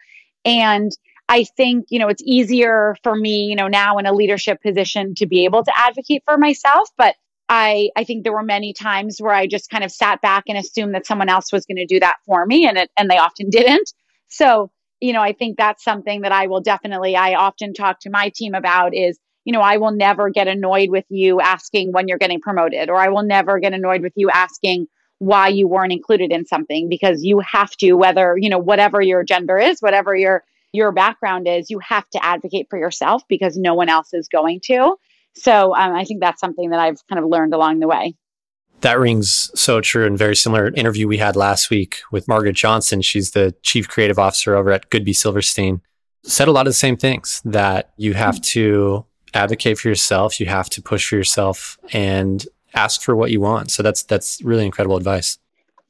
And 0.44 0.92
I 1.30 1.46
think, 1.46 1.86
you 1.88 2.00
know, 2.00 2.10
it's 2.10 2.24
easier 2.26 2.98
for 3.02 3.16
me, 3.16 3.46
you 3.46 3.56
know, 3.56 3.70
now 3.70 3.98
in 3.98 4.06
a 4.06 4.14
leadership 4.14 4.62
position 4.62 5.16
to 5.16 5.26
be 5.26 5.46
able 5.46 5.64
to 5.64 5.72
advocate 5.74 6.24
for 6.26 6.38
myself. 6.38 6.90
But 6.98 7.16
I, 7.50 7.90
I 7.96 8.04
think 8.04 8.24
there 8.24 8.34
were 8.34 8.44
many 8.44 8.74
times 8.74 9.18
where 9.20 9.34
I 9.34 9.48
just 9.48 9.70
kind 9.70 9.84
of 9.84 9.92
sat 9.92 10.22
back 10.22 10.44
and 10.48 10.58
assumed 10.58 10.94
that 10.94 11.08
someone 11.08 11.30
else 11.30 11.52
was 11.52 11.66
going 11.66 11.78
to 11.78 11.86
do 11.86 12.00
that 12.00 12.18
for 12.26 12.46
me 12.46 12.68
and 12.68 12.78
it, 12.78 12.92
and 12.98 13.10
they 13.10 13.18
often 13.18 13.50
didn't. 13.50 13.92
So, 14.28 14.72
you 15.02 15.14
know, 15.14 15.22
I 15.22 15.34
think 15.34 15.58
that's 15.58 15.84
something 15.84 16.22
that 16.22 16.32
I 16.32 16.48
will 16.48 16.62
definitely, 16.62 17.16
I 17.16 17.34
often 17.34 17.74
talk 17.74 18.00
to 18.02 18.10
my 18.12 18.32
team 18.36 18.54
about 18.54 18.94
is 18.94 19.20
you 19.46 19.54
know, 19.54 19.62
I 19.62 19.78
will 19.78 19.92
never 19.92 20.30
get 20.30 20.48
annoyed 20.48 20.92
with 20.92 21.06
you 21.10 21.42
asking 21.42 21.92
when 21.92 22.08
you're 22.08 22.20
getting 22.20 22.40
promoted, 22.40 22.88
or 22.90 22.98
I 22.98 23.10
will 23.10 23.24
never 23.24 23.60
get 23.60 23.74
annoyed 23.74 24.04
with 24.04 24.14
you 24.16 24.30
asking 24.30 24.86
why 25.18 25.48
you 25.48 25.68
weren't 25.68 25.92
included 25.92 26.32
in 26.32 26.46
something 26.46 26.88
because 26.88 27.24
you 27.24 27.40
have 27.40 27.72
to, 27.78 27.94
whether, 27.94 28.38
you 28.38 28.50
know, 28.50 28.60
whatever 28.60 29.02
your 29.02 29.24
gender 29.24 29.58
is, 29.58 29.80
whatever 29.80 30.16
your 30.16 30.44
your 30.72 30.92
background 30.92 31.48
is, 31.48 31.72
you 31.72 31.80
have 31.80 32.08
to 32.12 32.24
advocate 32.24 32.68
for 32.70 32.78
yourself 32.78 33.24
because 33.28 33.58
no 33.58 33.74
one 33.74 33.90
else 33.90 34.14
is 34.14 34.28
going 34.28 34.60
to. 34.66 34.96
So 35.36 35.76
um, 35.76 35.96
I 35.96 36.04
think 36.04 36.22
that's 36.22 36.40
something 36.40 36.70
that 36.72 36.80
I've 36.80 37.06
kind 37.08 37.24
of 37.24 37.30
learned 37.30 37.54
along 37.54 37.80
the 37.80 37.88
way. 37.88 38.16
That 38.82 39.00
rings 39.00 39.52
so 39.60 39.82
true 39.82 40.06
and 40.06 40.18
very 40.18 40.36
similar 40.36 40.68
interview 40.68 41.08
we 41.08 41.18
had 41.18 41.36
last 41.36 41.70
week 41.70 42.00
with 42.12 42.28
Margaret 42.28 42.56
Johnson. 42.56 43.02
She's 43.02 43.32
the 43.32 43.54
chief 43.62 43.88
creative 43.88 44.18
officer 44.18 44.56
over 44.56 44.72
at 44.72 44.90
Goodby 44.90 45.16
Silverstein. 45.16 45.82
Said 46.24 46.48
a 46.48 46.52
lot 46.52 46.68
of 46.68 46.72
the 46.72 46.78
same 46.78 46.98
things 46.98 47.42
that 47.46 47.92
you 47.98 48.14
have 48.14 48.42
to 48.42 49.06
advocate 49.34 49.78
for 49.78 49.90
yourself, 49.90 50.40
you 50.40 50.46
have 50.48 50.70
to 50.70 50.82
push 50.82 51.08
for 51.08 51.16
yourself 51.16 51.78
and 51.94 52.46
ask 52.74 53.02
for 53.02 53.16
what 53.16 53.32
you 53.32 53.42
want. 53.42 53.72
So 53.72 53.84
that's 53.84 54.04
that's 54.04 54.42
really 54.44 54.66
incredible 54.66 54.98
advice. 54.98 55.38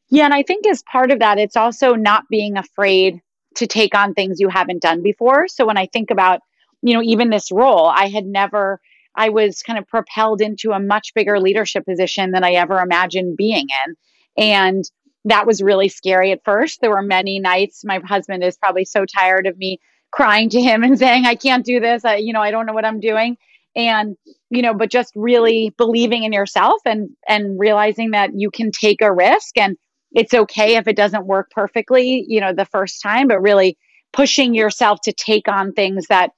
Yeah, 0.09 0.25
and 0.25 0.33
I 0.33 0.43
think 0.43 0.65
as 0.67 0.81
part 0.83 1.11
of 1.11 1.19
that, 1.19 1.37
it's 1.37 1.55
also 1.55 1.93
not 1.93 2.27
being 2.29 2.57
afraid 2.57 3.21
to 3.55 3.67
take 3.67 3.95
on 3.95 4.13
things 4.13 4.39
you 4.39 4.49
haven't 4.49 4.81
done 4.81 5.03
before. 5.03 5.47
So 5.47 5.65
when 5.65 5.77
I 5.77 5.85
think 5.85 6.11
about, 6.11 6.41
you 6.81 6.93
know, 6.93 7.03
even 7.03 7.29
this 7.29 7.51
role, 7.51 7.87
I 7.87 8.07
had 8.07 8.25
never, 8.25 8.79
I 9.19 9.29
was 9.29 9.61
kind 9.61 9.77
of 9.77 9.85
propelled 9.85 10.39
into 10.39 10.71
a 10.71 10.79
much 10.79 11.13
bigger 11.13 11.41
leadership 11.41 11.85
position 11.85 12.31
than 12.31 12.45
I 12.45 12.53
ever 12.53 12.79
imagined 12.79 13.35
being 13.35 13.67
in. 13.85 13.95
And 14.41 14.83
that 15.25 15.45
was 15.45 15.61
really 15.61 15.89
scary 15.89 16.31
at 16.31 16.45
first. 16.45 16.79
There 16.79 16.91
were 16.91 17.01
many 17.01 17.37
nights 17.39 17.83
my 17.83 17.99
husband 17.99 18.45
is 18.45 18.57
probably 18.57 18.85
so 18.85 19.05
tired 19.05 19.45
of 19.45 19.57
me 19.57 19.79
crying 20.11 20.49
to 20.51 20.61
him 20.61 20.83
and 20.85 20.97
saying, 20.97 21.25
I 21.25 21.35
can't 21.35 21.65
do 21.65 21.81
this. 21.81 22.05
I, 22.05 22.15
you 22.15 22.31
know, 22.31 22.41
I 22.41 22.49
don't 22.49 22.65
know 22.65 22.73
what 22.73 22.85
I'm 22.85 23.01
doing. 23.01 23.35
And, 23.75 24.15
you 24.49 24.61
know, 24.61 24.73
but 24.73 24.89
just 24.89 25.11
really 25.15 25.73
believing 25.77 26.23
in 26.23 26.31
yourself 26.31 26.81
and, 26.85 27.09
and 27.27 27.59
realizing 27.59 28.11
that 28.11 28.31
you 28.33 28.49
can 28.49 28.71
take 28.71 29.01
a 29.01 29.13
risk 29.13 29.57
and 29.57 29.75
it's 30.13 30.33
okay 30.33 30.77
if 30.77 30.87
it 30.87 30.95
doesn't 30.95 31.27
work 31.27 31.51
perfectly, 31.51 32.23
you 32.25 32.39
know, 32.39 32.53
the 32.53 32.65
first 32.65 33.01
time, 33.01 33.27
but 33.27 33.41
really 33.41 33.77
pushing 34.13 34.55
yourself 34.55 34.99
to 35.03 35.11
take 35.11 35.49
on 35.49 35.73
things 35.73 36.07
that 36.07 36.31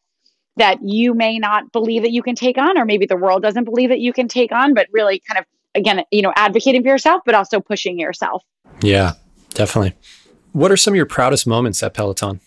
that 0.58 0.80
you 0.82 1.14
may 1.14 1.40
not 1.40 1.72
believe 1.72 2.04
that 2.04 2.12
you 2.12 2.22
can 2.22 2.36
take 2.36 2.58
on 2.58 2.78
or 2.78 2.86
maybe 2.86 3.06
the 3.06 3.16
world 3.16 3.42
doesn't 3.42 3.64
believe 3.64 3.90
that 3.90 4.00
you 4.00 4.14
can 4.14 4.28
take 4.28 4.52
on, 4.52 4.74
but 4.74 4.88
really 4.92 5.22
kind 5.28 5.40
of 5.40 5.46
again, 5.74 6.04
you 6.12 6.22
know, 6.22 6.34
advocating 6.36 6.84
for 6.84 6.90
yourself 6.90 7.22
but 7.26 7.36
also 7.36 7.60
pushing 7.60 7.98
yourself. 8.00 8.44
Yeah, 8.82 9.14
definitely. 9.54 9.94
What 10.52 10.72
are 10.72 10.78
some 10.78 10.94
of 10.94 10.98
your 10.98 11.06
proudest 11.06 11.48
moments 11.48 11.82
at 11.82 11.94
Peloton? 11.94 12.42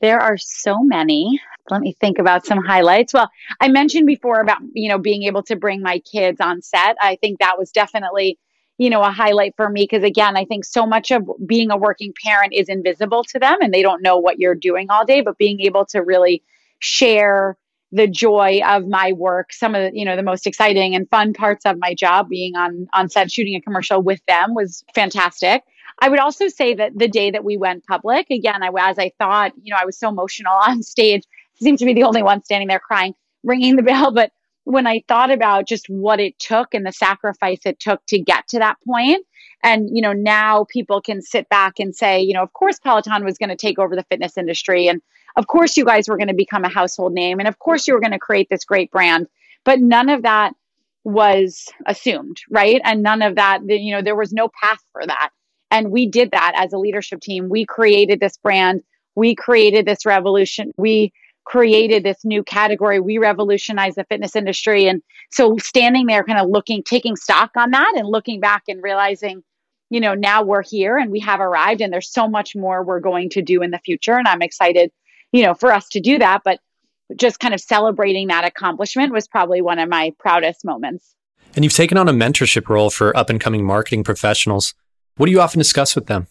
There 0.00 0.20
are 0.20 0.36
so 0.36 0.82
many. 0.82 1.40
Let 1.70 1.80
me 1.80 1.94
think 2.00 2.18
about 2.18 2.46
some 2.46 2.64
highlights. 2.64 3.12
Well, 3.12 3.30
I 3.60 3.68
mentioned 3.68 4.06
before 4.06 4.40
about, 4.40 4.58
you 4.72 4.88
know, 4.88 4.98
being 4.98 5.24
able 5.24 5.42
to 5.44 5.56
bring 5.56 5.82
my 5.82 5.98
kids 6.00 6.40
on 6.40 6.62
set. 6.62 6.96
I 7.00 7.16
think 7.16 7.40
that 7.40 7.58
was 7.58 7.70
definitely 7.70 8.38
you 8.78 8.90
know, 8.90 9.02
a 9.02 9.10
highlight 9.10 9.54
for 9.56 9.68
me 9.68 9.82
because 9.82 10.04
again, 10.04 10.36
I 10.36 10.44
think 10.44 10.64
so 10.64 10.86
much 10.86 11.10
of 11.10 11.28
being 11.44 11.70
a 11.70 11.76
working 11.76 12.14
parent 12.24 12.54
is 12.54 12.68
invisible 12.68 13.24
to 13.24 13.38
them 13.40 13.56
and 13.60 13.74
they 13.74 13.82
don't 13.82 14.02
know 14.02 14.18
what 14.18 14.38
you're 14.38 14.54
doing 14.54 14.88
all 14.88 15.04
day, 15.04 15.20
but 15.20 15.36
being 15.36 15.60
able 15.60 15.84
to 15.86 15.98
really 15.98 16.42
share 16.78 17.56
the 17.90 18.06
joy 18.06 18.60
of 18.66 18.86
my 18.86 19.12
work, 19.12 19.52
some 19.52 19.74
of 19.74 19.80
the, 19.80 19.98
you 19.98 20.04
know, 20.04 20.16
the 20.16 20.22
most 20.22 20.46
exciting 20.46 20.94
and 20.94 21.08
fun 21.08 21.32
parts 21.32 21.64
of 21.64 21.78
my 21.78 21.94
job 21.94 22.28
being 22.28 22.54
on 22.54 22.86
on 22.92 23.08
set 23.08 23.30
shooting 23.30 23.54
a 23.54 23.60
commercial 23.60 24.02
with 24.02 24.20
them 24.28 24.54
was 24.54 24.84
fantastic. 24.94 25.62
I 26.00 26.08
would 26.08 26.20
also 26.20 26.48
say 26.48 26.74
that 26.74 26.96
the 26.96 27.08
day 27.08 27.30
that 27.30 27.44
we 27.44 27.56
went 27.56 27.86
public, 27.86 28.28
again, 28.30 28.62
I 28.62 28.70
as 28.78 28.98
I 28.98 29.12
thought, 29.18 29.52
you 29.62 29.72
know, 29.72 29.78
I 29.80 29.86
was 29.86 29.98
so 29.98 30.08
emotional 30.08 30.52
on 30.66 30.82
stage, 30.82 31.22
seemed 31.60 31.78
to 31.78 31.84
be 31.84 31.94
the 31.94 32.04
only 32.04 32.22
one 32.22 32.44
standing 32.44 32.68
there 32.68 32.80
crying, 32.80 33.14
ringing 33.42 33.76
the 33.76 33.82
bell, 33.82 34.12
but 34.12 34.32
when 34.68 34.86
I 34.86 35.02
thought 35.08 35.30
about 35.30 35.66
just 35.66 35.88
what 35.88 36.20
it 36.20 36.38
took 36.38 36.74
and 36.74 36.84
the 36.84 36.92
sacrifice 36.92 37.60
it 37.64 37.80
took 37.80 38.04
to 38.08 38.18
get 38.18 38.46
to 38.48 38.58
that 38.58 38.76
point, 38.86 39.24
and 39.62 39.88
you 39.90 40.02
know 40.02 40.12
now 40.12 40.66
people 40.68 41.00
can 41.00 41.22
sit 41.22 41.48
back 41.48 41.78
and 41.78 41.96
say, 41.96 42.20
you 42.20 42.34
know, 42.34 42.42
of 42.42 42.52
course 42.52 42.78
Peloton 42.78 43.24
was 43.24 43.38
going 43.38 43.48
to 43.48 43.56
take 43.56 43.78
over 43.78 43.96
the 43.96 44.04
fitness 44.04 44.36
industry, 44.36 44.86
and 44.86 45.00
of 45.36 45.46
course 45.46 45.76
you 45.78 45.86
guys 45.86 46.06
were 46.06 46.18
going 46.18 46.28
to 46.28 46.34
become 46.34 46.64
a 46.64 46.68
household 46.68 47.14
name, 47.14 47.38
and 47.38 47.48
of 47.48 47.58
course 47.58 47.88
you 47.88 47.94
were 47.94 48.00
going 48.00 48.12
to 48.12 48.18
create 48.18 48.48
this 48.50 48.66
great 48.66 48.90
brand, 48.90 49.26
but 49.64 49.80
none 49.80 50.10
of 50.10 50.22
that 50.22 50.52
was 51.02 51.66
assumed, 51.86 52.36
right? 52.50 52.82
And 52.84 53.02
none 53.02 53.22
of 53.22 53.36
that, 53.36 53.60
you 53.66 53.92
know, 53.92 54.02
there 54.02 54.16
was 54.16 54.32
no 54.32 54.50
path 54.60 54.84
for 54.92 55.06
that. 55.06 55.30
And 55.70 55.90
we 55.90 56.06
did 56.06 56.32
that 56.32 56.52
as 56.56 56.74
a 56.74 56.78
leadership 56.78 57.20
team. 57.20 57.48
We 57.48 57.64
created 57.64 58.20
this 58.20 58.36
brand. 58.36 58.82
We 59.14 59.34
created 59.34 59.86
this 59.86 60.04
revolution. 60.04 60.72
We 60.76 61.12
created 61.48 62.02
this 62.02 62.26
new 62.26 62.42
category. 62.42 63.00
We 63.00 63.16
revolutionized 63.16 63.96
the 63.96 64.04
fitness 64.04 64.36
industry. 64.36 64.86
And 64.86 65.02
so 65.30 65.56
standing 65.56 66.04
there, 66.04 66.22
kind 66.22 66.38
of 66.38 66.50
looking, 66.50 66.82
taking 66.82 67.16
stock 67.16 67.52
on 67.56 67.70
that 67.70 67.94
and 67.96 68.06
looking 68.06 68.38
back 68.38 68.64
and 68.68 68.82
realizing, 68.82 69.42
you 69.88 69.98
know, 69.98 70.12
now 70.12 70.42
we're 70.42 70.62
here 70.62 70.98
and 70.98 71.10
we 71.10 71.20
have 71.20 71.40
arrived 71.40 71.80
and 71.80 71.90
there's 71.90 72.12
so 72.12 72.28
much 72.28 72.54
more 72.54 72.84
we're 72.84 73.00
going 73.00 73.30
to 73.30 73.40
do 73.40 73.62
in 73.62 73.70
the 73.70 73.78
future. 73.78 74.18
And 74.18 74.28
I'm 74.28 74.42
excited, 74.42 74.92
you 75.32 75.42
know, 75.42 75.54
for 75.54 75.72
us 75.72 75.88
to 75.90 76.00
do 76.00 76.18
that. 76.18 76.42
But 76.44 76.60
just 77.16 77.40
kind 77.40 77.54
of 77.54 77.60
celebrating 77.60 78.28
that 78.28 78.44
accomplishment 78.44 79.14
was 79.14 79.26
probably 79.26 79.62
one 79.62 79.78
of 79.78 79.88
my 79.88 80.12
proudest 80.18 80.66
moments. 80.66 81.14
And 81.56 81.64
you've 81.64 81.72
taken 81.72 81.96
on 81.96 82.08
a 82.08 82.12
mentorship 82.12 82.68
role 82.68 82.90
for 82.90 83.16
up 83.16 83.30
and 83.30 83.40
coming 83.40 83.64
marketing 83.64 84.04
professionals. 84.04 84.74
What 85.16 85.26
do 85.26 85.32
you 85.32 85.40
often 85.40 85.58
discuss 85.58 85.94
with 85.94 86.08
them? 86.08 86.26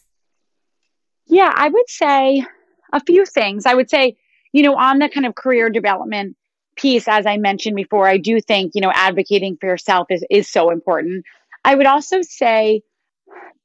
Yeah, 1.26 1.52
I 1.56 1.70
would 1.70 1.90
say 1.90 2.46
a 2.94 3.02
few 3.04 3.26
things. 3.26 3.66
I 3.66 3.74
would 3.74 3.90
say, 3.90 4.16
you 4.52 4.64
know, 4.64 4.76
on 4.76 5.00
the 5.00 5.10
kind 5.10 5.26
of 5.26 5.36
career 5.36 5.70
development 5.70 6.36
piece, 6.76 7.08
as 7.08 7.26
I 7.26 7.38
mentioned 7.38 7.76
before, 7.76 8.08
I 8.08 8.18
do 8.18 8.40
think, 8.40 8.74
you 8.76 8.82
know, 8.82 8.92
advocating 8.94 9.58
for 9.60 9.68
yourself 9.68 10.08
is, 10.10 10.24
is 10.30 10.50
so 10.50 10.70
important. 10.70 11.26
I 11.66 11.76
would 11.76 11.88
also 11.88 12.22
say 12.22 12.82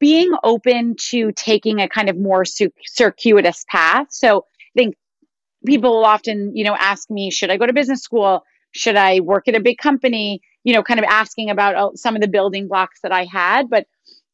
being 0.01 0.33
open 0.43 0.97
to 1.11 1.31
taking 1.33 1.81
a 1.81 1.89
kind 1.89 2.09
of 2.09 2.17
more 2.17 2.45
circuitous 2.45 3.65
path. 3.69 4.09
So 4.11 4.39
I 4.41 4.81
think 4.81 4.97
people 5.65 6.05
often, 6.05 6.57
you 6.57 6.65
know, 6.65 6.75
ask 6.75 7.09
me, 7.11 7.31
should 7.31 7.51
I 7.51 7.57
go 7.57 7.67
to 7.67 7.73
business 7.73 8.03
school? 8.03 8.43
Should 8.73 8.97
I 8.97 9.21
work 9.21 9.47
at 9.47 9.55
a 9.55 9.61
big 9.61 9.79
company? 9.79 10.41
You 10.65 10.75
know, 10.75 10.83
kind 10.83 10.99
of 10.99 11.05
asking 11.09 11.51
about 11.51 11.75
uh, 11.77 11.91
some 11.95 12.17
of 12.17 12.23
the 12.23 12.29
building 12.29 12.67
blocks 12.69 13.01
that 13.03 13.13
I 13.13 13.25
had. 13.25 13.69
But 13.71 13.87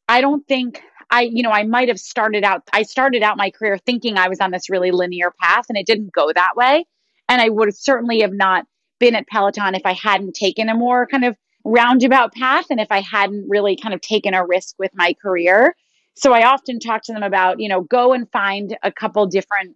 I 0.07 0.21
don't 0.21 0.47
think 0.47 0.81
I, 1.11 1.23
you 1.23 1.41
know, 1.41 1.51
I 1.51 1.63
might 1.63 1.87
have 1.87 1.99
started 1.99 2.43
out, 2.43 2.63
I 2.71 2.83
started 2.83 3.23
out 3.23 3.37
my 3.37 3.49
career 3.49 3.77
thinking 3.77 4.17
I 4.17 4.29
was 4.29 4.39
on 4.39 4.51
this 4.51 4.69
really 4.69 4.91
linear 4.91 5.31
path 5.41 5.65
and 5.69 5.77
it 5.77 5.85
didn't 5.85 6.11
go 6.13 6.31
that 6.33 6.55
way. 6.55 6.85
And 7.27 7.41
I 7.41 7.49
would 7.49 7.75
certainly 7.75 8.21
have 8.21 8.33
not 8.33 8.65
been 8.99 9.15
at 9.15 9.27
Peloton 9.27 9.75
if 9.75 9.85
I 9.85 9.93
hadn't 9.93 10.35
taken 10.35 10.69
a 10.69 10.75
more 10.75 11.07
kind 11.07 11.25
of 11.25 11.35
roundabout 11.65 12.33
path 12.33 12.65
and 12.69 12.79
if 12.79 12.91
I 12.91 13.01
hadn't 13.01 13.47
really 13.49 13.75
kind 13.75 13.93
of 13.93 14.01
taken 14.01 14.33
a 14.33 14.45
risk 14.45 14.75
with 14.77 14.91
my 14.93 15.15
career. 15.21 15.75
So 16.15 16.33
I 16.33 16.45
often 16.45 16.79
talk 16.79 17.03
to 17.03 17.13
them 17.13 17.23
about, 17.23 17.59
you 17.59 17.69
know, 17.69 17.81
go 17.81 18.13
and 18.13 18.29
find 18.31 18.77
a 18.83 18.91
couple 18.91 19.25
different 19.25 19.75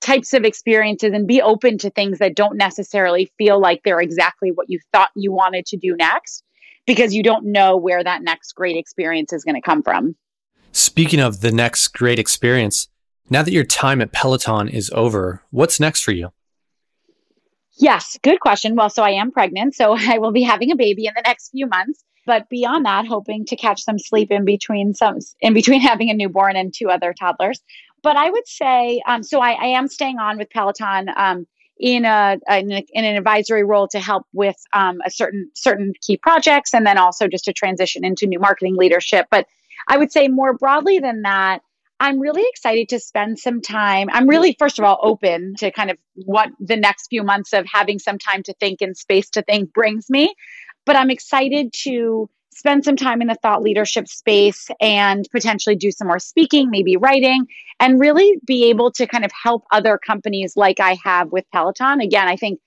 types 0.00 0.32
of 0.32 0.44
experiences 0.44 1.12
and 1.12 1.26
be 1.26 1.42
open 1.42 1.78
to 1.78 1.90
things 1.90 2.18
that 2.18 2.36
don't 2.36 2.56
necessarily 2.56 3.32
feel 3.36 3.60
like 3.60 3.82
they're 3.84 4.00
exactly 4.00 4.50
what 4.50 4.70
you 4.70 4.78
thought 4.92 5.10
you 5.16 5.32
wanted 5.32 5.66
to 5.66 5.76
do 5.76 5.96
next 5.96 6.44
because 6.86 7.14
you 7.14 7.22
don't 7.22 7.44
know 7.44 7.76
where 7.76 8.02
that 8.02 8.22
next 8.22 8.52
great 8.52 8.76
experience 8.76 9.32
is 9.32 9.44
going 9.44 9.54
to 9.54 9.60
come 9.60 9.82
from. 9.82 10.14
Speaking 10.72 11.20
of 11.20 11.40
the 11.40 11.52
next 11.52 11.88
great 11.88 12.18
experience, 12.18 12.88
now 13.30 13.42
that 13.42 13.52
your 13.52 13.64
time 13.64 14.00
at 14.00 14.12
Peloton 14.12 14.68
is 14.68 14.90
over, 14.94 15.42
what's 15.50 15.80
next 15.80 16.02
for 16.02 16.12
you? 16.12 16.30
Yes, 17.78 18.18
good 18.22 18.40
question. 18.40 18.74
Well, 18.74 18.90
so 18.90 19.02
I 19.02 19.10
am 19.10 19.30
pregnant, 19.30 19.74
so 19.74 19.94
I 19.98 20.18
will 20.18 20.32
be 20.32 20.42
having 20.42 20.70
a 20.70 20.76
baby 20.76 21.06
in 21.06 21.12
the 21.14 21.22
next 21.24 21.50
few 21.50 21.66
months. 21.66 22.04
But 22.26 22.48
beyond 22.50 22.84
that, 22.84 23.06
hoping 23.06 23.46
to 23.46 23.56
catch 23.56 23.82
some 23.82 23.98
sleep 23.98 24.30
in 24.30 24.44
between 24.44 24.92
some 24.92 25.18
in 25.40 25.54
between 25.54 25.80
having 25.92 26.10
a 26.10 26.14
newborn 26.14 26.56
and 26.56 26.74
two 26.74 26.90
other 26.90 27.14
toddlers. 27.14 27.60
But 28.02 28.16
I 28.16 28.30
would 28.30 28.46
say, 28.46 29.02
um, 29.06 29.22
so 29.22 29.40
I, 29.40 29.52
I, 29.52 29.66
am 29.68 29.88
staying 29.88 30.18
on 30.18 30.38
with 30.38 30.50
Peloton 30.50 31.08
um, 31.16 31.46
in 31.80 32.04
a, 32.04 32.38
in 32.48 32.70
a, 32.70 32.84
in 32.92 33.04
an 33.04 33.16
advisory 33.16 33.64
role 33.64 33.88
to 33.88 33.98
help 33.98 34.24
with 34.32 34.56
um, 34.72 34.98
a 35.04 35.10
certain 35.10 35.50
certain 35.54 35.94
key 36.00 36.16
projects, 36.16 36.74
and 36.74 36.86
then 36.86 36.98
also 36.98 37.28
just 37.28 37.46
to 37.46 37.52
transition 37.52 38.04
into 38.04 38.26
new 38.26 38.38
marketing 38.38 38.76
leadership. 38.76 39.26
But 39.30 39.46
I 39.88 39.96
would 39.96 40.12
say 40.12 40.28
more 40.28 40.54
broadly 40.54 40.98
than 40.98 41.22
that, 41.22 41.60
I'm 42.00 42.20
really 42.20 42.44
excited 42.48 42.90
to 42.90 43.00
spend 43.00 43.38
some 43.38 43.60
time. 43.60 44.08
I'm 44.12 44.28
really, 44.28 44.54
first 44.58 44.78
of 44.78 44.84
all, 44.84 45.00
open 45.02 45.54
to 45.58 45.72
kind 45.72 45.90
of 45.90 45.98
what 46.14 46.50
the 46.60 46.76
next 46.76 47.08
few 47.08 47.24
months 47.24 47.52
of 47.52 47.66
having 47.72 47.98
some 47.98 48.18
time 48.18 48.42
to 48.44 48.54
think 48.60 48.80
and 48.80 48.96
space 48.96 49.30
to 49.30 49.42
think 49.42 49.72
brings 49.72 50.08
me. 50.08 50.32
But 50.86 50.94
I'm 50.94 51.10
excited 51.10 51.72
to 51.84 52.30
spend 52.54 52.84
some 52.84 52.96
time 52.96 53.20
in 53.20 53.28
the 53.28 53.36
thought 53.40 53.62
leadership 53.62 54.08
space 54.08 54.68
and 54.80 55.26
potentially 55.32 55.76
do 55.76 55.90
some 55.90 56.08
more 56.08 56.18
speaking, 56.18 56.70
maybe 56.70 56.96
writing, 56.96 57.46
and 57.80 58.00
really 58.00 58.38
be 58.46 58.68
able 58.70 58.92
to 58.92 59.06
kind 59.06 59.24
of 59.24 59.30
help 59.42 59.64
other 59.72 59.98
companies 59.98 60.54
like 60.56 60.80
I 60.80 60.98
have 61.04 61.30
with 61.30 61.44
Peloton. 61.52 62.00
Again, 62.00 62.28
I 62.28 62.36
think 62.36 62.60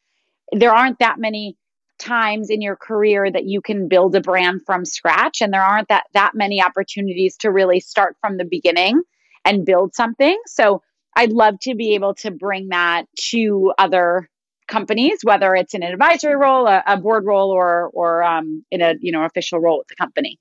there 0.52 0.74
aren't 0.74 1.00
that 1.00 1.20
many 1.20 1.56
times 2.02 2.50
in 2.50 2.62
your 2.62 2.76
career 2.76 3.32
that 3.32 3.46
you 3.46 3.62
can 3.62 3.88
build 3.88 4.16
a 4.16 4.22
brand 4.22 4.62
from 4.66 4.84
scratch 4.86 5.42
and 5.42 5.54
there 5.54 5.64
aren't 5.64 5.88
that 5.88 6.06
that 6.14 6.32
many 6.34 6.62
opportunities 6.62 7.38
to 7.38 7.52
really 7.52 7.80
start 7.80 8.18
from 8.20 8.38
the 8.38 8.46
beginning 8.46 9.02
and 9.46 9.66
build 9.66 9.96
something. 9.96 10.38
So 10.48 10.82
i'd 11.18 11.34
love 11.34 11.60
to 11.60 11.76
be 11.76 11.94
able 11.94 12.14
to 12.16 12.32
bring 12.32 12.70
that 12.70 13.04
to 13.18 13.74
other 13.78 14.30
companies 14.70 15.20
whether 15.24 15.54
it's 15.54 15.74
in 15.74 15.84
an 15.84 15.92
advisory 15.92 16.38
role 16.38 16.68
a, 16.68 16.82
a 16.88 16.96
board 16.96 17.26
role 17.26 17.52
or 17.52 17.90
or 17.94 18.24
um, 18.24 18.64
in 18.72 18.82
a 18.82 18.94
you 19.02 19.12
know 19.12 19.26
official 19.26 19.60
role 19.60 19.82
at 19.82 19.88
the 19.88 19.96
company. 19.96 20.40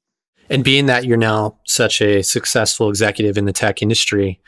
And 0.48 0.64
being 0.64 0.86
that 0.86 1.04
you're 1.04 1.16
now 1.16 1.58
such 1.66 2.00
a 2.00 2.22
successful 2.22 2.88
executive 2.88 3.36
in 3.36 3.44
the 3.44 3.52
tech 3.52 3.82
industry 3.82 4.40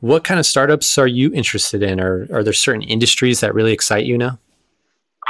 what 0.00 0.24
kind 0.24 0.40
of 0.40 0.46
startups 0.46 0.96
are 0.96 1.06
you 1.06 1.32
interested 1.34 1.82
in? 1.82 2.00
Or 2.00 2.26
are 2.32 2.42
there 2.42 2.54
certain 2.54 2.82
industries 2.82 3.40
that 3.40 3.54
really 3.54 3.72
excite 3.72 4.06
you 4.06 4.16
now 4.16 4.38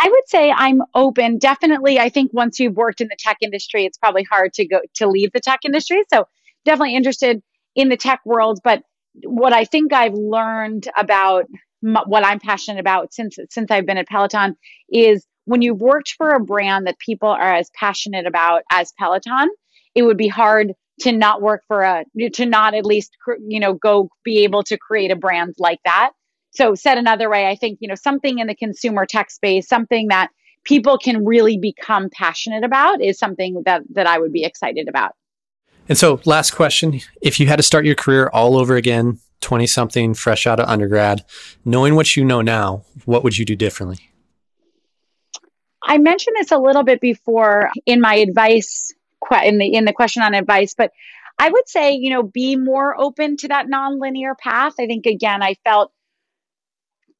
I 0.02 0.08
would 0.08 0.28
say 0.28 0.50
I'm 0.50 0.80
open. 0.94 1.36
Definitely, 1.38 1.98
I 1.98 2.08
think 2.08 2.32
once 2.32 2.58
you've 2.58 2.74
worked 2.74 3.02
in 3.02 3.08
the 3.08 3.16
tech 3.18 3.36
industry, 3.42 3.84
it's 3.84 3.98
probably 3.98 4.24
hard 4.24 4.54
to 4.54 4.66
go 4.66 4.80
to 4.94 5.06
leave 5.06 5.30
the 5.32 5.40
tech 5.40 5.60
industry. 5.66 6.02
So 6.10 6.24
definitely 6.64 6.96
interested 6.96 7.42
in 7.76 7.90
the 7.90 7.98
tech 7.98 8.20
world. 8.24 8.60
But 8.64 8.82
what 9.24 9.52
I 9.52 9.66
think 9.66 9.92
I've 9.92 10.14
learned 10.14 10.88
about 10.96 11.44
m- 11.84 11.98
what 12.06 12.24
I'm 12.24 12.40
passionate 12.40 12.80
about 12.80 13.12
since 13.12 13.36
since 13.50 13.70
I've 13.70 13.84
been 13.84 13.98
at 13.98 14.08
Peloton 14.08 14.56
is 14.88 15.26
when 15.44 15.60
you've 15.60 15.82
worked 15.82 16.14
for 16.16 16.30
a 16.30 16.40
brand 16.40 16.86
that 16.86 16.98
people 16.98 17.28
are 17.28 17.54
as 17.54 17.68
passionate 17.78 18.26
about 18.26 18.62
as 18.72 18.92
Peloton, 18.98 19.50
it 19.94 20.02
would 20.02 20.16
be 20.16 20.28
hard 20.28 20.72
to 21.00 21.12
not 21.12 21.42
work 21.42 21.62
for 21.68 21.82
a 21.82 22.04
to 22.32 22.46
not 22.46 22.72
at 22.72 22.86
least 22.86 23.10
you 23.46 23.60
know 23.60 23.74
go 23.74 24.08
be 24.24 24.44
able 24.44 24.62
to 24.62 24.78
create 24.78 25.10
a 25.10 25.16
brand 25.16 25.54
like 25.58 25.80
that 25.84 26.12
so 26.50 26.74
said 26.74 26.98
another 26.98 27.30
way, 27.30 27.46
I 27.46 27.54
think, 27.54 27.78
you 27.80 27.88
know, 27.88 27.94
something 27.94 28.38
in 28.38 28.46
the 28.46 28.54
consumer 28.54 29.06
tech 29.06 29.30
space, 29.30 29.68
something 29.68 30.08
that 30.08 30.30
people 30.64 30.98
can 30.98 31.24
really 31.24 31.56
become 31.56 32.10
passionate 32.10 32.64
about 32.64 33.00
is 33.00 33.18
something 33.18 33.62
that 33.66 33.82
that 33.90 34.06
I 34.06 34.18
would 34.18 34.32
be 34.32 34.44
excited 34.44 34.88
about. 34.88 35.14
And 35.88 35.96
so 35.98 36.20
last 36.24 36.52
question, 36.52 37.00
if 37.20 37.40
you 37.40 37.46
had 37.46 37.56
to 37.56 37.62
start 37.62 37.84
your 37.84 37.94
career 37.94 38.30
all 38.32 38.56
over 38.56 38.76
again, 38.76 39.18
20 39.40 39.66
something, 39.66 40.14
fresh 40.14 40.46
out 40.46 40.60
of 40.60 40.68
undergrad, 40.68 41.24
knowing 41.64 41.94
what 41.94 42.16
you 42.16 42.24
know 42.24 42.42
now, 42.42 42.84
what 43.06 43.24
would 43.24 43.38
you 43.38 43.44
do 43.44 43.56
differently? 43.56 43.98
I 45.82 45.98
mentioned 45.98 46.36
this 46.38 46.52
a 46.52 46.58
little 46.58 46.84
bit 46.84 47.00
before 47.00 47.70
in 47.86 48.00
my 48.00 48.14
advice 48.16 48.92
in 49.42 49.58
the 49.58 49.74
in 49.74 49.84
the 49.84 49.92
question 49.92 50.22
on 50.22 50.34
advice, 50.34 50.74
but 50.74 50.92
I 51.38 51.48
would 51.48 51.68
say, 51.68 51.92
you 51.92 52.10
know, 52.10 52.22
be 52.22 52.56
more 52.56 53.00
open 53.00 53.36
to 53.38 53.48
that 53.48 53.66
nonlinear 53.66 54.36
path. 54.38 54.74
I 54.78 54.86
think 54.86 55.06
again, 55.06 55.42
I 55.42 55.56
felt 55.64 55.90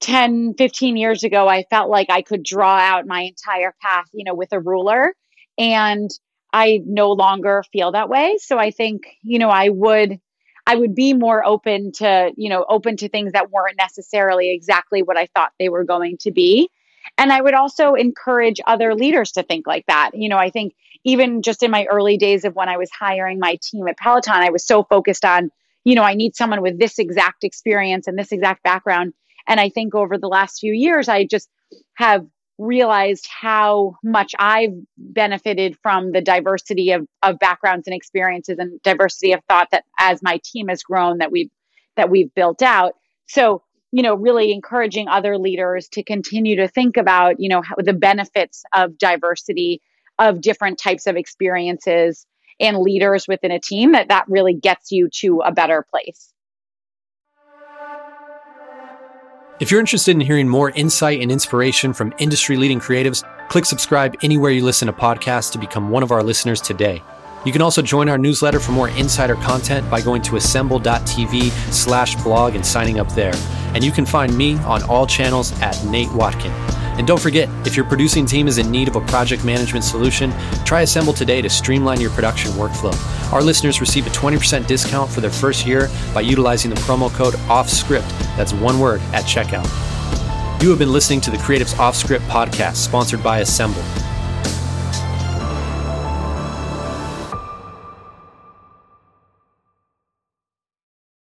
10, 0.01 0.55
15 0.57 0.97
years 0.97 1.25
ago, 1.25 1.49
I 1.49 1.65
felt 1.71 1.91
like 1.91 2.11
I 2.11 2.23
could 2.23 2.43
draw 2.43 2.77
out 2.77 3.07
my 3.07 3.23
entire 3.23 3.75
path, 3.83 4.07
you 4.13 4.25
know, 4.25 4.35
with 4.35 4.53
a 4.53 4.61
ruler. 4.61 5.15
And 5.59 6.11
I 6.53 6.81
no 6.85 7.13
longer 7.13 7.63
feel 7.73 7.93
that 7.93 8.09
way. 8.09 8.39
So 8.41 8.59
I 8.59 8.71
think, 8.71 9.03
you 9.23 9.39
know, 9.39 9.51
I 9.51 9.69
would 9.69 10.19
I 10.67 10.77
would 10.77 10.95
be 10.95 11.15
more 11.15 11.45
open 11.45 11.91
to, 11.93 12.31
you 12.37 12.49
know, 12.49 12.65
open 12.69 12.97
to 12.99 13.09
things 13.09 13.33
that 13.33 13.51
weren't 13.51 13.77
necessarily 13.79 14.53
exactly 14.53 15.03
what 15.03 15.17
I 15.17 15.27
thought 15.35 15.53
they 15.59 15.69
were 15.69 15.85
going 15.85 16.19
to 16.21 16.31
be. 16.31 16.71
And 17.19 17.33
I 17.33 17.41
would 17.41 17.55
also 17.55 17.95
encourage 17.95 18.61
other 18.67 18.95
leaders 18.95 19.33
to 19.33 19.43
think 19.43 19.67
like 19.67 19.87
that. 19.87 20.11
You 20.15 20.29
know, 20.29 20.37
I 20.37 20.51
think 20.51 20.75
even 21.05 21.43
just 21.43 21.63
in 21.63 21.71
my 21.71 21.87
early 21.87 22.17
days 22.19 22.45
of 22.45 22.55
when 22.55 22.69
I 22.69 22.77
was 22.77 22.91
hiring 22.91 23.39
my 23.39 23.59
team 23.63 23.89
at 23.89 23.97
Peloton, 23.97 24.35
I 24.35 24.51
was 24.51 24.67
so 24.67 24.85
focused 24.85 25.25
on, 25.25 25.51
you 25.85 25.95
know, 25.95 26.03
I 26.03 26.15
need 26.15 26.37
someone 26.37 26.63
with 26.63 26.79
this 26.79 26.99
exact 26.99 27.43
experience 27.43 28.07
and 28.07 28.19
this 28.19 28.33
exact 28.33 28.63
background. 28.63 29.15
And 29.51 29.59
I 29.59 29.69
think 29.69 29.97
over 29.97 30.17
the 30.17 30.29
last 30.29 30.61
few 30.61 30.73
years, 30.73 31.09
I 31.09 31.25
just 31.25 31.51
have 31.95 32.25
realized 32.57 33.27
how 33.29 33.97
much 34.05 34.33
I've 34.39 34.75
benefited 34.97 35.77
from 35.83 36.13
the 36.13 36.21
diversity 36.21 36.93
of, 36.93 37.05
of 37.21 37.41
backgrounds 37.41 37.89
and 37.89 37.97
experiences 37.97 38.59
and 38.61 38.81
diversity 38.83 39.33
of 39.33 39.41
thought 39.49 39.69
that 39.73 39.85
as 39.99 40.23
my 40.23 40.41
team 40.45 40.69
has 40.69 40.85
grown 40.85 41.19
that 41.19 41.33
we've 41.33 41.51
that 41.97 42.11
we've 42.11 42.33
built 42.33 42.63
out. 42.63 42.93
So, 43.27 43.63
you 43.91 44.05
know, 44.05 44.15
really 44.15 44.53
encouraging 44.53 45.09
other 45.09 45.37
leaders 45.37 45.89
to 45.91 46.05
continue 46.05 46.57
to 46.57 46.69
think 46.69 46.97
about, 46.97 47.41
you 47.41 47.49
know, 47.49 47.61
how, 47.61 47.75
the 47.77 47.93
benefits 47.93 48.63
of 48.73 48.99
diversity 48.99 49.83
of 50.21 50.41
different 50.41 50.79
types 50.79 51.09
of 51.09 51.17
experiences 51.17 52.25
and 52.61 52.79
leaders 52.79 53.27
within 53.27 53.51
a 53.51 53.59
team 53.59 53.93
that 53.93 54.09
that 54.09 54.27
really 54.29 54.55
gets 54.55 54.93
you 54.93 55.09
to 55.15 55.41
a 55.45 55.51
better 55.51 55.85
place. 55.91 56.33
If 59.61 59.71
you're 59.71 59.79
interested 59.81 60.13
in 60.13 60.23
hearing 60.23 60.49
more 60.49 60.71
insight 60.71 61.21
and 61.21 61.31
inspiration 61.31 61.93
from 61.93 62.15
industry 62.17 62.57
leading 62.57 62.81
creatives, 62.81 63.25
click 63.51 63.67
subscribe 63.67 64.17
anywhere 64.23 64.51
you 64.51 64.65
listen 64.65 64.87
to 64.87 64.93
podcasts 64.95 65.53
to 65.53 65.59
become 65.59 65.91
one 65.91 66.03
of 66.03 66.13
our 66.13 66.23
listeners 66.23 66.63
today. 66.63 67.03
You 67.45 67.53
can 67.53 67.61
also 67.61 67.83
join 67.83 68.09
our 68.09 68.17
newsletter 68.17 68.59
for 68.59 68.73
more 68.73 68.89
insider 68.89 69.35
content 69.35 69.91
by 69.91 70.01
going 70.01 70.23
to 70.23 70.37
assemble.tv 70.37 71.51
slash 71.75 72.17
blog 72.23 72.55
and 72.55 72.65
signing 72.65 73.01
up 73.01 73.13
there. 73.13 73.35
And 73.75 73.85
you 73.85 73.93
can 73.93 74.07
find 74.07 74.35
me 74.35 74.57
on 74.61 74.83
all 74.85 75.07
channels 75.07 75.53
at 75.61 75.85
Nate 75.85 76.11
Watkin. 76.13 76.53
And 77.01 77.07
don't 77.07 77.19
forget, 77.19 77.49
if 77.67 77.77
your 77.77 77.87
producing 77.87 78.27
team 78.27 78.47
is 78.47 78.59
in 78.59 78.71
need 78.71 78.87
of 78.87 78.95
a 78.95 79.01
project 79.01 79.43
management 79.43 79.87
solution, 79.87 80.35
try 80.67 80.83
Assemble 80.83 81.15
today 81.15 81.41
to 81.41 81.49
streamline 81.49 81.99
your 81.99 82.11
production 82.11 82.51
workflow. 82.51 82.93
Our 83.33 83.41
listeners 83.41 83.81
receive 83.81 84.07
a 84.07 84.11
20% 84.11 84.67
discount 84.67 85.11
for 85.11 85.23
their 85.23 85.31
first 85.31 85.67
year 85.67 85.89
by 86.13 86.21
utilizing 86.21 86.69
the 86.69 86.77
promo 86.83 87.11
code 87.11 87.33
OFFSCRIPT. 87.49 88.07
That's 88.37 88.53
one 88.53 88.79
word 88.79 89.01
at 89.15 89.25
checkout. 89.25 89.65
You 90.63 90.69
have 90.69 90.79
been 90.79 90.93
listening 90.93 91.23
to 91.23 91.31
the 91.31 91.39
Creatives 91.39 91.79
Off 91.79 91.97
Script 91.97 92.27
podcast, 92.27 92.77
sponsored 92.77 93.23
by 93.23 93.39
Assemble. 93.39 93.81